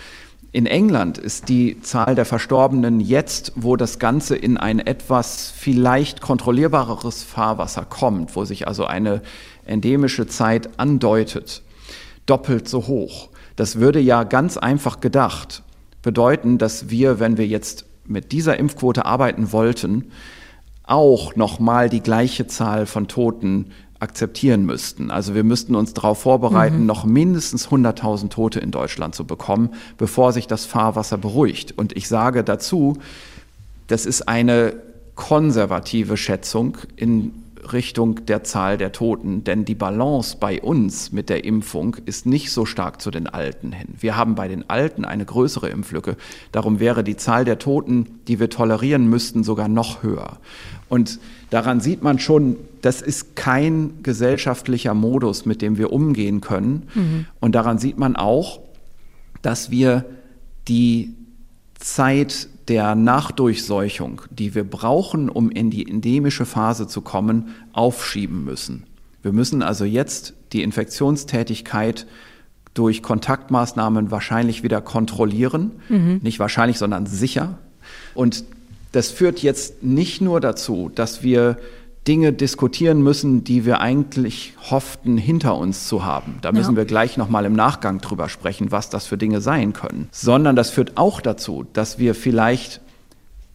In 0.53 0.67
England 0.67 1.17
ist 1.17 1.49
die 1.49 1.81
Zahl 1.81 2.17
der 2.17 2.25
Verstorbenen 2.25 2.99
jetzt, 2.99 3.53
wo 3.55 3.77
das 3.77 4.01
Ganze 4.01 4.35
in 4.35 4.57
ein 4.57 4.81
etwas 4.81 5.53
vielleicht 5.57 6.21
kontrollierbareres 6.21 7.23
Fahrwasser 7.23 7.85
kommt, 7.85 8.35
wo 8.35 8.45
sich 8.45 8.67
also 8.67 8.85
eine 8.85 9.23
endemische 9.65 10.27
Zeit 10.27 10.71
andeutet, 10.77 11.63
doppelt 12.27 12.69
so 12.69 12.89
hoch. 12.89 13.29
Das 13.55 13.77
würde 13.77 14.01
ja 14.01 14.25
ganz 14.25 14.57
einfach 14.57 15.01
gedacht 15.01 15.63
bedeuten, 16.03 16.59
dass 16.59 16.91
wir, 16.91 17.21
wenn 17.21 17.37
wir 17.37 17.47
jetzt 17.47 17.85
mit 18.05 18.33
dieser 18.33 18.59
Impfquote 18.59 19.05
arbeiten 19.05 19.53
wollten, 19.53 20.11
auch 20.83 21.37
nochmal 21.37 21.89
die 21.89 22.01
gleiche 22.01 22.49
Zahl 22.49 22.87
von 22.87 23.07
Toten 23.07 23.71
akzeptieren 24.01 24.65
müssten. 24.65 25.11
Also 25.11 25.35
wir 25.35 25.45
müssten 25.45 25.75
uns 25.75 25.95
darauf 25.95 26.21
vorbereiten, 26.21 26.81
mhm. 26.81 26.87
noch 26.87 27.05
mindestens 27.05 27.69
100.000 27.69 28.31
Tote 28.31 28.59
in 28.59 28.71
Deutschland 28.71 29.15
zu 29.15 29.25
bekommen, 29.25 29.71
bevor 29.99 30.33
sich 30.33 30.47
das 30.47 30.65
Fahrwasser 30.65 31.19
beruhigt. 31.19 31.77
Und 31.77 31.97
ich 31.97 32.09
sage 32.09 32.43
dazu, 32.43 32.97
das 33.87 34.07
ist 34.07 34.29
eine 34.29 34.75
konservative 35.15 36.17
Schätzung 36.17 36.79
in 36.97 37.33
Richtung 37.73 38.25
der 38.27 38.43
Zahl 38.43 38.79
der 38.79 38.93
Toten, 38.93 39.45
denn 39.45 39.65
die 39.65 39.75
Balance 39.75 40.37
bei 40.41 40.61
uns 40.63 41.13
mit 41.13 41.29
der 41.29 41.45
Impfung 41.45 41.97
ist 42.07 42.27
nicht 42.27 42.51
so 42.51 42.65
stark 42.65 43.01
zu 43.01 43.11
den 43.11 43.27
Alten 43.27 43.73
hin. 43.73 43.89
Wir 43.99 44.17
haben 44.17 44.35
bei 44.35 44.49
den 44.49 44.69
Alten 44.71 45.05
eine 45.05 45.25
größere 45.25 45.69
Impflücke. 45.69 46.17
Darum 46.53 46.81
wäre 46.81 47.05
die 47.05 47.17
Zahl 47.17 47.45
der 47.45 47.59
Toten, 47.59 48.21
die 48.29 48.41
wir 48.41 48.51
tolerieren 48.51 49.09
müssten, 49.09 49.45
sogar 49.45 49.69
noch 49.69 50.03
höher. 50.03 50.39
Und 50.89 51.21
daran 51.51 51.81
sieht 51.81 52.03
man 52.03 52.19
schon, 52.19 52.57
das 52.83 53.03
ist 53.03 53.37
kein 53.37 54.03
gesellschaftlicher 54.03 54.95
Modus, 54.95 55.45
mit 55.45 55.63
dem 55.63 55.77
wir 55.77 55.93
umgehen 55.93 56.41
können. 56.41 56.89
Mhm. 56.95 57.27
Und 57.41 57.55
daran 57.55 57.79
sieht 57.79 57.99
man 57.99 58.17
auch, 58.17 58.61
dass 59.43 59.71
wir 59.71 60.05
die 60.69 61.15
Zeit 61.79 62.49
der 62.69 62.95
Nachdurchseuchung, 62.95 64.23
die 64.31 64.55
wir 64.55 64.65
brauchen, 64.65 65.29
um 65.29 65.51
in 65.51 65.71
die 65.71 65.89
endemische 65.89 66.47
Phase 66.47 66.87
zu 66.87 67.01
kommen, 67.01 67.55
aufschieben 67.73 68.45
müssen. 68.45 68.85
Wir 69.23 69.33
müssen 69.33 69.63
also 69.63 69.85
jetzt 69.85 70.35
die 70.53 70.63
Infektionstätigkeit 70.63 72.07
durch 72.75 73.03
Kontaktmaßnahmen 73.03 74.11
wahrscheinlich 74.11 74.63
wieder 74.63 74.81
kontrollieren. 74.81 75.73
Mhm. 75.89 76.21
Nicht 76.23 76.39
wahrscheinlich, 76.39 76.79
sondern 76.79 77.07
sicher. 77.07 77.59
Und 78.15 78.45
das 78.93 79.11
führt 79.11 79.41
jetzt 79.41 79.83
nicht 79.83 80.21
nur 80.21 80.41
dazu, 80.41 80.91
dass 80.95 81.23
wir 81.23 81.57
Dinge 82.09 82.33
diskutieren 82.33 83.03
müssen, 83.03 83.45
die 83.45 83.67
wir 83.67 83.81
eigentlich 83.81 84.55
hofften, 84.71 85.19
hinter 85.19 85.57
uns 85.57 85.87
zu 85.87 86.05
haben. 86.05 86.39
Da 86.41 86.51
müssen 86.51 86.73
ja. 86.73 86.79
wir 86.79 86.85
gleich 86.87 87.17
nochmal 87.17 87.45
im 87.45 87.53
Nachgang 87.53 88.01
drüber 88.01 88.29
sprechen, 88.29 88.73
was 88.73 88.89
das 88.89 89.07
für 89.07 89.19
Dinge 89.19 89.41
sein 89.41 89.75
können. 89.75 90.09
Sondern 90.11 90.57
das 90.57 90.71
führt 90.71 90.97
auch 90.97 91.21
dazu, 91.21 91.67
dass 91.73 91.99
wir 91.99 92.15
vielleicht 92.15 92.81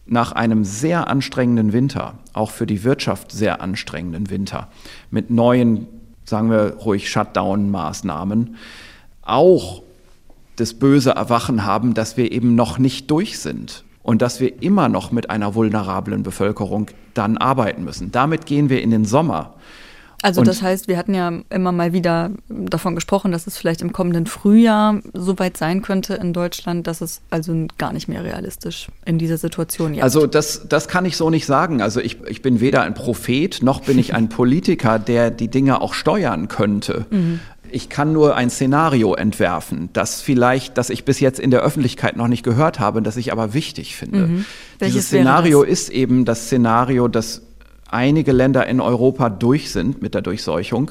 nach 0.06 0.30
einem 0.30 0.64
sehr 0.64 1.08
anstrengenden 1.08 1.72
Winter, 1.72 2.14
auch 2.32 2.52
für 2.52 2.66
die 2.66 2.84
Wirtschaft 2.84 3.32
sehr 3.32 3.60
anstrengenden 3.60 4.30
Winter, 4.30 4.68
mit 5.10 5.30
neuen, 5.30 5.88
sagen 6.24 6.48
wir 6.48 6.76
ruhig, 6.76 7.10
Shutdown-Maßnahmen, 7.10 8.54
auch 9.22 9.82
das 10.54 10.74
böse 10.74 11.10
Erwachen 11.10 11.64
haben, 11.64 11.94
dass 11.94 12.16
wir 12.16 12.30
eben 12.30 12.54
noch 12.54 12.78
nicht 12.78 13.10
durch 13.10 13.40
sind 13.40 13.84
und 14.06 14.22
dass 14.22 14.38
wir 14.38 14.62
immer 14.62 14.88
noch 14.88 15.10
mit 15.10 15.30
einer 15.30 15.56
vulnerablen 15.56 16.22
Bevölkerung 16.22 16.86
dann 17.14 17.36
arbeiten 17.36 17.82
müssen. 17.82 18.12
Damit 18.12 18.46
gehen 18.46 18.70
wir 18.70 18.80
in 18.80 18.92
den 18.92 19.04
Sommer. 19.04 19.54
Also 20.22 20.40
und 20.40 20.46
das 20.46 20.62
heißt, 20.62 20.88
wir 20.88 20.96
hatten 20.96 21.12
ja 21.12 21.40
immer 21.50 21.72
mal 21.72 21.92
wieder 21.92 22.30
davon 22.48 22.94
gesprochen, 22.94 23.32
dass 23.32 23.46
es 23.46 23.58
vielleicht 23.58 23.82
im 23.82 23.92
kommenden 23.92 24.26
Frühjahr 24.26 25.00
so 25.12 25.38
weit 25.38 25.56
sein 25.56 25.82
könnte 25.82 26.14
in 26.14 26.32
Deutschland, 26.32 26.86
dass 26.86 27.00
es 27.00 27.20
also 27.30 27.66
gar 27.78 27.92
nicht 27.92 28.08
mehr 28.08 28.24
realistisch 28.24 28.88
in 29.04 29.18
dieser 29.18 29.38
Situation 29.38 29.92
jetzt. 29.92 30.04
Also 30.04 30.26
das, 30.26 30.68
das 30.68 30.88
kann 30.88 31.04
ich 31.04 31.16
so 31.16 31.28
nicht 31.28 31.44
sagen. 31.44 31.82
Also 31.82 32.00
ich, 32.00 32.18
ich 32.28 32.42
bin 32.42 32.60
weder 32.60 32.82
ein 32.82 32.94
Prophet 32.94 33.62
noch 33.62 33.80
bin 33.80 33.98
ich 33.98 34.14
ein 34.14 34.28
Politiker, 34.30 34.98
der 34.98 35.30
die 35.30 35.48
Dinge 35.48 35.80
auch 35.80 35.94
steuern 35.94 36.48
könnte. 36.48 37.06
Mhm. 37.10 37.40
Ich 37.70 37.88
kann 37.88 38.12
nur 38.12 38.36
ein 38.36 38.50
Szenario 38.50 39.14
entwerfen, 39.14 39.90
das 39.92 40.20
vielleicht, 40.20 40.78
das 40.78 40.90
ich 40.90 41.04
bis 41.04 41.20
jetzt 41.20 41.40
in 41.40 41.50
der 41.50 41.60
Öffentlichkeit 41.60 42.16
noch 42.16 42.28
nicht 42.28 42.42
gehört 42.42 42.80
habe, 42.80 43.02
das 43.02 43.16
ich 43.16 43.32
aber 43.32 43.54
wichtig 43.54 43.96
finde. 43.96 44.26
Mhm. 44.26 44.44
Dieses 44.80 45.06
Szenario 45.06 45.62
ist 45.62 45.90
eben 45.90 46.24
das 46.24 46.46
Szenario, 46.46 47.08
dass 47.08 47.42
einige 47.88 48.32
Länder 48.32 48.66
in 48.66 48.80
Europa 48.80 49.30
durch 49.30 49.70
sind 49.70 50.02
mit 50.02 50.14
der 50.14 50.22
Durchseuchung, 50.22 50.90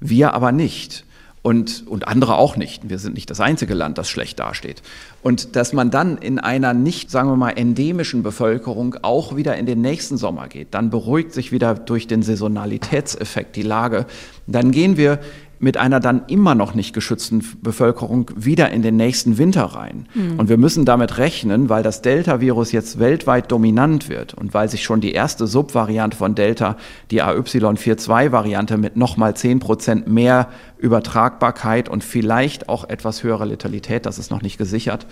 wir 0.00 0.34
aber 0.34 0.52
nicht. 0.52 1.04
Und, 1.40 1.86
und 1.86 2.08
andere 2.08 2.36
auch 2.36 2.56
nicht. 2.56 2.90
Wir 2.90 2.98
sind 2.98 3.14
nicht 3.14 3.30
das 3.30 3.40
einzige 3.40 3.72
Land, 3.72 3.96
das 3.96 4.10
schlecht 4.10 4.40
dasteht. 4.40 4.82
Und 5.22 5.54
dass 5.54 5.72
man 5.72 5.90
dann 5.90 6.18
in 6.18 6.40
einer 6.40 6.74
nicht, 6.74 7.10
sagen 7.12 7.30
wir 7.30 7.36
mal, 7.36 7.50
endemischen 7.50 8.24
Bevölkerung 8.24 8.96
auch 9.02 9.36
wieder 9.36 9.56
in 9.56 9.64
den 9.64 9.80
nächsten 9.80 10.18
Sommer 10.18 10.48
geht, 10.48 10.74
dann 10.74 10.90
beruhigt 10.90 11.32
sich 11.32 11.52
wieder 11.52 11.74
durch 11.74 12.08
den 12.08 12.22
Saisonalitätseffekt 12.22 13.54
die 13.54 13.62
Lage. 13.62 14.06
Dann 14.48 14.72
gehen 14.72 14.96
wir 14.96 15.20
mit 15.58 15.76
einer 15.76 16.00
dann 16.00 16.22
immer 16.28 16.54
noch 16.54 16.74
nicht 16.74 16.92
geschützten 16.92 17.44
Bevölkerung 17.62 18.30
wieder 18.36 18.70
in 18.70 18.82
den 18.82 18.96
nächsten 18.96 19.38
Winter 19.38 19.64
rein. 19.64 20.06
Mhm. 20.14 20.38
Und 20.38 20.48
wir 20.48 20.56
müssen 20.56 20.84
damit 20.84 21.18
rechnen, 21.18 21.68
weil 21.68 21.82
das 21.82 22.02
Delta-Virus 22.02 22.72
jetzt 22.72 22.98
weltweit 22.98 23.50
dominant 23.50 24.08
wird 24.08 24.34
und 24.34 24.54
weil 24.54 24.68
sich 24.68 24.84
schon 24.84 25.00
die 25.00 25.12
erste 25.12 25.46
Subvariante 25.46 26.16
von 26.16 26.34
Delta, 26.34 26.76
die 27.10 27.22
AY42-Variante 27.22 28.76
mit 28.76 28.96
nochmal 28.96 29.34
10 29.34 29.58
Prozent 29.58 30.06
mehr 30.06 30.48
Übertragbarkeit 30.78 31.88
und 31.88 32.04
vielleicht 32.04 32.68
auch 32.68 32.88
etwas 32.88 33.22
höherer 33.22 33.46
Letalität, 33.46 34.06
das 34.06 34.18
ist 34.18 34.30
noch 34.30 34.42
nicht 34.42 34.58
gesichert, 34.58 35.06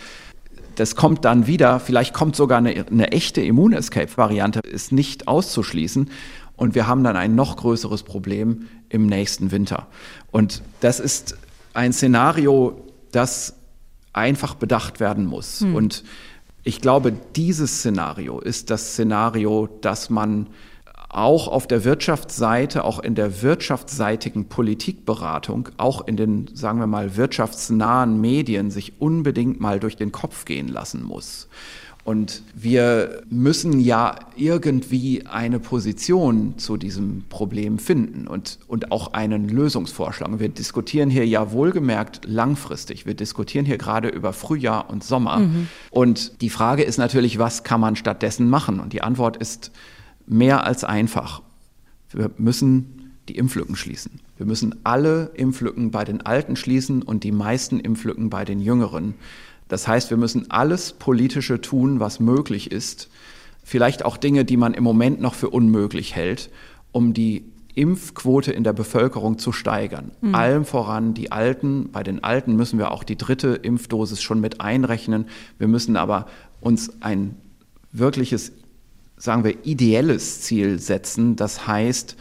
das 0.77 0.95
kommt 0.95 1.25
dann 1.25 1.47
wieder, 1.47 1.81
vielleicht 1.81 2.13
kommt 2.13 2.37
sogar 2.37 2.59
eine, 2.59 2.87
eine 2.91 3.13
echte 3.13 3.41
Immun-Escape-Variante, 3.41 4.61
ist 4.61 4.93
nicht 4.93 5.27
auszuschließen. 5.27 6.11
Und 6.57 6.75
wir 6.75 6.87
haben 6.87 7.05
dann 7.05 7.17
ein 7.17 7.35
noch 7.35 7.57
größeres 7.57 8.03
Problem 8.03 8.67
im 8.89 9.07
nächsten 9.07 9.51
Winter. 9.51 9.89
Und 10.37 10.61
das 10.81 11.01
ist 11.01 11.39
ein 11.73 11.95
Szenario, 11.95 12.85
das 13.11 13.55
einfach 14.13 14.55
bedacht 14.55 15.01
werden 15.01 15.25
muss. 15.25 15.61
Hm. 15.61 15.75
Und 15.75 16.05
ich 16.63 16.83
glaube, 16.83 17.15
dieses 17.35 17.79
Szenario 17.79 18.39
ist 18.41 18.69
das 18.69 18.93
Szenario, 18.93 19.67
das 19.81 20.11
man 20.11 20.49
auch 21.09 21.49
auf 21.49 21.67
der 21.67 21.85
Wirtschaftsseite, 21.85 22.85
auch 22.85 22.99
in 22.99 23.15
der 23.15 23.41
wirtschaftsseitigen 23.41 24.51
Politikberatung, 24.51 25.71
auch 25.79 26.07
in 26.07 26.19
den, 26.19 26.51
sagen 26.53 26.81
wir 26.81 26.87
mal, 26.87 27.17
wirtschaftsnahen 27.17 28.21
Medien 28.21 28.71
sich 28.71 29.01
unbedingt 29.01 29.59
mal 29.59 29.81
durch 29.81 29.97
den 29.97 30.13
Kopf 30.13 30.45
gehen 30.45 30.69
lassen 30.69 31.03
muss. 31.03 31.49
Und 32.07 32.45
wir 32.55 33.25
müssen 33.31 33.81
ja 33.81 34.15
irgendwie 34.37 35.27
eine 35.27 35.59
Position 35.59 36.57
zu 36.57 36.77
diesem 36.77 37.25
Problem 37.29 37.81
finden 37.81 38.29
und, 38.29 38.61
und 38.69 38.93
auch 38.93 39.13
einen 39.13 39.49
Lösungsvorschlag. 39.49 40.39
Wir 40.39 40.49
diskutieren 40.49 41.11
hier 41.11 41.27
ja 41.27 41.51
wohlgemerkt 41.51 42.21
langfristig. 42.25 43.07
Wir 43.07 43.15
diskutieren 43.15 43.65
hier 43.65 43.77
gerade 43.77 44.09
über 44.09 44.33
Frühjahr 44.33 44.89
und 44.89 45.03
Sommer. 45.03 45.39
Mhm. 45.39 45.67
Und 45.91 46.41
die 46.43 46.49
Frage 46.49 46.85
ist 46.85 46.97
natürlich, 46.97 47.41
was 47.41 47.65
kann 47.65 47.81
man 47.81 47.97
stattdessen 47.97 48.49
machen? 48.49 48.79
Und 48.79 48.93
die 48.93 49.03
Antwort 49.03 49.37
ist 49.39 49.73
mehr 50.29 50.65
als 50.65 50.85
einfach. 50.85 51.43
Wir 52.13 52.31
müssen 52.39 53.17
die 53.29 53.37
Impflücken 53.37 53.75
schließen. 53.75 54.21
Wir 54.37 54.47
müssen 54.47 54.77
alle 54.85 55.33
Impflücken 55.35 55.91
bei 55.91 56.05
den 56.05 56.21
Alten 56.21 56.55
schließen 56.55 57.03
und 57.03 57.25
die 57.25 57.33
meisten 57.33 57.81
Impflücken 57.81 58.31
bei 58.31 58.45
den 58.45 58.61
Jüngeren. 58.61 59.15
Das 59.69 59.89
heißt, 59.89 60.11
wir 60.11 60.17
müssen 60.17 60.51
alles 60.51 60.93
Politische 60.93 61.61
tun, 61.61 62.01
was 62.01 62.21
möglich 62.21 62.71
ist, 62.71 63.09
vielleicht 63.65 64.05
auch 64.05 64.17
Dinge, 64.17 64.45
die 64.45 64.57
man 64.57 64.75
im 64.75 64.85
Moment 64.85 65.21
noch 65.21 65.35
für 65.35 65.51
unmöglich 65.51 66.15
hält, 66.15 66.51
um 66.93 67.15
die 67.15 67.45
Impfquote 67.75 68.53
in 68.53 68.65
der 68.65 68.73
Bevölkerung 68.73 69.39
zu 69.39 69.53
steigern. 69.53 70.13
Mhm. 70.23 70.35
Allem 70.35 70.65
voran 70.65 71.13
die 71.13 71.31
Alten. 71.31 71.91
Bei 71.93 72.03
den 72.03 72.25
Alten 72.25 72.57
müssen 72.57 72.79
wir 72.79 72.91
auch 72.91 73.05
die 73.05 73.17
dritte 73.17 73.49
Impfdosis 73.49 74.23
schon 74.23 74.41
mit 74.41 74.61
einrechnen. 74.63 75.27
Wir 75.59 75.69
müssen 75.69 75.97
aber 75.97 76.27
uns 76.61 77.03
ein 77.03 77.37
wirkliches, 77.93 78.53
sagen 79.19 79.45
wir, 79.45 79.67
ideelles 79.67 80.41
Ziel 80.41 80.79
setzen. 80.79 81.37
Das 81.37 81.67
heißt, 81.67 82.17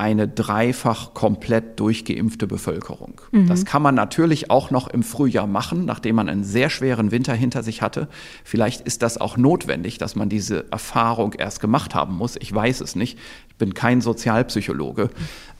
eine 0.00 0.26
dreifach 0.26 1.12
komplett 1.12 1.78
durchgeimpfte 1.78 2.46
Bevölkerung. 2.46 3.20
Mhm. 3.32 3.48
Das 3.48 3.66
kann 3.66 3.82
man 3.82 3.94
natürlich 3.94 4.50
auch 4.50 4.70
noch 4.70 4.88
im 4.88 5.02
Frühjahr 5.02 5.46
machen, 5.46 5.84
nachdem 5.84 6.16
man 6.16 6.30
einen 6.30 6.42
sehr 6.42 6.70
schweren 6.70 7.10
Winter 7.10 7.34
hinter 7.34 7.62
sich 7.62 7.82
hatte. 7.82 8.08
Vielleicht 8.42 8.80
ist 8.80 9.02
das 9.02 9.18
auch 9.18 9.36
notwendig, 9.36 9.98
dass 9.98 10.16
man 10.16 10.30
diese 10.30 10.64
Erfahrung 10.72 11.34
erst 11.34 11.60
gemacht 11.60 11.94
haben 11.94 12.16
muss. 12.16 12.36
Ich 12.40 12.52
weiß 12.52 12.80
es 12.80 12.96
nicht. 12.96 13.18
Ich 13.50 13.56
bin 13.56 13.74
kein 13.74 14.00
Sozialpsychologe. 14.00 15.10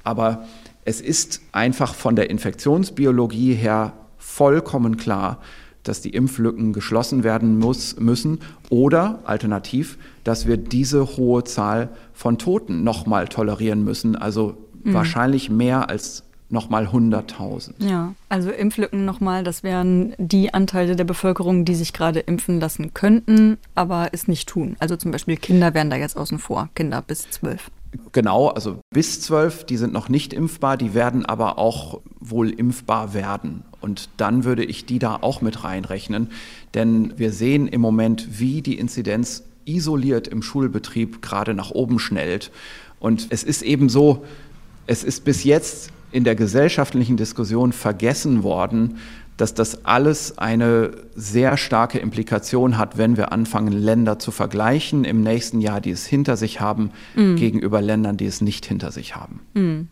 Aber 0.05 0.47
es 0.87 1.03
ist 1.03 1.43
einfach 1.53 1.95
von 1.95 2.17
der 2.17 2.31
Infektionsbiologie 2.31 3.53
her 3.53 3.93
vollkommen 4.17 4.97
klar, 4.97 5.41
dass 5.91 6.01
die 6.01 6.11
Impflücken 6.11 6.73
geschlossen 6.73 7.25
werden 7.25 7.59
muss, 7.59 7.99
müssen 7.99 8.39
oder 8.69 9.19
alternativ, 9.25 9.99
dass 10.23 10.47
wir 10.47 10.57
diese 10.57 11.17
hohe 11.17 11.43
Zahl 11.43 11.89
von 12.13 12.39
Toten 12.39 12.85
nochmal 12.85 13.27
tolerieren 13.27 13.83
müssen. 13.83 14.15
Also 14.15 14.57
mhm. 14.85 14.95
wahrscheinlich 14.95 15.51
mehr 15.51 15.91
als 15.91 16.23
nochmal 16.49 16.87
100.000. 16.87 17.85
Ja, 17.85 18.15
also 18.29 18.51
Impflücken 18.51 19.05
nochmal, 19.05 19.43
das 19.43 19.65
wären 19.65 20.15
die 20.17 20.55
Anteile 20.55 20.95
der 20.95 21.03
Bevölkerung, 21.03 21.65
die 21.65 21.75
sich 21.75 21.93
gerade 21.93 22.21
impfen 22.21 22.61
lassen 22.61 22.95
könnten, 22.95 23.59
aber 23.75 24.11
es 24.13 24.29
nicht 24.29 24.49
tun. 24.49 24.77
Also 24.79 24.95
zum 24.95 25.11
Beispiel 25.11 25.39
Kinder 25.39 25.75
wären 25.75 25.91
da 25.91 25.97
jetzt 25.97 26.17
außen 26.17 26.39
vor, 26.39 26.69
Kinder 26.77 27.03
bis 27.03 27.29
zwölf. 27.31 27.69
Genau, 28.13 28.47
also 28.47 28.79
bis 28.91 29.21
zwölf, 29.21 29.65
die 29.65 29.77
sind 29.77 29.93
noch 29.93 30.09
nicht 30.09 30.33
impfbar, 30.33 30.77
die 30.77 30.95
werden 30.95 31.27
aber 31.27 31.59
auch 31.59 32.01
wohl 32.21 32.51
impfbar 32.51 33.13
werden. 33.13 33.65
Und 33.81 34.09
dann 34.17 34.45
würde 34.45 34.65
ich 34.65 34.85
die 34.85 34.99
da 34.99 35.17
auch 35.21 35.41
mit 35.41 35.65
reinrechnen, 35.65 36.29
denn 36.75 37.15
wir 37.17 37.33
sehen 37.33 37.67
im 37.67 37.81
Moment, 37.81 38.39
wie 38.39 38.63
die 38.63 38.79
Inzidenz 38.79 39.45
isoliert 39.65 40.29
im 40.29 40.43
Schulbetrieb 40.43 41.23
gerade 41.23 41.55
nach 41.55 41.71
oben 41.71 41.99
schnellt. 41.99 42.51
Und 42.99 43.29
es 43.31 43.43
ist 43.43 43.63
eben 43.63 43.89
so, 43.89 44.25
es 44.87 45.05
ist 45.05 45.25
bis 45.25 45.45
jetzt 45.45 45.91
in 46.13 46.25
der 46.25 46.35
gesellschaftlichen 46.35 47.17
Diskussion 47.17 47.73
vergessen 47.73 48.43
worden, 48.43 48.99
dass 49.37 49.55
das 49.55 49.87
alles 49.87 50.37
eine 50.37 50.91
sehr 51.15 51.57
starke 51.57 51.99
Implikation 51.99 52.77
hat, 52.77 52.99
wenn 52.99 53.17
wir 53.17 53.33
anfangen, 53.33 53.73
Länder 53.73 54.19
zu 54.19 54.33
vergleichen 54.33 55.05
im 55.05 55.23
nächsten 55.23 55.61
Jahr, 55.63 55.81
die 55.81 55.93
es 55.93 56.05
hinter 56.05 56.37
sich 56.37 56.61
haben, 56.61 56.91
mm. 57.15 57.37
gegenüber 57.37 57.81
Ländern, 57.81 58.19
die 58.19 58.27
es 58.27 58.43
nicht 58.43 58.67
hinter 58.67 58.93
sich 58.93 59.17
haben. 59.17 59.41
Mm. 59.55 59.89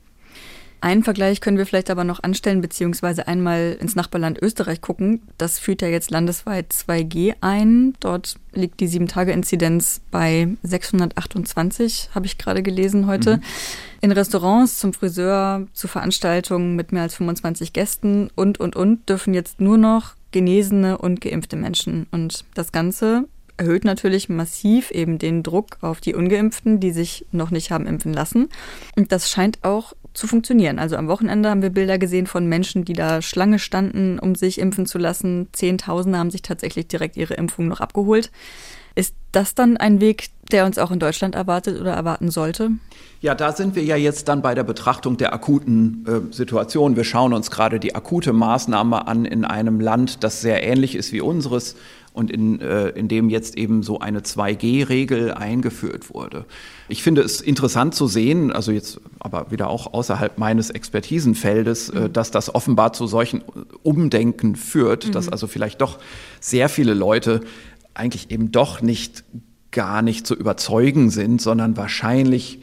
Einen 0.80 1.02
Vergleich 1.02 1.40
können 1.40 1.58
wir 1.58 1.66
vielleicht 1.66 1.90
aber 1.90 2.04
noch 2.04 2.22
anstellen, 2.22 2.60
beziehungsweise 2.60 3.26
einmal 3.26 3.76
ins 3.80 3.96
Nachbarland 3.96 4.40
Österreich 4.40 4.80
gucken. 4.80 5.22
Das 5.36 5.58
führt 5.58 5.82
ja 5.82 5.88
jetzt 5.88 6.10
landesweit 6.10 6.72
2G 6.72 7.34
ein. 7.40 7.94
Dort 7.98 8.36
liegt 8.52 8.78
die 8.78 8.88
7-Tage-Inzidenz 8.88 10.00
bei 10.12 10.48
628, 10.62 12.10
habe 12.14 12.26
ich 12.26 12.38
gerade 12.38 12.62
gelesen 12.62 13.06
heute. 13.08 13.38
Mhm. 13.38 13.42
In 14.02 14.12
Restaurants, 14.12 14.78
zum 14.78 14.92
Friseur, 14.92 15.66
zu 15.72 15.88
Veranstaltungen 15.88 16.76
mit 16.76 16.92
mehr 16.92 17.02
als 17.02 17.16
25 17.16 17.72
Gästen 17.72 18.30
und, 18.36 18.60
und, 18.60 18.76
und 18.76 19.08
dürfen 19.08 19.34
jetzt 19.34 19.60
nur 19.60 19.78
noch 19.78 20.14
genesene 20.30 20.98
und 20.98 21.20
geimpfte 21.20 21.56
Menschen. 21.56 22.06
Und 22.12 22.44
das 22.54 22.70
Ganze 22.70 23.24
erhöht 23.58 23.84
natürlich 23.84 24.28
massiv 24.28 24.90
eben 24.92 25.18
den 25.18 25.42
Druck 25.42 25.78
auf 25.80 26.00
die 26.00 26.14
ungeimpften, 26.14 26.80
die 26.80 26.92
sich 26.92 27.26
noch 27.32 27.50
nicht 27.50 27.70
haben 27.70 27.86
impfen 27.86 28.12
lassen. 28.12 28.48
Und 28.96 29.12
das 29.12 29.30
scheint 29.30 29.64
auch 29.64 29.94
zu 30.14 30.26
funktionieren. 30.26 30.78
Also 30.78 30.96
am 30.96 31.08
Wochenende 31.08 31.50
haben 31.50 31.62
wir 31.62 31.70
Bilder 31.70 31.98
gesehen 31.98 32.26
von 32.26 32.46
Menschen, 32.46 32.84
die 32.84 32.92
da 32.92 33.22
Schlange 33.22 33.58
standen, 33.58 34.18
um 34.18 34.34
sich 34.34 34.58
impfen 34.58 34.86
zu 34.86 34.98
lassen. 34.98 35.48
Zehntausende 35.52 36.18
haben 36.18 36.30
sich 36.30 36.42
tatsächlich 36.42 36.88
direkt 36.88 37.16
ihre 37.16 37.34
Impfung 37.34 37.68
noch 37.68 37.80
abgeholt. 37.80 38.30
Ist 38.94 39.14
das 39.30 39.54
dann 39.54 39.76
ein 39.76 40.00
Weg, 40.00 40.30
der 40.50 40.66
uns 40.66 40.76
auch 40.76 40.90
in 40.90 40.98
Deutschland 40.98 41.36
erwartet 41.36 41.80
oder 41.80 41.92
erwarten 41.92 42.32
sollte? 42.32 42.72
Ja, 43.20 43.36
da 43.36 43.52
sind 43.52 43.76
wir 43.76 43.84
ja 43.84 43.94
jetzt 43.94 44.26
dann 44.26 44.42
bei 44.42 44.56
der 44.56 44.64
Betrachtung 44.64 45.16
der 45.16 45.32
akuten 45.32 46.04
äh, 46.06 46.34
Situation. 46.34 46.96
Wir 46.96 47.04
schauen 47.04 47.32
uns 47.32 47.50
gerade 47.50 47.78
die 47.78 47.94
akute 47.94 48.32
Maßnahme 48.32 49.06
an 49.06 49.24
in 49.24 49.44
einem 49.44 49.78
Land, 49.78 50.24
das 50.24 50.40
sehr 50.40 50.64
ähnlich 50.64 50.96
ist 50.96 51.12
wie 51.12 51.20
unseres 51.20 51.76
und 52.12 52.32
in, 52.32 52.60
äh, 52.60 52.88
in 52.88 53.06
dem 53.06 53.28
jetzt 53.28 53.56
eben 53.56 53.84
so 53.84 54.00
eine 54.00 54.20
2G-Regel 54.20 55.32
eingeführt 55.32 56.12
wurde. 56.12 56.44
Ich 56.88 57.02
finde 57.02 57.20
es 57.20 57.40
interessant 57.40 57.94
zu 57.94 58.06
sehen, 58.06 58.50
also 58.50 58.72
jetzt 58.72 59.00
aber 59.18 59.50
wieder 59.50 59.68
auch 59.68 59.92
außerhalb 59.92 60.38
meines 60.38 60.70
Expertisenfeldes, 60.70 61.90
äh, 61.90 62.00
mhm. 62.00 62.12
dass 62.12 62.30
das 62.30 62.54
offenbar 62.54 62.92
zu 62.92 63.06
solchen 63.06 63.42
Umdenken 63.82 64.56
führt, 64.56 65.06
mhm. 65.06 65.12
dass 65.12 65.28
also 65.28 65.46
vielleicht 65.46 65.80
doch 65.80 65.98
sehr 66.40 66.68
viele 66.68 66.94
Leute 66.94 67.40
eigentlich 67.94 68.30
eben 68.30 68.52
doch 68.52 68.80
nicht 68.80 69.24
gar 69.70 70.00
nicht 70.00 70.26
zu 70.26 70.34
überzeugen 70.34 71.10
sind, 71.10 71.42
sondern 71.42 71.76
wahrscheinlich 71.76 72.60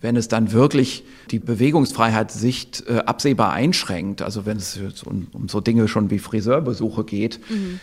wenn 0.00 0.16
es 0.16 0.28
dann 0.28 0.52
wirklich 0.52 1.02
die 1.30 1.38
Bewegungsfreiheit 1.38 2.30
sich 2.30 2.68
äh, 2.86 2.98
absehbar 2.98 3.54
einschränkt, 3.54 4.20
also 4.20 4.44
wenn 4.44 4.58
es 4.58 4.78
um, 5.06 5.28
um, 5.32 5.48
so 5.48 5.62
Dinge 5.62 5.88
schon 5.88 6.10
wie 6.10 6.18
Friseurbesuche 6.18 7.04
geht, 7.04 7.40
mhm 7.48 7.80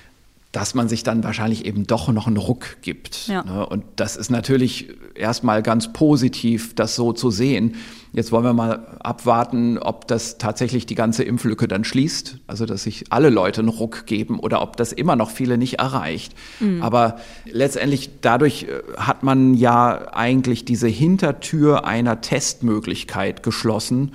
dass 0.51 0.75
man 0.75 0.89
sich 0.89 1.03
dann 1.03 1.23
wahrscheinlich 1.23 1.65
eben 1.65 1.87
doch 1.87 2.09
noch 2.09 2.27
einen 2.27 2.37
Ruck 2.37 2.81
gibt. 2.81 3.27
Ja. 3.27 3.43
Ne? 3.43 3.65
Und 3.65 3.85
das 3.95 4.17
ist 4.17 4.29
natürlich 4.29 4.89
erstmal 5.15 5.63
ganz 5.63 5.93
positiv, 5.93 6.75
das 6.75 6.95
so 6.95 7.13
zu 7.13 7.31
sehen. 7.31 7.75
Jetzt 8.11 8.33
wollen 8.33 8.43
wir 8.43 8.51
mal 8.51 8.97
abwarten, 8.99 9.77
ob 9.77 10.05
das 10.07 10.37
tatsächlich 10.37 10.85
die 10.85 10.95
ganze 10.95 11.23
Impflücke 11.23 11.69
dann 11.69 11.85
schließt, 11.85 12.39
also 12.47 12.65
dass 12.65 12.83
sich 12.83 13.05
alle 13.09 13.29
Leute 13.29 13.61
einen 13.61 13.69
Ruck 13.69 14.05
geben 14.05 14.39
oder 14.39 14.61
ob 14.61 14.75
das 14.75 14.91
immer 14.91 15.15
noch 15.15 15.29
viele 15.29 15.57
nicht 15.57 15.79
erreicht. 15.79 16.33
Mhm. 16.59 16.83
Aber 16.83 17.17
letztendlich 17.45 18.09
dadurch 18.19 18.63
äh, 18.63 18.81
hat 18.97 19.23
man 19.23 19.53
ja 19.53 20.13
eigentlich 20.13 20.65
diese 20.65 20.89
Hintertür 20.89 21.85
einer 21.85 22.19
Testmöglichkeit 22.19 23.43
geschlossen 23.43 24.11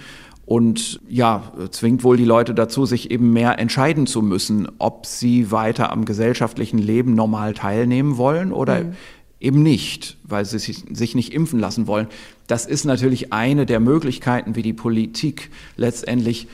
und 0.47 1.01
ja, 1.09 1.53
zwingt 1.73 2.05
wohl 2.05 2.17
die 2.17 2.25
Leute 2.25 2.55
dazu, 2.55 2.87
sich 2.87 3.11
eben 3.11 3.33
mehr 3.33 3.59
entscheiden 3.59 4.07
zu 4.07 4.23
müssen, 4.23 4.69
ob 4.79 5.05
sie 5.05 5.51
weiter 5.51 5.91
am 5.91 6.05
gesellschaftlichen 6.05 6.79
Leben 6.79 7.17
normal 7.17 7.53
teilnehmen 7.53 8.17
wollen 8.17 8.53
oder 8.53 8.85
mhm. 8.85 8.93
eben 9.41 9.63
nicht, 9.65 10.17
weil 10.23 10.45
sie 10.45 10.61
sich 10.61 11.15
nicht 11.17 11.35
impfen 11.35 11.59
lassen 11.59 11.89
wollen. 11.89 12.07
Das 12.47 12.65
ist 12.65 12.85
natürlich 12.85 13.33
eine 13.33 13.67
der 13.67 13.81
Möglichkeiten, 13.81 14.55
wie 14.55 14.63
die 14.63 14.73
Politik 14.73 15.51
letztendlich 15.77 16.47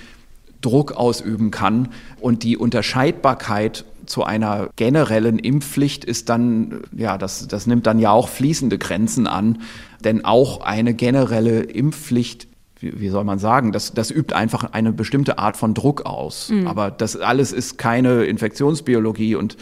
Druck 0.63 0.93
ausüben 0.93 1.51
kann. 1.51 1.89
Und 2.19 2.45
die 2.45 2.57
Unterscheidbarkeit 2.57 3.85
zu 4.07 4.25
einer 4.25 4.71
generellen 4.77 5.39
Impfpflicht 5.39 6.07
ist 6.07 6.31
dann, 6.31 6.81
ja, 6.97 7.19
das, 7.19 7.47
das 7.47 7.67
nimmt 7.67 7.87
dann 7.87 7.99
ja 7.99 8.11
auch 8.11 8.29
fließende 8.29 8.79
Grenzen 8.79 9.27
an. 9.27 9.59
Denn 10.03 10.25
auch 10.25 10.63
eine 10.63 10.95
generelle 10.95 11.61
Impfpflicht 11.61 12.49
wie, 12.83 13.01
wie 13.01 13.09
soll 13.09 13.25
man 13.25 13.39
sagen, 13.39 13.73
das, 13.73 13.95
das 13.95 14.11
übt 14.11 14.35
einfach 14.35 14.73
eine 14.73 14.93
bestimmte 14.93 15.39
Art 15.39 15.57
von 15.57 15.75
Druck 15.75 16.03
aus. 16.03 16.51
Mhm. 16.51 16.67
Aber 16.67 16.91
das 16.91 17.17
alles 17.17 17.53
ist 17.53 17.79
keine 17.79 18.25
Infektionsbiologie 18.25 19.35
und 19.35 19.57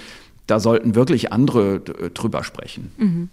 da 0.46 0.58
sollten 0.58 0.94
wirklich 0.94 1.32
andere 1.32 1.80
drüber 1.80 2.42
sprechen. 2.42 2.92
Mhm. 2.98 3.28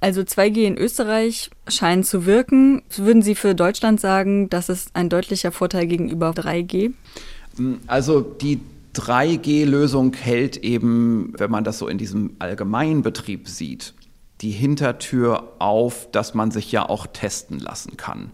Also 0.00 0.22
2G 0.22 0.64
in 0.64 0.76
Österreich 0.76 1.50
scheint 1.68 2.06
zu 2.06 2.26
wirken. 2.26 2.82
Würden 2.96 3.22
Sie 3.22 3.36
für 3.36 3.54
Deutschland 3.54 4.00
sagen, 4.00 4.50
das 4.50 4.68
ist 4.68 4.90
ein 4.94 5.08
deutlicher 5.08 5.52
Vorteil 5.52 5.86
gegenüber 5.86 6.30
3G? 6.30 6.92
Hm, 7.56 7.78
also 7.86 8.20
die 8.20 8.60
3G-Lösung 8.96 10.14
hält 10.14 10.56
eben, 10.56 11.32
wenn 11.38 11.52
man 11.52 11.62
das 11.62 11.78
so 11.78 11.86
in 11.86 11.98
diesem 11.98 12.34
Allgemeinbetrieb 12.40 13.48
sieht, 13.48 13.94
die 14.40 14.50
Hintertür 14.50 15.52
auf, 15.60 16.10
dass 16.10 16.34
man 16.34 16.50
sich 16.50 16.72
ja 16.72 16.88
auch 16.88 17.06
testen 17.06 17.60
lassen 17.60 17.96
kann. 17.96 18.32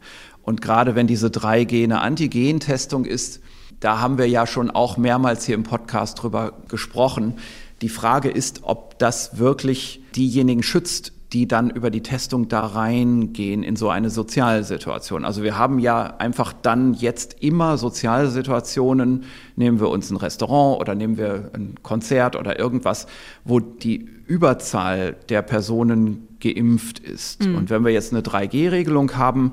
Und 0.49 0.63
gerade 0.63 0.95
wenn 0.95 1.07
diese 1.07 1.27
3G-Antigen-Testung 1.27 3.05
ist, 3.05 3.43
da 3.81 4.01
haben 4.01 4.17
wir 4.17 4.27
ja 4.31 4.47
schon 4.47 4.71
auch 4.71 4.97
mehrmals 4.97 5.45
hier 5.45 5.55
im 5.55 5.63
Podcast 5.63 6.23
drüber 6.23 6.55
gesprochen. 6.69 7.35
Die 7.83 7.91
Frage 7.91 8.31
ist, 8.31 8.61
ob 8.63 8.99
das 8.99 9.37
wirklich 9.37 10.01
diejenigen 10.17 10.63
schützt, 10.63 11.13
die 11.35 11.47
dann 11.47 11.69
über 11.69 11.91
die 11.91 12.03
Testung 12.03 12.49
da 12.49 12.61
reingehen 12.61 13.63
in 13.63 13.77
so 13.77 13.91
eine 13.91 14.09
Sozialsituation. 14.09 15.27
Also 15.27 15.43
wir 15.43 15.59
haben 15.59 15.79
ja 15.81 16.17
einfach 16.17 16.55
dann 16.55 16.95
jetzt 16.95 17.43
immer 17.43 17.77
Sozialsituationen, 17.77 19.25
nehmen 19.55 19.81
wir 19.81 19.91
uns 19.91 20.11
ein 20.11 20.17
Restaurant 20.17 20.81
oder 20.81 20.95
nehmen 20.95 21.19
wir 21.19 21.51
ein 21.53 21.75
Konzert 21.83 22.37
oder 22.37 22.59
irgendwas, 22.59 23.07
wo 23.45 23.61
die 23.61 24.09
Überzahl 24.27 25.15
der 25.29 25.43
Personen 25.43 26.27
geimpft 26.41 27.01
ist. 27.01 27.45
Mhm. 27.45 27.57
Und 27.57 27.71
wenn 27.71 27.85
wir 27.85 27.93
jetzt 27.93 28.15
eine 28.15 28.23
3G-Regelung 28.23 29.15
haben, 29.17 29.53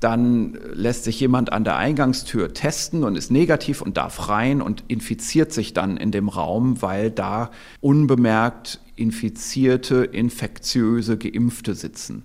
dann 0.00 0.58
lässt 0.72 1.04
sich 1.04 1.20
jemand 1.20 1.52
an 1.52 1.62
der 1.62 1.76
Eingangstür 1.76 2.54
testen 2.54 3.04
und 3.04 3.16
ist 3.16 3.30
negativ 3.30 3.82
und 3.82 3.98
darf 3.98 4.30
rein 4.30 4.62
und 4.62 4.84
infiziert 4.88 5.52
sich 5.52 5.74
dann 5.74 5.98
in 5.98 6.10
dem 6.10 6.28
Raum, 6.28 6.80
weil 6.80 7.10
da 7.10 7.50
unbemerkt 7.80 8.80
infizierte, 8.96 10.04
infektiöse 10.04 11.18
Geimpfte 11.18 11.74
sitzen. 11.74 12.24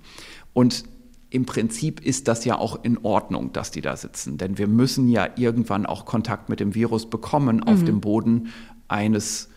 Und 0.53 0.86
im 1.30 1.45
Prinzip 1.45 2.05
ist 2.05 2.30
das 2.30 2.45
ja 2.45 2.57
auch 2.57 2.84
in 2.84 2.97
Ordnung, 2.99 3.51
dass 3.51 3.71
die 3.71 3.82
da 3.82 3.97
sitzen, 3.97 4.38
denn 4.38 4.57
wir 4.57 4.67
müssen 4.67 5.09
ja 5.09 5.28
irgendwann 5.36 5.86
auch 5.86 6.05
Kontakt 6.05 6.47
mit 6.47 6.61
dem 6.61 6.76
Virus 6.76 7.09
bekommen 7.09 7.61
auf 7.61 7.82
mhm. 7.82 7.86
dem 7.86 8.01
Boden 8.01 8.47
eines 8.88 9.49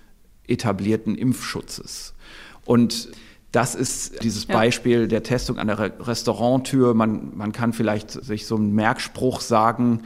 etablierten 0.48 1.14
Impfschutzes. 1.14 2.14
Und 2.64 3.10
das 3.52 3.74
ist 3.74 4.22
dieses 4.22 4.46
ja. 4.46 4.54
Beispiel 4.54 5.08
der 5.08 5.22
Testung 5.22 5.58
an 5.58 5.68
der 5.68 6.06
Restauranttür. 6.06 6.94
Man, 6.94 7.36
man 7.36 7.52
kann 7.52 7.72
vielleicht 7.72 8.10
sich 8.10 8.46
so 8.46 8.56
einen 8.56 8.74
Merkspruch 8.74 9.40
sagen, 9.40 10.02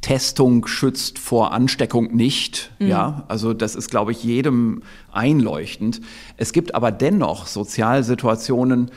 Testung 0.00 0.66
schützt 0.66 1.18
vor 1.18 1.52
Ansteckung 1.52 2.14
nicht. 2.14 2.72
Mhm. 2.78 2.88
Ja, 2.88 3.24
also 3.28 3.54
das 3.54 3.74
ist, 3.74 3.90
glaube 3.90 4.12
ich, 4.12 4.22
jedem 4.22 4.82
einleuchtend. 5.10 6.02
Es 6.36 6.52
gibt 6.52 6.74
aber 6.74 6.92
dennoch 6.92 7.46
Sozialsituationen, 7.46 8.90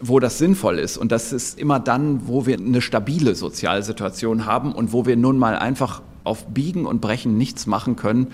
wo 0.00 0.18
das 0.18 0.38
sinnvoll 0.38 0.78
ist. 0.78 0.96
Und 0.96 1.12
das 1.12 1.32
ist 1.32 1.58
immer 1.58 1.78
dann, 1.78 2.26
wo 2.26 2.46
wir 2.46 2.58
eine 2.58 2.80
stabile 2.80 3.34
Sozialsituation 3.34 4.46
haben 4.46 4.72
und 4.72 4.92
wo 4.92 5.06
wir 5.06 5.16
nun 5.16 5.38
mal 5.38 5.56
einfach 5.58 6.02
auf 6.24 6.46
Biegen 6.48 6.86
und 6.86 7.00
Brechen 7.00 7.38
nichts 7.38 7.66
machen 7.66 7.96
können, 7.96 8.28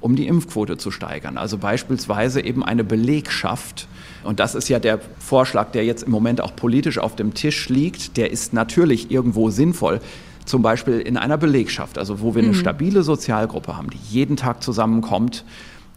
um 0.00 0.16
die 0.16 0.26
Impfquote 0.26 0.76
zu 0.76 0.90
steigern. 0.90 1.38
Also 1.38 1.58
beispielsweise 1.58 2.40
eben 2.44 2.62
eine 2.62 2.84
Belegschaft. 2.84 3.88
Und 4.24 4.40
das 4.40 4.54
ist 4.54 4.68
ja 4.68 4.78
der 4.78 5.00
Vorschlag, 5.18 5.72
der 5.72 5.84
jetzt 5.84 6.04
im 6.04 6.10
Moment 6.10 6.40
auch 6.40 6.54
politisch 6.54 6.98
auf 6.98 7.16
dem 7.16 7.34
Tisch 7.34 7.68
liegt. 7.68 8.16
Der 8.16 8.30
ist 8.30 8.52
natürlich 8.52 9.10
irgendwo 9.10 9.50
sinnvoll. 9.50 10.00
Zum 10.44 10.62
Beispiel 10.62 11.00
in 11.00 11.16
einer 11.16 11.36
Belegschaft, 11.36 11.98
also 11.98 12.20
wo 12.20 12.34
wir 12.34 12.42
eine 12.42 12.52
mhm. 12.52 12.56
stabile 12.56 13.02
Sozialgruppe 13.02 13.76
haben, 13.76 13.90
die 13.90 13.98
jeden 14.08 14.36
Tag 14.36 14.62
zusammenkommt 14.62 15.44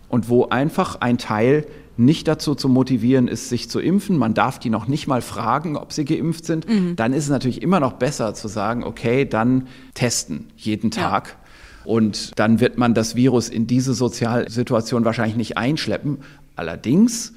und 0.09 0.27
wo 0.27 0.49
einfach 0.49 0.99
ein 0.99 1.17
Teil 1.17 1.65
nicht 1.95 2.27
dazu 2.27 2.55
zu 2.55 2.67
motivieren 2.67 3.27
ist, 3.27 3.49
sich 3.49 3.69
zu 3.69 3.79
impfen. 3.79 4.17
Man 4.17 4.33
darf 4.33 4.59
die 4.59 4.69
noch 4.69 4.87
nicht 4.87 5.07
mal 5.07 5.21
fragen, 5.21 5.77
ob 5.77 5.93
sie 5.93 6.05
geimpft 6.05 6.45
sind. 6.45 6.67
Mhm. 6.67 6.95
Dann 6.95 7.13
ist 7.13 7.25
es 7.25 7.29
natürlich 7.29 7.61
immer 7.61 7.79
noch 7.79 7.93
besser 7.93 8.33
zu 8.33 8.47
sagen, 8.47 8.83
okay, 8.83 9.25
dann 9.25 9.67
testen 9.93 10.49
jeden 10.57 10.91
Tag. 10.91 11.27
Ja. 11.29 11.40
Und 11.85 12.37
dann 12.39 12.59
wird 12.59 12.77
man 12.77 12.93
das 12.93 13.15
Virus 13.15 13.49
in 13.49 13.67
diese 13.67 13.93
Sozialsituation 13.93 15.05
wahrscheinlich 15.05 15.37
nicht 15.37 15.57
einschleppen. 15.57 16.19
Allerdings, 16.55 17.33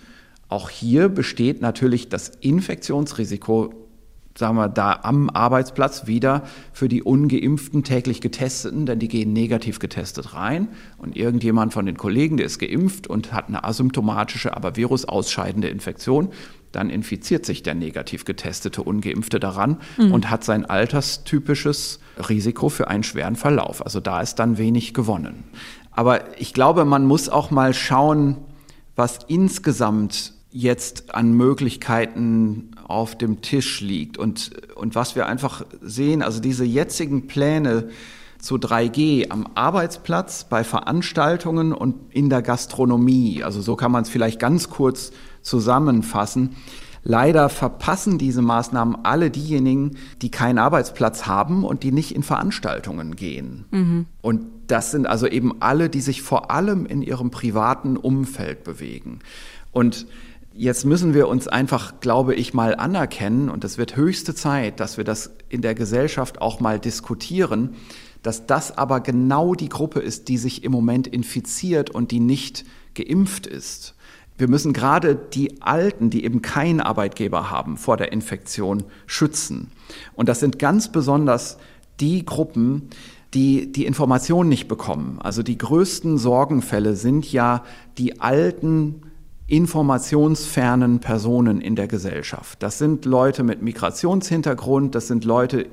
auch 0.48 0.70
hier 0.70 1.08
besteht 1.08 1.60
natürlich 1.60 2.08
das 2.08 2.28
Infektionsrisiko 2.40 3.72
sagen 4.36 4.56
wir, 4.56 4.68
da 4.68 5.00
am 5.02 5.30
Arbeitsplatz 5.30 6.06
wieder 6.06 6.42
für 6.72 6.88
die 6.88 7.02
ungeimpften 7.02 7.84
täglich 7.84 8.20
Getesteten, 8.20 8.86
denn 8.86 8.98
die 8.98 9.08
gehen 9.08 9.32
negativ 9.32 9.78
getestet 9.78 10.34
rein 10.34 10.68
und 10.98 11.16
irgendjemand 11.16 11.72
von 11.72 11.86
den 11.86 11.96
Kollegen, 11.96 12.36
der 12.36 12.46
ist 12.46 12.58
geimpft 12.58 13.06
und 13.06 13.32
hat 13.32 13.48
eine 13.48 13.64
asymptomatische, 13.64 14.56
aber 14.56 14.76
virusausscheidende 14.76 15.68
Infektion, 15.68 16.30
dann 16.74 16.90
infiziert 16.90 17.46
sich 17.46 17.62
der 17.62 17.74
negativ 17.74 18.24
getestete 18.24 18.82
Ungeimpfte 18.82 19.40
daran 19.40 19.78
mhm. 19.96 20.12
und 20.12 20.30
hat 20.30 20.44
sein 20.44 20.64
alterstypisches 20.64 22.00
Risiko 22.28 22.68
für 22.68 22.88
einen 22.88 23.02
schweren 23.02 23.36
Verlauf. 23.36 23.84
Also 23.84 24.00
da 24.00 24.20
ist 24.20 24.36
dann 24.36 24.58
wenig 24.58 24.94
gewonnen. 24.94 25.44
Aber 25.90 26.38
ich 26.40 26.52
glaube, 26.52 26.84
man 26.84 27.06
muss 27.06 27.28
auch 27.28 27.50
mal 27.50 27.72
schauen, 27.72 28.38
was 28.96 29.20
insgesamt 29.28 30.32
jetzt 30.50 31.14
an 31.14 31.32
Möglichkeiten 31.32 32.70
auf 32.86 33.16
dem 33.16 33.42
Tisch 33.42 33.80
liegt 33.80 34.18
und, 34.18 34.52
und 34.76 34.94
was 34.94 35.16
wir 35.16 35.26
einfach 35.26 35.64
sehen, 35.80 36.22
also 36.22 36.40
diese 36.40 36.64
jetzigen 36.64 37.26
Pläne 37.26 37.88
zu 38.38 38.56
3G 38.56 39.30
am 39.30 39.48
Arbeitsplatz, 39.54 40.44
bei 40.44 40.62
Veranstaltungen 40.62 41.72
und 41.72 42.12
in 42.14 42.28
der 42.28 42.42
Gastronomie, 42.42 43.42
also 43.42 43.62
so 43.62 43.74
kann 43.74 43.90
man 43.90 44.02
es 44.02 44.10
vielleicht 44.10 44.38
ganz 44.38 44.68
kurz 44.68 45.12
zusammenfassen. 45.44 46.56
Leider 47.06 47.50
verpassen 47.50 48.16
diese 48.18 48.42
Maßnahmen 48.42 49.04
alle 49.04 49.30
diejenigen, 49.30 49.98
die 50.22 50.30
keinen 50.30 50.58
Arbeitsplatz 50.58 51.26
haben 51.26 51.62
und 51.62 51.82
die 51.82 51.92
nicht 51.92 52.14
in 52.14 52.22
Veranstaltungen 52.22 53.14
gehen. 53.14 53.66
Mhm. 53.70 54.06
Und 54.22 54.46
das 54.66 54.90
sind 54.90 55.06
also 55.06 55.26
eben 55.26 55.60
alle, 55.60 55.90
die 55.90 56.00
sich 56.00 56.22
vor 56.22 56.50
allem 56.50 56.86
in 56.86 57.02
ihrem 57.02 57.30
privaten 57.30 57.96
Umfeld 57.96 58.64
bewegen. 58.64 59.20
Und 59.70 60.06
Jetzt 60.56 60.84
müssen 60.84 61.14
wir 61.14 61.26
uns 61.26 61.48
einfach, 61.48 61.98
glaube 61.98 62.36
ich, 62.36 62.54
mal 62.54 62.76
anerkennen, 62.76 63.48
und 63.50 63.64
es 63.64 63.76
wird 63.76 63.96
höchste 63.96 64.36
Zeit, 64.36 64.78
dass 64.78 64.96
wir 64.96 65.02
das 65.02 65.32
in 65.48 65.62
der 65.62 65.74
Gesellschaft 65.74 66.40
auch 66.40 66.60
mal 66.60 66.78
diskutieren, 66.78 67.74
dass 68.22 68.46
das 68.46 68.78
aber 68.78 69.00
genau 69.00 69.56
die 69.56 69.68
Gruppe 69.68 69.98
ist, 69.98 70.28
die 70.28 70.38
sich 70.38 70.62
im 70.62 70.70
Moment 70.70 71.08
infiziert 71.08 71.90
und 71.90 72.12
die 72.12 72.20
nicht 72.20 72.64
geimpft 72.94 73.48
ist. 73.48 73.96
Wir 74.36 74.48
müssen 74.48 74.72
gerade 74.72 75.14
die 75.14 75.62
Alten, 75.62 76.10
die 76.10 76.24
eben 76.24 76.42
keinen 76.42 76.80
Arbeitgeber 76.80 77.50
haben, 77.50 77.76
vor 77.76 77.96
der 77.96 78.12
Infektion 78.12 78.84
schützen. 79.06 79.70
Und 80.14 80.28
das 80.28 80.40
sind 80.40 80.58
ganz 80.58 80.90
besonders 80.90 81.58
die 82.00 82.24
Gruppen, 82.24 82.90
die 83.32 83.70
die 83.70 83.86
Information 83.86 84.48
nicht 84.48 84.68
bekommen. 84.68 85.18
Also 85.22 85.42
die 85.42 85.58
größten 85.58 86.18
Sorgenfälle 86.18 86.96
sind 86.96 87.30
ja 87.32 87.64
die 87.98 88.20
alten 88.20 89.02
informationsfernen 89.46 91.00
Personen 91.00 91.60
in 91.60 91.76
der 91.76 91.86
Gesellschaft. 91.86 92.62
Das 92.62 92.78
sind 92.78 93.04
Leute 93.04 93.42
mit 93.42 93.60
Migrationshintergrund, 93.60 94.94
das 94.94 95.06
sind 95.06 95.24
Leute 95.24 95.66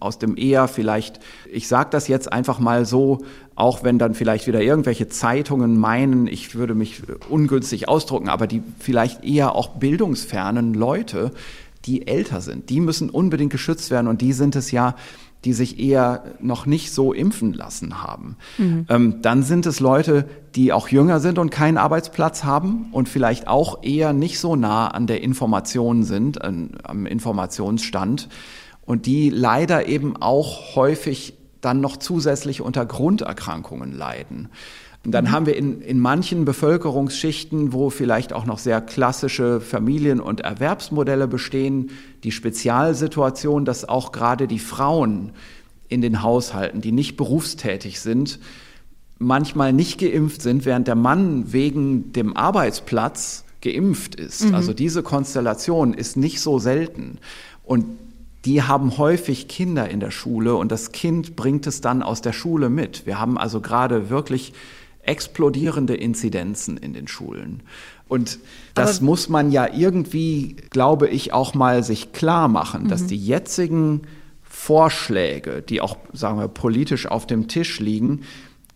aus 0.00 0.18
dem 0.18 0.36
eher 0.36 0.68
vielleicht, 0.68 1.20
ich 1.50 1.68
sage 1.68 1.90
das 1.90 2.08
jetzt 2.08 2.32
einfach 2.32 2.58
mal 2.58 2.84
so, 2.84 3.24
auch 3.54 3.84
wenn 3.84 3.98
dann 3.98 4.14
vielleicht 4.14 4.46
wieder 4.46 4.62
irgendwelche 4.62 5.08
Zeitungen 5.08 5.78
meinen, 5.78 6.26
ich 6.26 6.54
würde 6.54 6.74
mich 6.74 7.02
ungünstig 7.28 7.88
ausdrucken, 7.88 8.28
aber 8.28 8.46
die 8.46 8.62
vielleicht 8.78 9.24
eher 9.24 9.54
auch 9.54 9.68
bildungsfernen 9.76 10.74
Leute, 10.74 11.32
die 11.84 12.06
älter 12.06 12.40
sind, 12.40 12.70
die 12.70 12.80
müssen 12.80 13.10
unbedingt 13.10 13.50
geschützt 13.50 13.90
werden 13.90 14.06
und 14.06 14.20
die 14.20 14.32
sind 14.32 14.56
es 14.56 14.70
ja, 14.70 14.94
die 15.44 15.52
sich 15.52 15.80
eher 15.80 16.22
noch 16.40 16.66
nicht 16.66 16.92
so 16.92 17.12
impfen 17.12 17.52
lassen 17.52 18.02
haben. 18.02 18.36
Mhm. 18.58 18.86
Ähm, 18.88 19.14
dann 19.22 19.42
sind 19.42 19.66
es 19.66 19.80
Leute, 19.80 20.28
die 20.54 20.72
auch 20.72 20.88
jünger 20.88 21.18
sind 21.18 21.38
und 21.38 21.50
keinen 21.50 21.78
Arbeitsplatz 21.78 22.44
haben 22.44 22.86
und 22.92 23.08
vielleicht 23.08 23.48
auch 23.48 23.82
eher 23.82 24.12
nicht 24.12 24.38
so 24.38 24.54
nah 24.54 24.88
an 24.88 25.06
der 25.08 25.22
Information 25.22 26.04
sind, 26.04 26.42
an, 26.42 26.70
am 26.84 27.06
Informationsstand 27.06 28.28
und 28.84 29.06
die 29.06 29.30
leider 29.30 29.86
eben 29.86 30.16
auch 30.16 30.76
häufig 30.76 31.34
dann 31.60 31.80
noch 31.80 31.96
zusätzlich 31.96 32.60
unter 32.60 32.84
Grunderkrankungen 32.84 33.92
leiden. 33.92 34.48
Und 35.04 35.12
dann 35.12 35.26
mhm. 35.26 35.30
haben 35.32 35.46
wir 35.46 35.56
in, 35.56 35.80
in 35.80 35.98
manchen 35.98 36.44
Bevölkerungsschichten, 36.44 37.72
wo 37.72 37.90
vielleicht 37.90 38.32
auch 38.32 38.46
noch 38.46 38.58
sehr 38.58 38.80
klassische 38.80 39.60
Familien- 39.60 40.20
und 40.20 40.40
Erwerbsmodelle 40.40 41.26
bestehen, 41.26 41.90
die 42.22 42.32
Spezialsituation, 42.32 43.64
dass 43.64 43.88
auch 43.88 44.12
gerade 44.12 44.46
die 44.46 44.60
Frauen 44.60 45.32
in 45.88 46.02
den 46.02 46.22
Haushalten, 46.22 46.80
die 46.80 46.92
nicht 46.92 47.16
berufstätig 47.16 48.00
sind, 48.00 48.38
manchmal 49.18 49.72
nicht 49.72 49.98
geimpft 49.98 50.42
sind, 50.42 50.64
während 50.64 50.88
der 50.88 50.94
Mann 50.94 51.52
wegen 51.52 52.12
dem 52.12 52.36
Arbeitsplatz 52.36 53.44
geimpft 53.60 54.14
ist. 54.14 54.46
Mhm. 54.46 54.54
Also 54.54 54.72
diese 54.72 55.02
Konstellation 55.02 55.94
ist 55.94 56.16
nicht 56.16 56.40
so 56.40 56.58
selten. 56.58 57.18
Und 57.64 57.84
die 58.44 58.62
haben 58.62 58.98
häufig 58.98 59.48
Kinder 59.48 59.88
in 59.88 60.00
der 60.00 60.10
Schule 60.10 60.54
und 60.56 60.72
das 60.72 60.92
Kind 60.92 61.36
bringt 61.36 61.66
es 61.66 61.80
dann 61.80 62.02
aus 62.02 62.22
der 62.22 62.32
Schule 62.32 62.70
mit. 62.70 63.06
Wir 63.06 63.20
haben 63.20 63.38
also 63.38 63.60
gerade 63.60 64.10
wirklich 64.10 64.52
explodierende 65.02 65.94
Inzidenzen 65.94 66.76
in 66.76 66.92
den 66.92 67.08
Schulen. 67.08 67.62
Und 68.08 68.38
das 68.74 68.98
Aber 68.98 69.06
muss 69.06 69.28
man 69.28 69.50
ja 69.52 69.68
irgendwie, 69.72 70.56
glaube 70.70 71.08
ich, 71.08 71.32
auch 71.32 71.54
mal 71.54 71.82
sich 71.82 72.12
klar 72.12 72.48
machen, 72.48 72.88
dass 72.88 73.02
mhm. 73.02 73.08
die 73.08 73.26
jetzigen 73.26 74.02
Vorschläge, 74.42 75.62
die 75.62 75.80
auch, 75.80 75.96
sagen 76.12 76.38
wir, 76.38 76.48
politisch 76.48 77.06
auf 77.06 77.26
dem 77.26 77.48
Tisch 77.48 77.80
liegen, 77.80 78.22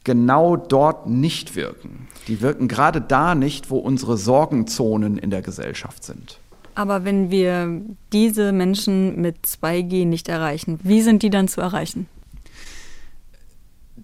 genau 0.04 0.56
dort 0.56 1.08
nicht 1.08 1.54
wirken. 1.54 2.08
Die 2.28 2.40
wirken 2.40 2.66
gerade 2.66 3.00
da 3.00 3.34
nicht, 3.34 3.70
wo 3.70 3.78
unsere 3.78 4.16
Sorgenzonen 4.16 5.18
in 5.18 5.30
der 5.30 5.42
Gesellschaft 5.42 6.02
sind. 6.02 6.38
Aber 6.76 7.04
wenn 7.04 7.30
wir 7.30 7.82
diese 8.12 8.52
Menschen 8.52 9.20
mit 9.20 9.38
2G 9.44 10.06
nicht 10.06 10.28
erreichen, 10.28 10.78
wie 10.84 11.02
sind 11.02 11.22
die 11.22 11.30
dann 11.30 11.48
zu 11.48 11.60
erreichen? 11.60 12.06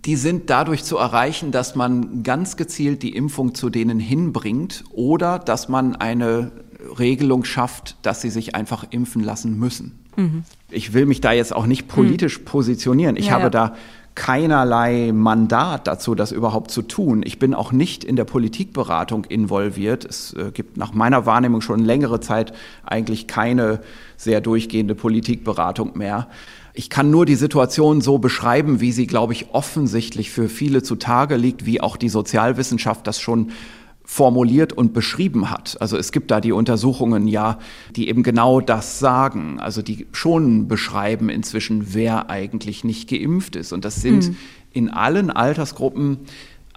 die 0.04 0.16
sind 0.16 0.50
dadurch 0.50 0.84
zu 0.84 0.96
erreichen, 0.96 1.52
dass 1.52 1.74
man 1.74 2.22
ganz 2.22 2.56
gezielt 2.56 3.02
die 3.02 3.14
Impfung 3.14 3.54
zu 3.54 3.70
denen 3.70 4.00
hinbringt 4.00 4.84
oder 4.90 5.38
dass 5.38 5.68
man 5.68 5.96
eine 5.96 6.50
Regelung 6.98 7.44
schafft, 7.44 7.96
dass 8.02 8.20
sie 8.20 8.30
sich 8.30 8.54
einfach 8.54 8.84
impfen 8.90 9.22
lassen 9.22 9.58
müssen. 9.58 10.00
Mhm. 10.16 10.44
Ich 10.70 10.92
will 10.92 11.06
mich 11.06 11.20
da 11.20 11.32
jetzt 11.32 11.54
auch 11.54 11.66
nicht 11.66 11.86
politisch 11.86 12.40
mhm. 12.40 12.44
positionieren. 12.44 13.16
Ich 13.16 13.26
ja, 13.26 13.32
habe 13.32 13.44
ja. 13.44 13.50
da 13.50 13.74
keinerlei 14.14 15.10
Mandat 15.12 15.86
dazu, 15.86 16.14
das 16.14 16.32
überhaupt 16.32 16.70
zu 16.70 16.82
tun. 16.82 17.22
Ich 17.24 17.38
bin 17.38 17.54
auch 17.54 17.72
nicht 17.72 18.04
in 18.04 18.16
der 18.16 18.24
Politikberatung 18.24 19.24
involviert. 19.24 20.04
Es 20.04 20.34
äh, 20.34 20.50
gibt 20.52 20.76
nach 20.76 20.92
meiner 20.92 21.24
Wahrnehmung 21.24 21.60
schon 21.60 21.80
längere 21.80 22.20
Zeit 22.20 22.52
eigentlich 22.84 23.26
keine 23.26 23.80
sehr 24.16 24.40
durchgehende 24.40 24.94
Politikberatung 24.94 25.96
mehr. 25.96 26.28
Ich 26.74 26.88
kann 26.88 27.10
nur 27.10 27.26
die 27.26 27.34
Situation 27.34 28.00
so 28.00 28.18
beschreiben, 28.18 28.80
wie 28.80 28.92
sie, 28.92 29.06
glaube 29.06 29.34
ich, 29.34 29.52
offensichtlich 29.52 30.30
für 30.30 30.48
viele 30.48 30.82
zutage 30.82 31.36
liegt, 31.36 31.66
wie 31.66 31.80
auch 31.80 31.96
die 31.96 32.08
Sozialwissenschaft 32.08 33.06
das 33.06 33.20
schon 33.20 33.52
formuliert 34.12 34.74
und 34.74 34.92
beschrieben 34.92 35.50
hat. 35.50 35.78
Also 35.80 35.96
es 35.96 36.12
gibt 36.12 36.30
da 36.30 36.42
die 36.42 36.52
Untersuchungen 36.52 37.26
ja, 37.26 37.58
die 37.96 38.10
eben 38.10 38.22
genau 38.22 38.60
das 38.60 38.98
sagen, 38.98 39.58
also 39.58 39.80
die 39.80 40.06
schon 40.12 40.68
beschreiben 40.68 41.30
inzwischen, 41.30 41.94
wer 41.94 42.28
eigentlich 42.28 42.84
nicht 42.84 43.08
geimpft 43.08 43.56
ist. 43.56 43.72
Und 43.72 43.86
das 43.86 44.02
sind 44.02 44.28
mhm. 44.28 44.36
in 44.70 44.90
allen 44.90 45.30
Altersgruppen 45.30 46.18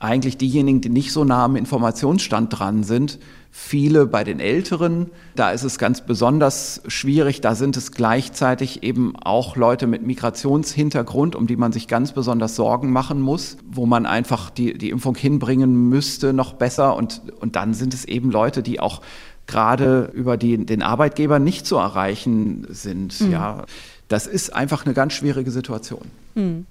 eigentlich 0.05 0.37
diejenigen, 0.37 0.81
die 0.81 0.89
nicht 0.89 1.11
so 1.11 1.23
nah 1.23 1.45
am 1.45 1.55
Informationsstand 1.55 2.57
dran 2.57 2.83
sind, 2.83 3.19
viele 3.51 4.05
bei 4.05 4.23
den 4.23 4.39
Älteren. 4.39 5.09
Da 5.35 5.51
ist 5.51 5.63
es 5.63 5.77
ganz 5.77 6.01
besonders 6.01 6.81
schwierig. 6.87 7.41
Da 7.41 7.55
sind 7.55 7.77
es 7.77 7.91
gleichzeitig 7.91 8.83
eben 8.83 9.15
auch 9.15 9.55
Leute 9.55 9.87
mit 9.87 10.03
Migrationshintergrund, 10.03 11.35
um 11.35 11.47
die 11.47 11.55
man 11.55 11.71
sich 11.71 11.87
ganz 11.87 12.11
besonders 12.11 12.55
Sorgen 12.55 12.91
machen 12.91 13.21
muss, 13.21 13.57
wo 13.69 13.85
man 13.85 14.05
einfach 14.05 14.49
die, 14.49 14.77
die 14.77 14.89
Impfung 14.89 15.15
hinbringen 15.15 15.89
müsste 15.89 16.33
noch 16.33 16.53
besser. 16.53 16.95
Und, 16.95 17.21
und 17.39 17.55
dann 17.55 17.73
sind 17.73 17.93
es 17.93 18.05
eben 18.05 18.29
Leute, 18.29 18.61
die 18.61 18.79
auch 18.79 19.01
gerade 19.47 20.11
über 20.13 20.37
die, 20.37 20.65
den 20.65 20.81
Arbeitgeber 20.81 21.39
nicht 21.39 21.65
zu 21.65 21.77
erreichen 21.77 22.67
sind. 22.69 23.19
Mhm. 23.21 23.31
Ja, 23.31 23.65
das 24.07 24.27
ist 24.27 24.53
einfach 24.53 24.85
eine 24.85 24.93
ganz 24.93 25.13
schwierige 25.13 25.51
Situation. 25.51 26.11
Mhm. 26.35 26.65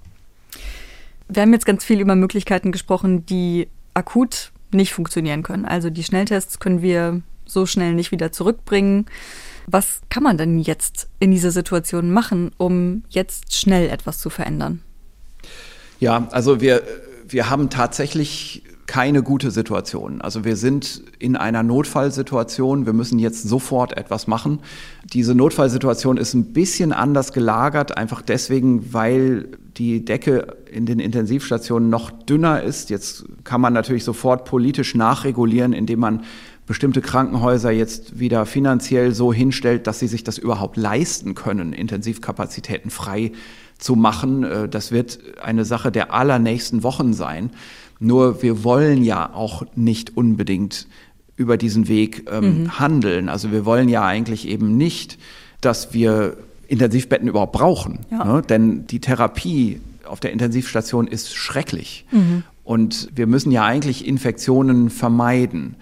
Wir 1.27 1.41
haben 1.41 1.53
jetzt 1.53 1.65
ganz 1.65 1.83
viel 1.83 1.99
über 1.99 2.15
Möglichkeiten 2.15 2.71
gesprochen, 2.71 3.25
die 3.25 3.67
akut 3.93 4.51
nicht 4.71 4.93
funktionieren 4.93 5.43
können. 5.43 5.65
Also 5.65 5.89
die 5.89 6.03
Schnelltests 6.03 6.59
können 6.59 6.81
wir 6.81 7.21
so 7.45 7.65
schnell 7.65 7.93
nicht 7.93 8.11
wieder 8.11 8.31
zurückbringen. 8.31 9.05
Was 9.67 10.01
kann 10.09 10.23
man 10.23 10.37
denn 10.37 10.59
jetzt 10.59 11.09
in 11.19 11.31
dieser 11.31 11.51
Situation 11.51 12.11
machen, 12.11 12.51
um 12.57 13.03
jetzt 13.09 13.55
schnell 13.55 13.89
etwas 13.89 14.19
zu 14.19 14.29
verändern? 14.29 14.81
Ja, 15.99 16.27
also 16.31 16.61
wir, 16.61 16.83
wir 17.27 17.49
haben 17.49 17.69
tatsächlich 17.69 18.63
keine 18.87 19.23
gute 19.23 19.51
Situation. 19.51 20.21
Also 20.21 20.45
wir 20.45 20.55
sind 20.55 21.01
in 21.17 21.35
einer 21.35 21.63
Notfallsituation. 21.63 22.85
Wir 22.85 22.93
müssen 22.93 23.17
jetzt 23.17 23.43
sofort 23.43 23.97
etwas 23.97 24.27
machen. 24.27 24.59
Diese 25.03 25.33
Notfallsituation 25.33 26.17
ist 26.17 26.33
ein 26.33 26.53
bisschen 26.53 26.93
anders 26.93 27.33
gelagert, 27.33 27.97
einfach 27.97 28.21
deswegen, 28.21 28.93
weil 28.93 29.49
die 29.77 30.05
Decke 30.05 30.55
in 30.71 30.85
den 30.85 30.99
Intensivstationen 30.99 31.89
noch 31.89 32.11
dünner 32.11 32.61
ist. 32.61 32.89
Jetzt 32.89 33.25
kann 33.43 33.59
man 33.59 33.73
natürlich 33.73 34.03
sofort 34.03 34.45
politisch 34.45 34.93
nachregulieren, 34.93 35.73
indem 35.73 35.99
man 35.99 36.23
bestimmte 36.67 37.01
Krankenhäuser 37.01 37.71
jetzt 37.71 38.19
wieder 38.19 38.45
finanziell 38.45 39.13
so 39.13 39.31
hinstellt, 39.33 39.87
dass 39.87 39.99
sie 39.99 40.07
sich 40.07 40.23
das 40.23 40.37
überhaupt 40.37 40.77
leisten 40.77 41.35
können, 41.35 41.73
Intensivkapazitäten 41.73 42.89
frei 42.89 43.31
zu 43.77 43.95
machen. 43.95 44.43
Äh, 44.43 44.69
das 44.69 44.91
wird 44.91 45.19
eine 45.41 45.65
Sache 45.65 45.91
der 45.91 46.13
allernächsten 46.13 46.83
Wochen 46.83 47.13
sein. 47.13 47.51
Nur 47.99 48.41
wir 48.41 48.63
wollen 48.63 49.03
ja 49.03 49.33
auch 49.33 49.63
nicht 49.75 50.17
unbedingt 50.17 50.87
über 51.37 51.57
diesen 51.57 51.87
Weg 51.87 52.29
ähm, 52.31 52.63
mhm. 52.63 52.79
handeln. 52.79 53.29
Also 53.29 53.51
wir 53.51 53.65
wollen 53.65 53.89
ja 53.89 54.05
eigentlich 54.05 54.47
eben 54.47 54.77
nicht, 54.77 55.17
dass 55.61 55.93
wir 55.93 56.37
Intensivbetten 56.67 57.27
überhaupt 57.27 57.53
brauchen. 57.53 57.99
Ja. 58.11 58.23
Ne? 58.23 58.41
Denn 58.41 58.87
die 58.87 58.99
Therapie 58.99 59.81
auf 60.05 60.19
der 60.19 60.31
Intensivstation 60.31 61.07
ist 61.07 61.35
schrecklich. 61.35 62.05
Mhm. 62.11 62.43
Und 62.63 63.09
wir 63.15 63.27
müssen 63.27 63.51
ja 63.51 63.63
eigentlich 63.63 64.07
Infektionen 64.07 64.89
vermeiden. 64.89 65.75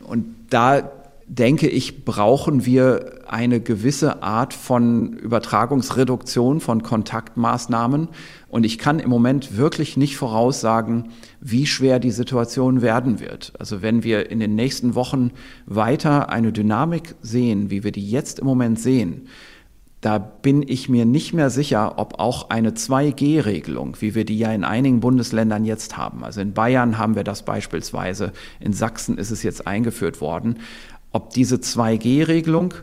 Und 0.00 0.24
da 0.50 0.90
denke 1.28 1.68
ich, 1.68 2.04
brauchen 2.04 2.64
wir 2.64 3.20
eine 3.28 3.60
gewisse 3.60 4.22
Art 4.22 4.54
von 4.54 5.12
Übertragungsreduktion 5.12 6.60
von 6.60 6.82
Kontaktmaßnahmen. 6.82 8.08
Und 8.48 8.64
ich 8.64 8.78
kann 8.78 8.98
im 8.98 9.10
Moment 9.10 9.58
wirklich 9.58 9.98
nicht 9.98 10.16
voraussagen, 10.16 11.10
wie 11.40 11.66
schwer 11.66 12.00
die 12.00 12.10
Situation 12.10 12.80
werden 12.80 13.20
wird. 13.20 13.52
Also 13.58 13.82
wenn 13.82 14.02
wir 14.02 14.30
in 14.30 14.40
den 14.40 14.54
nächsten 14.54 14.94
Wochen 14.94 15.32
weiter 15.66 16.30
eine 16.30 16.50
Dynamik 16.50 17.14
sehen, 17.20 17.70
wie 17.70 17.84
wir 17.84 17.92
die 17.92 18.10
jetzt 18.10 18.38
im 18.38 18.46
Moment 18.46 18.80
sehen, 18.80 19.28
da 20.00 20.18
bin 20.18 20.64
ich 20.66 20.88
mir 20.88 21.04
nicht 21.04 21.34
mehr 21.34 21.50
sicher, 21.50 21.98
ob 21.98 22.20
auch 22.20 22.50
eine 22.50 22.70
2G-Regelung, 22.70 23.96
wie 24.00 24.14
wir 24.14 24.24
die 24.24 24.38
ja 24.38 24.52
in 24.52 24.62
einigen 24.62 25.00
Bundesländern 25.00 25.64
jetzt 25.64 25.96
haben, 25.96 26.22
also 26.22 26.40
in 26.40 26.52
Bayern 26.52 26.98
haben 26.98 27.16
wir 27.16 27.24
das 27.24 27.44
beispielsweise, 27.44 28.32
in 28.60 28.72
Sachsen 28.72 29.18
ist 29.18 29.32
es 29.32 29.42
jetzt 29.42 29.66
eingeführt 29.66 30.20
worden, 30.20 30.58
ob 31.18 31.30
diese 31.30 31.56
2G-Regelung, 31.56 32.74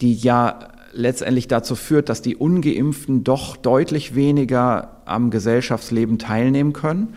die 0.00 0.14
ja 0.14 0.68
letztendlich 0.94 1.48
dazu 1.48 1.76
führt, 1.76 2.08
dass 2.08 2.22
die 2.22 2.34
ungeimpften 2.34 3.24
doch 3.24 3.58
deutlich 3.58 4.14
weniger 4.14 5.02
am 5.04 5.28
Gesellschaftsleben 5.28 6.18
teilnehmen 6.18 6.72
können, 6.72 7.12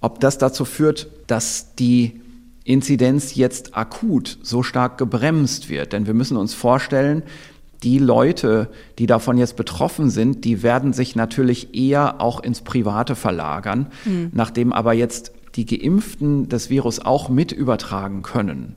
ob 0.00 0.18
das 0.18 0.36
dazu 0.36 0.64
führt, 0.64 1.06
dass 1.28 1.76
die 1.76 2.20
Inzidenz 2.64 3.36
jetzt 3.36 3.76
akut 3.76 4.38
so 4.42 4.64
stark 4.64 4.98
gebremst 4.98 5.68
wird. 5.68 5.92
Denn 5.92 6.08
wir 6.08 6.14
müssen 6.14 6.36
uns 6.36 6.54
vorstellen, 6.54 7.22
die 7.84 8.00
Leute, 8.00 8.68
die 8.98 9.06
davon 9.06 9.38
jetzt 9.38 9.54
betroffen 9.54 10.10
sind, 10.10 10.44
die 10.44 10.64
werden 10.64 10.92
sich 10.92 11.14
natürlich 11.14 11.72
eher 11.72 12.20
auch 12.20 12.40
ins 12.40 12.62
Private 12.62 13.14
verlagern, 13.14 13.86
mhm. 14.04 14.30
nachdem 14.32 14.72
aber 14.72 14.92
jetzt 14.92 15.30
die 15.54 15.66
Geimpften 15.66 16.48
das 16.48 16.68
Virus 16.68 16.98
auch 16.98 17.28
mit 17.28 17.52
übertragen 17.52 18.22
können 18.22 18.74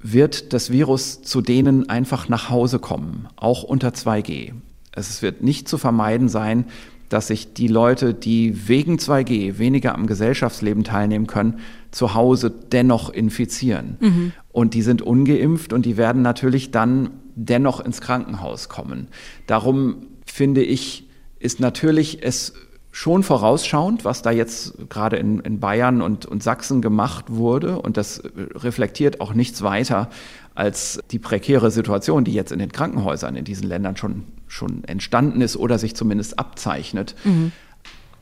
wird 0.00 0.52
das 0.52 0.70
Virus 0.70 1.22
zu 1.22 1.40
denen 1.40 1.88
einfach 1.88 2.28
nach 2.28 2.50
Hause 2.50 2.78
kommen, 2.78 3.28
auch 3.36 3.62
unter 3.62 3.88
2G. 3.88 4.52
Es 4.92 5.22
wird 5.22 5.42
nicht 5.42 5.68
zu 5.68 5.78
vermeiden 5.78 6.28
sein, 6.28 6.66
dass 7.08 7.28
sich 7.28 7.54
die 7.54 7.68
Leute, 7.68 8.12
die 8.12 8.68
wegen 8.68 8.96
2G 8.96 9.58
weniger 9.58 9.94
am 9.94 10.06
Gesellschaftsleben 10.06 10.84
teilnehmen 10.84 11.26
können, 11.26 11.60
zu 11.90 12.14
Hause 12.14 12.50
dennoch 12.50 13.10
infizieren. 13.10 13.96
Mhm. 14.00 14.32
Und 14.52 14.74
die 14.74 14.82
sind 14.82 15.00
ungeimpft 15.02 15.72
und 15.72 15.86
die 15.86 15.96
werden 15.96 16.22
natürlich 16.22 16.70
dann 16.70 17.10
dennoch 17.34 17.80
ins 17.80 18.00
Krankenhaus 18.00 18.68
kommen. 18.68 19.08
Darum 19.46 20.06
finde 20.26 20.62
ich, 20.62 21.08
ist 21.38 21.60
natürlich 21.60 22.22
es 22.22 22.52
schon 22.98 23.22
vorausschauend, 23.22 24.04
was 24.04 24.22
da 24.22 24.32
jetzt 24.32 24.74
gerade 24.88 25.18
in, 25.18 25.38
in 25.38 25.60
Bayern 25.60 26.02
und, 26.02 26.26
und 26.26 26.42
Sachsen 26.42 26.82
gemacht 26.82 27.26
wurde. 27.28 27.78
Und 27.78 27.96
das 27.96 28.20
reflektiert 28.56 29.20
auch 29.20 29.34
nichts 29.34 29.62
weiter 29.62 30.10
als 30.56 30.98
die 31.12 31.20
prekäre 31.20 31.70
Situation, 31.70 32.24
die 32.24 32.32
jetzt 32.32 32.50
in 32.50 32.58
den 32.58 32.72
Krankenhäusern 32.72 33.36
in 33.36 33.44
diesen 33.44 33.68
Ländern 33.68 33.96
schon, 33.96 34.24
schon 34.48 34.82
entstanden 34.82 35.42
ist 35.42 35.56
oder 35.56 35.78
sich 35.78 35.94
zumindest 35.94 36.40
abzeichnet. 36.40 37.14
Mhm. 37.22 37.52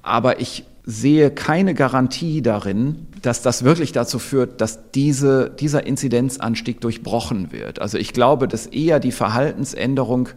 Aber 0.03 0.41
ich 0.41 0.65
sehe 0.85 1.31
keine 1.31 1.73
Garantie 1.73 2.43
darin, 2.43 3.07
dass 3.23 3.41
das 3.41 3.65
wirklich 3.65 3.93
dazu 3.93 4.19
führt, 4.19 4.61
dass 4.61 4.91
diese, 4.91 5.49
dieser 5.59 5.87
Inzidenzanstieg 5.87 6.83
durchbrochen 6.83 7.51
wird. 7.51 7.81
Also 7.81 7.97
ich 7.97 8.13
glaube, 8.13 8.47
dass 8.47 8.67
eher 8.67 9.01
die 9.01 9.13
Verhaltensänderung 9.13 10.29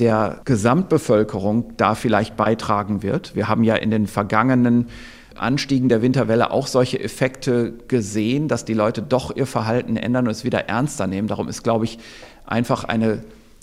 der 0.00 0.40
Gesamtbevölkerung 0.44 1.76
da 1.76 1.94
vielleicht 1.94 2.36
beitragen 2.36 3.02
wird. 3.02 3.36
Wir 3.36 3.48
haben 3.48 3.62
ja 3.62 3.76
in 3.76 3.90
den 3.90 4.06
vergangenen 4.06 4.88
Anstiegen 5.36 5.88
der 5.88 6.02
Winterwelle 6.02 6.50
auch 6.50 6.66
solche 6.66 6.98
Effekte 6.98 7.72
gesehen, 7.86 8.48
dass 8.48 8.64
die 8.64 8.74
Leute 8.74 9.02
doch 9.02 9.34
ihr 9.34 9.46
Verhalten 9.46 9.96
ändern 9.96 10.26
und 10.26 10.32
es 10.32 10.44
wieder 10.44 10.68
ernster 10.68 11.06
nehmen. 11.06 11.28
Darum 11.28 11.48
ist, 11.48 11.62
glaube 11.62 11.84
ich, 11.84 11.98
einfach 12.46 12.84
eine 12.84 13.22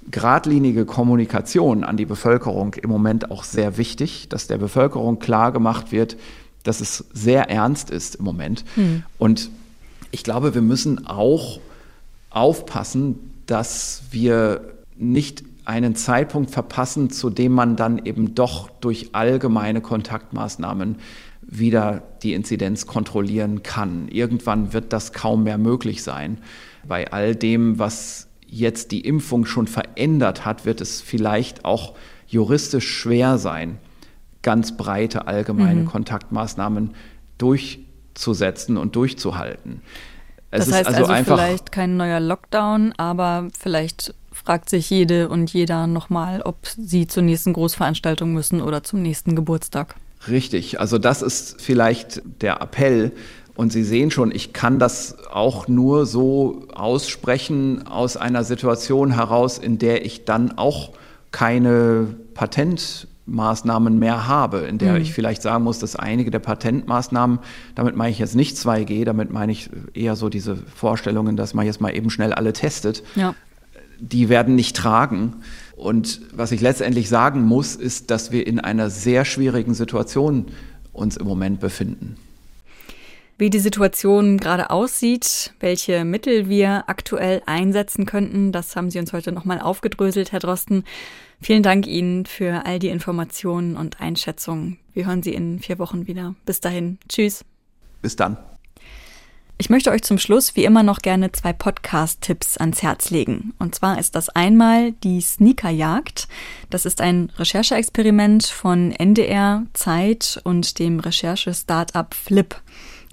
geradlinige 0.10 0.86
Kommunikation 0.86 1.84
an 1.84 1.98
die 1.98 2.06
Bevölkerung 2.06 2.76
im 2.76 2.90
Moment 2.90 3.30
auch 3.30 3.44
sehr 3.44 3.78
wichtig, 3.78 4.30
dass 4.30 4.48
der 4.48 4.58
Bevölkerung 4.58 5.20
klar 5.20 5.52
gemacht 5.52 5.92
wird, 5.92 6.18
dass 6.64 6.82
es 6.82 7.06
sehr 7.14 7.50
ernst 7.50 7.90
ist 7.90 8.16
im 8.16 8.26
Moment. 8.26 8.64
Hm. 8.76 9.04
Und 9.18 9.50
ich 10.12 10.24
glaube, 10.24 10.54
wir 10.54 10.62
müssen 10.62 11.08
auch 11.08 11.60
aufpassen, 12.30 13.34
dass 13.46 14.04
wir 14.12 14.62
nicht 14.98 15.44
einen 15.68 15.96
Zeitpunkt 15.96 16.52
verpassen, 16.52 17.10
zu 17.10 17.30
dem 17.30 17.52
man 17.52 17.76
dann 17.76 18.04
eben 18.06 18.36
doch 18.36 18.70
durch 18.80 19.10
allgemeine 19.12 19.82
Kontaktmaßnahmen 19.82 20.96
wieder 21.42 22.04
die 22.24 22.34
Inzidenz 22.34 22.88
kontrollieren 22.88 23.64
kann. 23.64 24.08
Irgendwann 24.08 24.72
wird 24.72 24.94
das 24.94 25.12
kaum 25.12 25.44
mehr 25.44 25.58
möglich 25.58 26.04
sein. 26.04 26.38
Bei 26.88 27.12
all 27.12 27.36
dem, 27.36 27.80
was 27.80 28.30
jetzt 28.48 28.92
die 28.92 29.02
Impfung 29.02 29.46
schon 29.46 29.68
verändert 29.68 30.46
hat, 30.46 30.66
wird 30.66 30.80
es 30.80 31.02
vielleicht 31.02 31.66
auch 31.66 31.96
juristisch 32.28 32.90
schwer 32.90 33.38
sein, 33.38 33.78
ganz 34.44 34.78
breite 34.78 35.28
allgemeine 35.28 35.82
mhm. 35.82 35.88
Kontaktmaßnahmen 35.88 36.92
durchzusetzen 37.38 38.78
und 38.78 38.96
durchzuhalten. 38.96 39.82
Es 40.50 40.66
das 40.66 40.76
heißt 40.76 40.88
also, 40.88 41.06
also 41.08 41.36
vielleicht 41.36 41.74
kein 41.74 41.98
neuer 41.98 42.22
Lockdown, 42.22 42.94
aber 42.96 43.50
vielleicht 43.58 44.14
fragt 44.48 44.70
sich 44.70 44.90
jede 44.90 45.28
und 45.28 45.52
jeder 45.52 45.88
nochmal, 45.88 46.42
ob 46.42 46.56
sie 46.66 47.06
zur 47.06 47.22
nächsten 47.22 47.52
Großveranstaltung 47.52 48.32
müssen 48.32 48.62
oder 48.62 48.82
zum 48.82 49.02
nächsten 49.02 49.36
Geburtstag. 49.36 49.96
Richtig, 50.30 50.80
also 50.80 50.98
das 50.98 51.22
ist 51.22 51.62
vielleicht 51.62 52.22
der 52.42 52.62
Appell. 52.62 53.12
Und 53.56 53.74
Sie 53.74 53.84
sehen 53.84 54.10
schon, 54.10 54.32
ich 54.32 54.54
kann 54.54 54.80
das 54.80 55.18
auch 55.30 55.68
nur 55.68 56.06
so 56.06 56.64
aussprechen 56.74 57.88
aus 57.88 58.16
einer 58.16 58.46
Situation 58.46 59.12
heraus, 59.12 59.58
in 59.58 59.80
der 59.80 60.06
ich 60.06 60.24
dann 60.24 60.58
auch 60.58 60.92
keine 61.32 62.16
Patentmaßnahmen 62.34 64.00
mehr 64.00 64.30
habe, 64.30 64.60
in 64.60 64.78
der 64.78 64.94
mhm. 64.94 65.02
ich 65.02 65.12
vielleicht 65.12 65.42
sagen 65.42 65.66
muss, 65.66 65.80
dass 65.80 65.98
einige 65.98 66.32
der 66.32 66.40
Patentmaßnahmen, 66.40 67.40
damit 67.76 67.98
meine 67.98 68.12
ich 68.12 68.20
jetzt 68.20 68.36
nicht 68.36 68.56
2G, 68.56 69.04
damit 69.04 69.30
meine 69.30 69.52
ich 69.52 69.70
eher 69.94 70.16
so 70.16 70.30
diese 70.30 70.56
Vorstellungen, 70.56 71.36
dass 71.36 71.54
man 71.54 71.66
jetzt 71.66 71.82
mal 71.82 71.94
eben 71.94 72.10
schnell 72.10 72.32
alle 72.32 72.54
testet, 72.54 73.04
ja 73.16 73.36
die 74.00 74.30
werden 74.30 74.56
nicht 74.56 74.76
tragen. 74.76 75.38
Und 75.76 76.22
was 76.34 76.52
ich 76.52 76.62
letztendlich 76.62 77.10
sagen 77.10 77.44
muss, 77.44 77.76
ist, 77.76 78.10
dass 78.12 78.32
wir 78.32 78.48
in 78.48 78.60
einer 78.60 78.90
sehr 78.90 79.26
schwierigen 79.26 79.74
Situation 79.74 80.48
uns 80.94 81.18
im 81.18 81.28
Moment 81.28 81.60
befinden. 81.60 82.18
Wie 83.38 83.52
die 83.52 83.60
Situation 83.60 84.38
gerade 84.38 84.72
aussieht, 84.72 85.54
welche 85.60 86.04
Mittel 86.04 86.50
wir 86.50 86.86
aktuell 86.88 87.44
einsetzen 87.46 88.08
könnten, 88.08 88.52
das 88.52 88.76
haben 88.76 88.90
Sie 88.90 88.98
uns 88.98 89.14
heute 89.14 89.32
nochmal 89.32 89.62
aufgedröselt, 89.62 90.32
Herr 90.32 90.40
Drosten. 90.40 90.84
Vielen 91.40 91.62
Dank 91.62 91.86
Ihnen 91.86 92.26
für 92.26 92.66
all 92.66 92.80
die 92.80 92.90
Informationen 92.90 93.78
und 93.78 94.02
Einschätzungen. 94.02 94.80
Wir 94.96 95.06
hören 95.06 95.22
Sie 95.22 95.36
in 95.36 95.60
vier 95.60 95.78
Wochen 95.78 96.08
wieder. 96.08 96.34
Bis 96.48 96.62
dahin. 96.62 96.98
Tschüss. 97.08 97.46
Bis 98.02 98.16
dann. 98.16 98.38
Ich 99.60 99.72
möchte 99.72 99.90
euch 99.90 100.04
zum 100.04 100.20
Schluss 100.20 100.56
wie 100.56 100.66
immer 100.66 100.84
noch 100.84 101.00
gerne 101.00 101.32
zwei 101.32 101.52
Podcast-Tipps 101.52 102.58
ans 102.58 102.84
Herz 102.84 103.10
legen. 103.10 103.56
Und 103.58 103.74
zwar 103.74 103.98
ist 103.98 104.14
das 104.14 104.30
einmal 104.30 104.92
die 104.92 105.20
Sneakerjagd. 105.20 106.28
Das 106.70 106.86
ist 106.86 107.02
ein 107.02 107.32
Rechercheexperiment 107.40 108.46
von 108.46 108.92
NDR, 108.92 109.64
Zeit 109.74 110.40
und 110.44 110.78
dem 110.78 111.00
Recherche-Startup 111.00 112.14
Flip. 112.14 112.56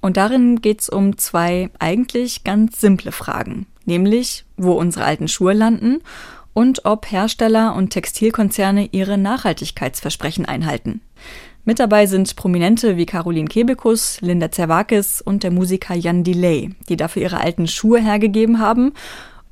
Und 0.03 0.17
darin 0.17 0.61
geht 0.61 0.81
es 0.81 0.89
um 0.89 1.17
zwei 1.17 1.71
eigentlich 1.79 2.43
ganz 2.43 2.79
simple 2.79 3.11
Fragen, 3.11 3.65
nämlich 3.85 4.45
wo 4.55 4.73
unsere 4.73 5.05
alten 5.05 5.27
Schuhe 5.27 5.53
landen 5.53 6.03
und 6.53 6.85
ob 6.85 7.11
Hersteller 7.11 7.75
und 7.75 7.89
Textilkonzerne 7.89 8.89
ihre 8.91 9.17
Nachhaltigkeitsversprechen 9.17 10.45
einhalten. 10.45 11.01
Mit 11.67 11.79
dabei 11.79 12.05
sind 12.05 12.35
Prominente 12.35 12.95
wie 12.95 13.07
Caroline 13.07 13.47
Kebekus, 13.47 14.21
Linda 14.21 14.51
Zerwakis 14.51 15.19
und 15.19 15.41
der 15.41 15.49
Musiker 15.49 15.95
Jan 15.95 16.23
Delay, 16.23 16.69
die 16.89 16.95
dafür 16.95 17.23
ihre 17.23 17.41
alten 17.41 17.67
Schuhe 17.67 17.99
hergegeben 17.99 18.59
haben 18.59 18.93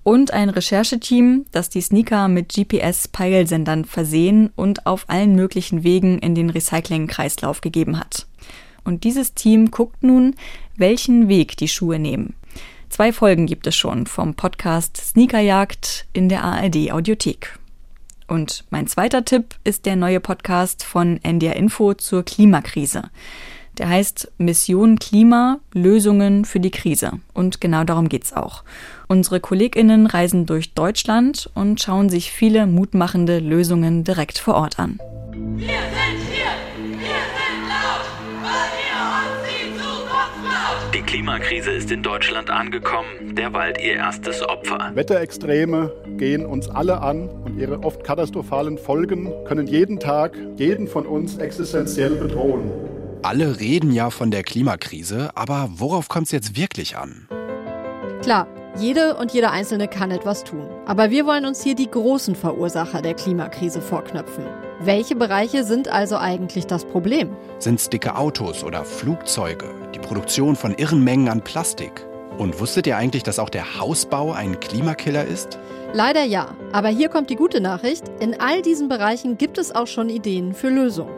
und 0.04 0.32
ein 0.32 0.50
Rechercheteam, 0.50 1.46
das 1.52 1.70
die 1.70 1.82
Sneaker 1.82 2.28
mit 2.28 2.54
GPS-Peilsendern 2.54 3.86
versehen 3.86 4.52
und 4.56 4.86
auf 4.86 5.06
allen 5.08 5.34
möglichen 5.34 5.84
Wegen 5.84 6.20
in 6.20 6.36
den 6.36 6.52
Recycling-Kreislauf 6.52 7.62
gegeben 7.62 8.00
hat. 8.00 8.28
Und 8.84 9.06
dieses 9.06 9.34
Team 9.34 9.72
guckt 9.72 10.04
nun, 10.04 10.36
welchen 10.78 11.30
Weg 11.30 11.58
die 11.58 11.68
Schuhe 11.68 11.98
nehmen. 11.98 12.36
Zwei 12.90 13.12
Folgen 13.12 13.48
gibt 13.48 13.66
es 13.66 13.76
schon 13.76 14.06
vom 14.06 14.36
Podcast 14.36 14.98
Sneakerjagd 14.98 16.06
in 16.14 16.30
der 16.30 16.44
ARD 16.44 16.92
Audiothek. 16.92 17.58
Und 18.28 18.66
mein 18.70 18.88
zweiter 18.88 19.26
Tipp 19.26 19.56
ist 19.64 19.86
der 19.86 19.96
neue 19.96 20.20
Podcast 20.20 20.84
von 20.84 21.20
NDR 21.24 21.56
Info 21.56 21.94
zur 21.94 22.24
Klimakrise. 22.24 23.04
Der 23.78 23.90
heißt 23.90 24.32
Mission 24.38 25.00
Klima, 25.00 25.60
Lösungen 25.74 26.46
für 26.46 26.60
die 26.60 26.70
Krise. 26.70 27.14
Und 27.34 27.60
genau 27.60 27.84
darum 27.84 28.08
geht's 28.08 28.32
auch. 28.34 28.64
Unsere 29.08 29.40
KollegInnen 29.40 30.06
reisen 30.06 30.46
durch 30.46 30.74
Deutschland 30.74 31.50
und 31.56 31.82
schauen 31.82 32.10
sich 32.10 32.32
viele 32.32 32.68
mutmachende 32.68 33.40
Lösungen 33.40 34.04
direkt 34.04 34.38
vor 34.38 34.56
Ort 34.56 34.80
an. 34.80 35.00
Wir 35.58 35.68
sind 35.68 36.33
Die 40.94 41.02
Klimakrise 41.02 41.72
ist 41.72 41.92
in 41.92 42.04
Deutschland 42.04 42.50
angekommen, 42.50 43.36
der 43.36 43.54
Wald 43.54 43.80
ihr 43.80 43.94
erstes 43.94 44.42
Opfer. 44.42 44.92
Wetterextreme 44.94 45.92
gehen 46.18 46.46
uns 46.46 46.70
alle 46.70 47.02
an 47.02 47.30
und 47.30 47.60
ihre 47.60 47.84
oft 47.84 48.04
katastrophalen 48.04 48.78
Folgen 48.78 49.32
können 49.46 49.68
jeden 49.68 50.00
Tag 50.00 50.38
jeden 50.58 50.88
von 50.88 51.06
uns 51.06 51.38
existenziell 51.38 52.16
bedrohen. 52.16 52.72
Alle 53.24 53.60
reden 53.60 53.92
ja 53.92 54.10
von 54.10 54.32
der 54.32 54.44
Klimakrise, 54.44 55.32
aber 55.36 55.70
worauf 55.76 56.10
kommt 56.10 56.26
es 56.26 56.32
jetzt 56.32 56.58
wirklich 56.58 56.98
an? 56.98 57.28
Klar, 58.22 58.48
jede 58.76 59.16
und 59.16 59.32
jeder 59.32 59.52
Einzelne 59.52 59.88
kann 59.88 60.10
etwas 60.10 60.44
tun. 60.44 60.68
Aber 60.86 61.12
wir 61.12 61.26
wollen 61.26 61.46
uns 61.46 61.62
hier 61.62 61.76
die 61.76 61.90
großen 61.90 62.36
Verursacher 62.36 63.02
der 63.02 63.14
Klimakrise 63.14 63.82
vorknöpfen. 63.82 64.46
Welche 64.80 65.16
Bereiche 65.16 65.64
sind 65.64 65.88
also 65.88 66.18
eigentlich 66.18 66.66
das 66.66 66.84
Problem? 66.86 67.36
Sind 67.60 67.80
es 67.80 67.90
dicke 67.90 68.16
Autos 68.16 68.64
oder 68.64 68.84
Flugzeuge? 68.84 69.70
Die 69.94 70.00
Produktion 70.00 70.56
von 70.56 70.74
irren 70.74 71.04
Mengen 71.04 71.30
an 71.30 71.42
Plastik? 71.42 72.06
Und 72.38 72.60
wusstet 72.60 72.88
ihr 72.88 72.98
eigentlich, 72.98 73.22
dass 73.22 73.38
auch 73.38 73.50
der 73.50 73.80
Hausbau 73.80 74.32
ein 74.32 74.60
Klimakiller 74.60 75.24
ist? 75.24 75.60
Leider 75.94 76.24
ja. 76.24 76.56
Aber 76.72 76.90
hier 76.90 77.10
kommt 77.10 77.30
die 77.30 77.36
gute 77.36 77.62
Nachricht. 77.62 78.06
In 78.20 78.40
all 78.40 78.64
diesen 78.64 78.90
Bereichen 78.90 79.38
gibt 79.38 79.60
es 79.60 79.74
auch 79.74 79.88
schon 79.88 80.10
Ideen 80.10 80.56
für 80.56 80.70
Lösungen. 80.70 81.14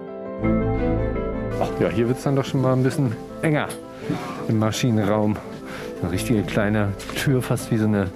Ach 1.61 1.79
ja, 1.79 1.87
hier 1.87 2.09
wird 2.09 2.17
es 2.17 2.23
dann 2.25 2.35
doch 2.35 2.43
schon 2.43 2.61
mal 2.61 2.73
ein 2.73 2.83
bisschen 2.83 3.15
enger 3.41 3.69
im 4.49 4.59
Maschinenraum. 4.59 5.37
Eine 6.01 6.11
richtige 6.11 6.43
kleine 6.43 6.93
Tür, 7.15 7.41
fast 7.41 7.71
wie 7.71 7.77
so 7.77 7.85
eine 7.85 8.09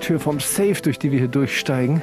Tür 0.00 0.20
vom 0.20 0.40
Safe, 0.40 0.80
durch 0.82 0.98
die 0.98 1.10
wir 1.12 1.18
hier 1.18 1.28
durchsteigen. 1.28 2.02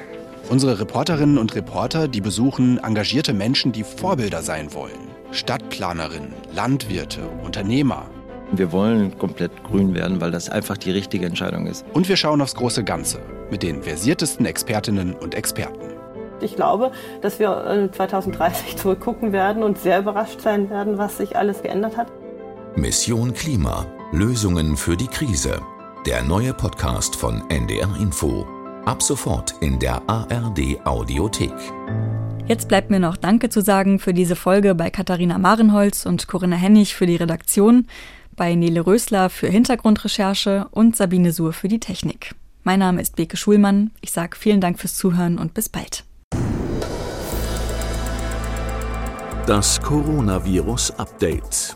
Unsere 0.50 0.80
Reporterinnen 0.80 1.38
und 1.38 1.56
Reporter, 1.56 2.08
die 2.08 2.22
besuchen 2.22 2.78
engagierte 2.84 3.34
Menschen, 3.34 3.72
die 3.72 3.84
Vorbilder 3.84 4.42
sein 4.42 4.74
wollen. 4.74 5.10
Stadtplanerinnen, 5.32 6.34
Landwirte, 6.54 7.22
Unternehmer. 7.44 8.06
Wir 8.52 8.72
wollen 8.72 9.18
komplett 9.18 9.64
grün 9.64 9.96
werden, 9.96 10.22
weil 10.22 10.32
das 10.32 10.50
einfach 10.50 10.78
die 10.78 10.92
richtige 10.92 11.26
Entscheidung 11.26 11.66
ist. 11.66 11.86
Und 11.94 12.10
wir 12.10 12.18
schauen 12.18 12.42
aufs 12.42 12.56
große 12.56 12.84
Ganze 12.84 13.20
mit 13.50 13.64
den 13.64 13.82
versiertesten 13.82 14.46
Expertinnen 14.46 15.14
und 15.14 15.34
Experten. 15.34 15.94
Ich 16.42 16.56
glaube, 16.56 16.92
dass 17.22 17.40
wir 17.40 17.90
2030 17.92 18.76
zurückgucken 18.76 19.32
werden 19.32 19.64
und 19.64 19.80
sehr 19.80 20.00
überrascht 20.00 20.42
sein 20.42 20.70
werden, 20.70 20.98
was 20.98 21.18
sich 21.18 21.38
alles 21.38 21.62
geändert 21.64 21.96
hat. 21.96 22.08
Mission 22.76 23.34
Klima. 23.34 23.86
Lösungen 24.14 24.78
für 24.78 24.96
die 24.96 25.08
Krise. 25.08 25.60
Der 26.06 26.22
neue 26.22 26.54
Podcast 26.54 27.16
von 27.16 27.50
NDR 27.50 27.96
Info. 28.00 28.46
Ab 28.86 29.02
sofort 29.02 29.56
in 29.60 29.80
der 29.80 30.08
ARD 30.08 30.86
Audiothek. 30.86 31.56
Jetzt 32.46 32.68
bleibt 32.68 32.92
mir 32.92 33.00
noch 33.00 33.18
Danke 33.18 33.50
zu 33.50 33.62
sagen 33.62 33.98
für 33.98 34.14
diese 34.14 34.36
Folge 34.36 34.76
bei 34.76 34.92
Katharina 34.92 35.40
Marenholz 35.40 36.06
und 36.06 36.28
Corinna 36.28 36.58
Hennig 36.58 36.94
für 36.94 37.08
die 37.08 37.16
Redaktion 37.16 37.88
bei 38.36 38.54
Nele 38.54 38.86
Rösler 38.86 39.32
für 39.32 39.48
Hintergrundrecherche 39.48 40.68
und 40.70 40.96
Sabine 40.96 41.32
Suhr 41.32 41.52
für 41.52 41.68
die 41.68 41.80
Technik. 41.80 42.36
Mein 42.62 42.78
Name 42.78 43.02
ist 43.02 43.16
Beke 43.16 43.36
Schulmann. 43.36 43.90
Ich 44.02 44.12
sage 44.12 44.38
vielen 44.38 44.62
Dank 44.62 44.78
fürs 44.78 44.96
Zuhören 44.96 45.40
und 45.40 45.56
bis 45.56 45.70
bald. 45.70 46.04
Das 49.48 49.82
Coronavirus 49.82 50.92
Update. 51.00 51.76